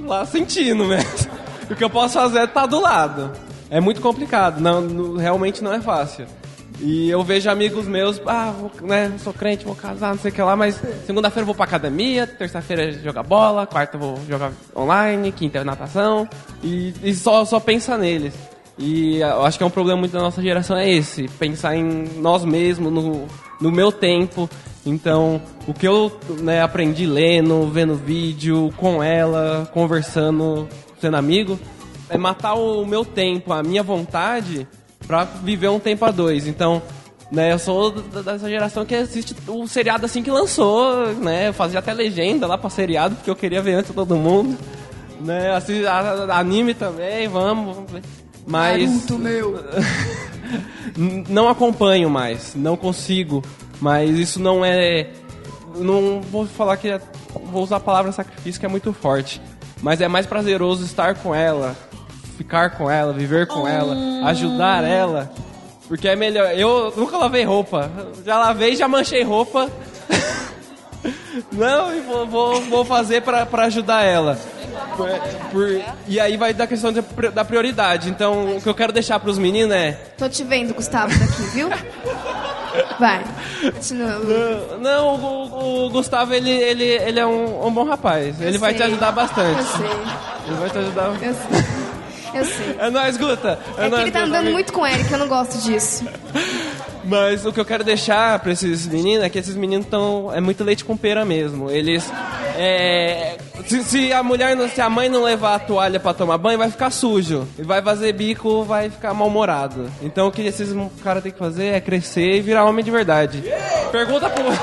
[0.06, 1.38] lá sentindo mesmo.
[1.70, 3.30] O que eu posso fazer é estar do lado.
[3.70, 6.26] É muito complicado, não, não- realmente não é fácil.
[6.80, 10.34] E eu vejo amigos meus, ah, vou, né, sou crente, vou casar, não sei o
[10.34, 15.58] que lá, mas segunda-feira vou pra academia, terça-feira jogar bola, quarta vou jogar online, quinta
[15.58, 16.30] é natação,
[16.64, 18.34] e, e só, só pensa neles.
[18.78, 21.84] E eu acho que é um problema muito da nossa geração é esse, pensar em
[22.20, 23.26] nós mesmos, no,
[23.60, 24.48] no meu tempo.
[24.86, 30.70] Então, o que eu né, aprendi lendo, vendo vídeo, com ela, conversando,
[31.02, 31.60] sendo amigo,
[32.08, 34.68] é matar o meu tempo, a minha vontade,
[35.08, 36.46] pra viver um tempo a dois.
[36.48, 36.82] Então,
[37.32, 41.48] né, eu sou da- dessa geração que assiste o seriado assim que lançou, né?
[41.50, 44.58] Eu fazia até legenda lá pra seriado, porque eu queria ver antes todo mundo.
[45.20, 47.76] Né, assi- a- a- anime também, vamos.
[47.76, 48.02] vamos ver.
[48.46, 48.90] Mas.
[48.90, 49.64] Naruto, meu.
[51.30, 53.44] Não acompanho mais, não consigo.
[53.82, 55.10] Mas isso não é.
[55.76, 56.88] Não vou falar que.
[56.90, 57.02] É,
[57.52, 59.42] vou usar a palavra sacrifício que é muito forte.
[59.82, 61.76] Mas é mais prazeroso estar com ela,
[62.38, 63.96] ficar com ela, viver com ela,
[64.30, 65.30] ajudar ela.
[65.88, 66.52] Porque é melhor.
[66.52, 67.90] Eu nunca lavei roupa.
[68.26, 69.70] Já lavei, já manchei roupa.
[71.52, 74.38] Não, e vou, vou, vou fazer pra, pra ajudar ela.
[74.96, 75.10] Por-
[75.52, 77.02] por- e aí vai da questão de-
[77.32, 78.10] da prioridade.
[78.10, 79.92] Então, o que eu quero deixar pros meninos é.
[80.18, 81.70] Tô te vendo, Gustavo, daqui, viu?
[83.00, 83.24] Vai.
[83.74, 84.16] Continua.
[84.18, 84.78] Lu.
[84.82, 88.40] Não, o, o Gustavo, ele, ele, ele é um, um bom rapaz.
[88.42, 88.88] Ele vai te sei.
[88.88, 89.60] ajudar bastante.
[89.60, 90.00] Eu sei.
[90.48, 91.06] Ele vai te ajudar.
[91.22, 91.87] Eu sei.
[92.38, 92.76] Eu sei.
[92.80, 93.60] É nóis, Guta.
[93.78, 96.06] É que nóis, ele tá andando muito com o Eric, eu não gosto disso.
[97.04, 100.30] Mas o que eu quero deixar pra esses meninos é que esses meninos estão.
[100.34, 101.72] É muito leite com pera mesmo.
[101.72, 102.04] Eles.
[102.58, 106.38] é, se, se a mulher, não- se a mãe não levar a toalha pra tomar
[106.38, 107.48] banho, vai ficar sujo.
[107.58, 109.90] E vai fazer bico, vai ficar mal-humorado.
[110.02, 110.68] Então o que esses
[111.02, 113.42] caras têm que fazer é crescer e virar homem de verdade.
[113.92, 114.44] Pergunta pro.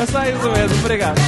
[0.00, 1.18] É só isso mesmo, obrigado.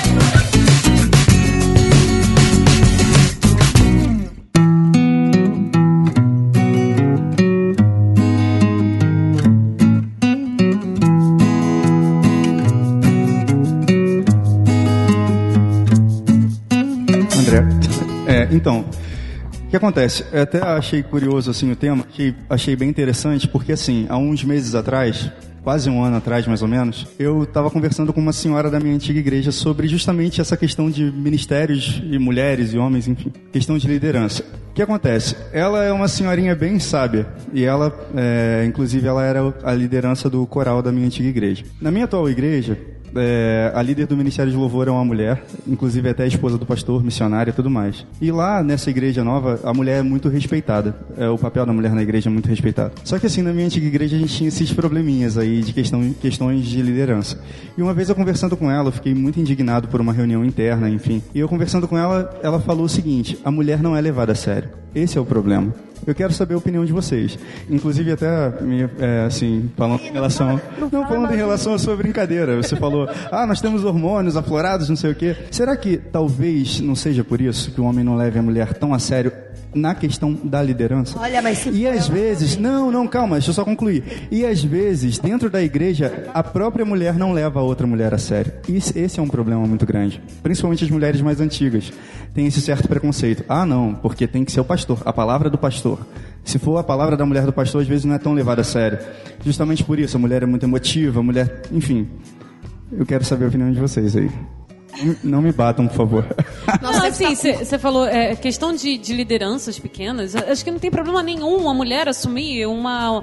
[18.50, 18.84] Então,
[19.64, 20.24] o que acontece?
[20.32, 24.42] Eu até achei curioso assim o tema, achei, achei bem interessante, porque assim, há uns
[24.42, 25.30] meses atrás,
[25.62, 28.94] quase um ano atrás mais ou menos, eu estava conversando com uma senhora da minha
[28.94, 33.86] antiga igreja sobre justamente essa questão de ministérios e mulheres e homens, enfim, questão de
[33.86, 34.44] liderança.
[34.70, 35.36] O que acontece?
[35.52, 40.46] Ela é uma senhorinha bem sábia e ela, é, inclusive, ela era a liderança do
[40.46, 41.64] coral da minha antiga igreja.
[41.80, 42.78] Na minha atual igreja,
[43.16, 46.66] é, a líder do Ministério de Louvor é uma mulher, inclusive até a esposa do
[46.66, 48.06] pastor, missionária e tudo mais.
[48.20, 50.94] E lá nessa igreja nova, a mulher é muito respeitada.
[51.16, 52.92] É, o papel da mulher na igreja é muito respeitado.
[53.04, 56.12] Só que assim, na minha antiga igreja a gente tinha esses probleminhas aí de questão,
[56.20, 57.40] questões de liderança.
[57.76, 60.88] E uma vez eu conversando com ela, eu fiquei muito indignado por uma reunião interna,
[60.88, 61.22] enfim.
[61.34, 64.34] E eu conversando com ela, ela falou o seguinte: a mulher não é levada a
[64.34, 64.70] sério.
[64.94, 65.72] Esse é o problema.
[66.06, 67.38] Eu quero saber a opinião de vocês.
[67.68, 70.60] Inclusive até me, é, assim, falando em relação.
[70.78, 72.56] Não, falando em relação à sua brincadeira.
[72.56, 75.36] Você falou, ah, nós temos hormônios aflorados, não sei o quê.
[75.50, 78.94] Será que talvez não seja por isso que o homem não leve a mulher tão
[78.94, 79.32] a sério
[79.74, 81.18] na questão da liderança?
[81.18, 84.28] Olha, mas se E às vezes, não, não, calma, deixa eu só concluir.
[84.30, 88.18] E às vezes, dentro da igreja, a própria mulher não leva a outra mulher a
[88.18, 88.52] sério.
[88.68, 90.22] Isso, esse é um problema muito grande.
[90.42, 91.92] Principalmente as mulheres mais antigas.
[92.34, 93.44] Tem esse certo preconceito.
[93.48, 95.98] Ah, não, porque tem que ser o pastor, a palavra do pastor.
[96.44, 98.64] Se for a palavra da mulher do pastor, às vezes não é tão levada a
[98.64, 98.98] sério.
[99.44, 101.62] Justamente por isso, a mulher é muito emotiva, a mulher.
[101.72, 102.08] Enfim.
[102.92, 104.28] Eu quero saber a opinião de vocês aí.
[105.22, 106.26] Não me batam, por favor.
[106.82, 111.22] Não, assim, você falou, é, questão de, de lideranças pequenas, acho que não tem problema
[111.22, 113.22] nenhum uma mulher assumir uma,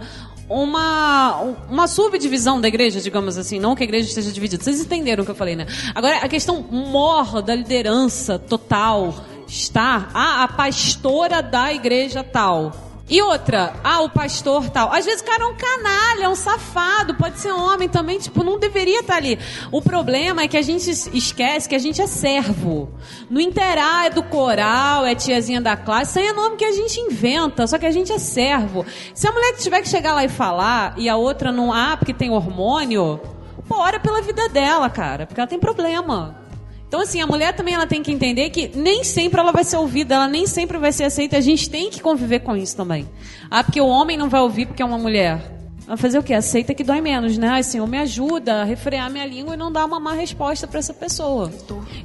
[0.50, 4.64] uma, uma subdivisão da igreja, digamos assim, não que a igreja esteja dividida.
[4.64, 5.68] Vocês entenderam o que eu falei, né?
[5.94, 9.14] Agora, a questão mor da liderança total
[9.48, 12.87] está ah, a pastora da igreja tal.
[13.10, 14.92] E outra, ah, o pastor tal.
[14.92, 18.44] Às vezes o cara é um canalha, é um safado, pode ser homem também, tipo,
[18.44, 19.40] não deveria estar ali.
[19.72, 22.92] O problema é que a gente esquece que a gente é servo.
[23.30, 26.72] No interar é do coral, é tiazinha da classe, isso aí é nome que a
[26.74, 28.86] gente inventa, só que a gente é servo.
[29.14, 32.14] Se a mulher tiver que chegar lá e falar, e a outra não, ah, porque
[32.14, 33.22] tem hormônio,
[33.70, 36.47] pô, ora pela vida dela, cara, porque ela tem problema.
[36.88, 39.76] Então, assim, a mulher também ela tem que entender que nem sempre ela vai ser
[39.76, 41.38] ouvida, ela nem sempre vai ser aceita.
[41.38, 43.08] A gente tem que conviver com isso também.
[43.52, 45.58] Ah, porque o homem não vai ouvir porque é uma mulher.
[45.86, 46.34] Vai fazer o quê?
[46.34, 47.60] Aceita que dói menos, né?
[47.60, 50.94] Assim, me ajuda a refrear minha língua e não dar uma má resposta para essa
[50.94, 51.52] pessoa.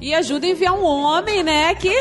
[0.00, 1.92] E ajuda a enviar um homem, né, que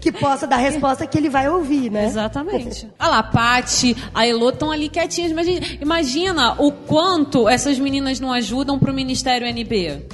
[0.00, 2.06] que possa dar a resposta que ele vai ouvir, né?
[2.06, 2.88] Exatamente.
[2.98, 5.30] Olha lá, a Paty, a Elô estão ali quietinhas.
[5.30, 10.06] Imagina, imagina o quanto essas meninas não ajudam pro Ministério NB.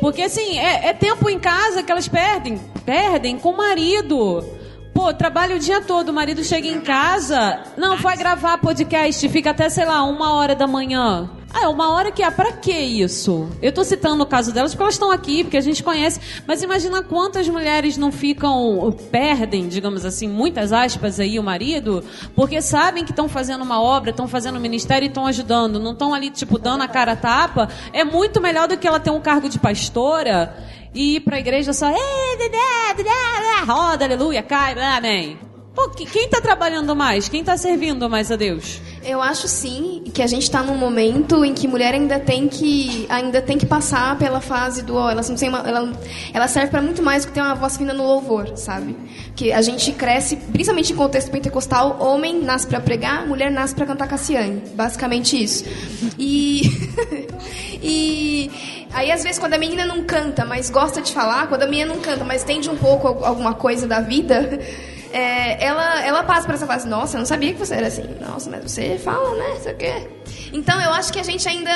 [0.00, 2.60] Porque, assim, é, é tempo em casa que elas perdem.
[2.84, 4.44] Perdem com o marido.
[4.94, 9.50] Pô, trabalha o dia todo, o marido chega em casa, não, vai gravar podcast, fica
[9.50, 11.30] até, sei lá, uma hora da manhã.
[11.54, 13.48] Ah, é uma hora que, ah, pra que isso?
[13.60, 16.62] Eu tô citando o caso delas porque elas estão aqui, porque a gente conhece, mas
[16.62, 22.02] imagina quantas mulheres não ficam, perdem, digamos assim, muitas aspas aí o marido,
[22.34, 25.92] porque sabem que estão fazendo uma obra, estão fazendo um ministério e estão ajudando, não
[25.92, 27.68] estão ali, tipo, dando a cara a tapa.
[27.92, 30.56] É muito melhor do que ela ter um cargo de pastora
[30.94, 31.86] e ir pra igreja só,
[33.66, 35.51] roda, aleluia, cai, amém.
[35.74, 37.30] Pô, quem está trabalhando mais?
[37.30, 38.78] Quem está servindo mais a Deus?
[39.02, 43.06] Eu acho sim que a gente está num momento em que mulher ainda tem que
[43.08, 45.92] ainda tem que passar pela fase do, ó, ela não tem uma, ela,
[46.34, 48.94] ela serve para muito mais do que ter uma voz fina no louvor, sabe?
[49.34, 53.86] Que a gente cresce, principalmente em contexto pentecostal, homem nasce para pregar, mulher nasce para
[53.86, 55.64] cantar Cassiane, basicamente isso.
[56.18, 56.62] E
[57.82, 58.50] e
[58.92, 61.94] aí às vezes quando a menina não canta, mas gosta de falar, quando a menina
[61.94, 64.60] não canta, mas entende um pouco alguma coisa da vida,
[65.12, 68.04] é, ela, ela passa por essa fase, nossa, eu não sabia que você era assim.
[68.20, 69.56] Nossa, mas você fala, né?
[69.58, 69.92] Isso aqui.
[70.52, 71.70] Então eu acho que a gente ainda,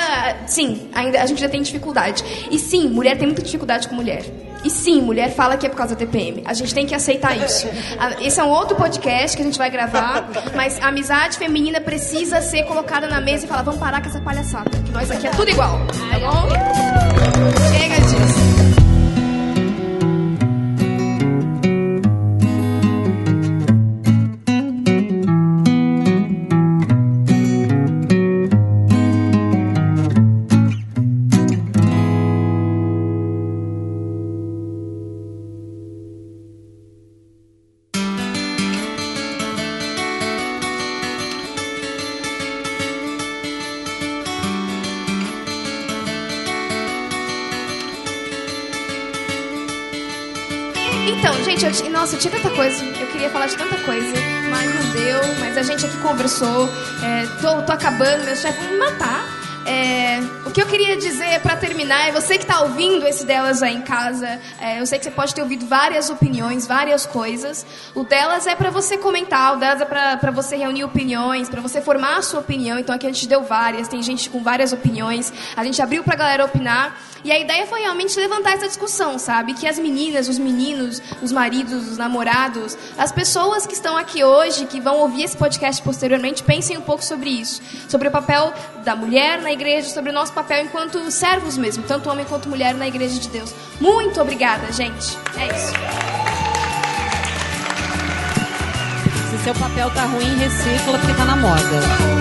[0.47, 2.23] sim, ainda a gente já tem dificuldade.
[2.51, 4.23] E sim, mulher tem muita dificuldade com mulher.
[4.63, 6.43] E sim, mulher fala que é por causa da TPM.
[6.45, 7.67] A gente tem que aceitar isso.
[8.19, 12.41] Esse é um outro podcast que a gente vai gravar, mas a amizade feminina precisa
[12.41, 15.31] ser colocada na mesa e falar, vamos parar com essa palhaçada, que nós aqui é
[15.31, 15.79] tudo igual,
[16.11, 16.49] tá bom?
[17.71, 18.36] Chega disso.
[52.17, 54.13] Tinha tanta coisa, eu queria falar de tanta coisa,
[54.49, 56.67] mas não deu, mas a gente aqui conversou,
[57.03, 59.37] é, tô, tô acabando, meu chefe me matar.
[59.69, 63.61] É, o que eu queria dizer para terminar é você que está ouvindo esse delas
[63.61, 64.39] aí em casa.
[64.61, 67.65] é, eu sei que você pode ter ouvido várias opiniões, várias coisas.
[67.93, 71.81] O delas é para você comentar, o delas é para você reunir opiniões, para você
[71.81, 72.79] formar a sua opinião.
[72.79, 75.33] Então aqui a gente deu várias, tem gente com várias opiniões.
[75.53, 76.95] A gente abriu para galera opinar.
[77.27, 79.53] E a ideia foi realmente levantar essa discussão, sabe?
[79.53, 84.65] Que as meninas, os meninos, os maridos, os namorados, as pessoas que estão aqui hoje,
[84.65, 87.61] que vão ouvir esse podcast posteriormente, pensem um pouco sobre isso.
[87.89, 88.53] Sobre o papel
[88.85, 92.73] da mulher na igreja, sobre o nosso papel enquanto servos mesmo, tanto homem quanto mulher
[92.73, 93.53] na igreja de Deus.
[93.77, 95.17] Muito obrigada, gente.
[95.37, 95.73] É isso.
[99.31, 102.16] Se seu papel tá ruim, recicla porque tá na moda.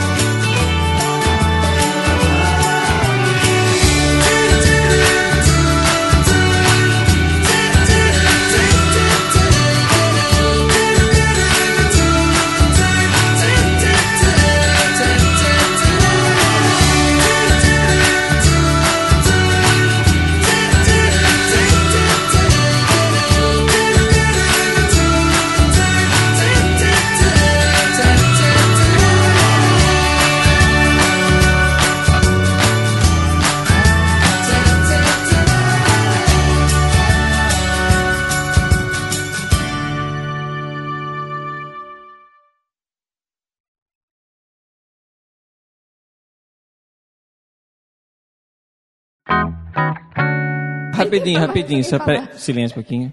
[50.96, 51.84] Rapidinho, rapidinho.
[51.84, 51.98] Só
[52.34, 53.12] Silêncio um pouquinho.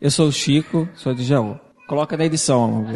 [0.00, 1.58] Eu sou o Chico, sou de Jaú.
[1.86, 2.86] Coloca na edição, amor.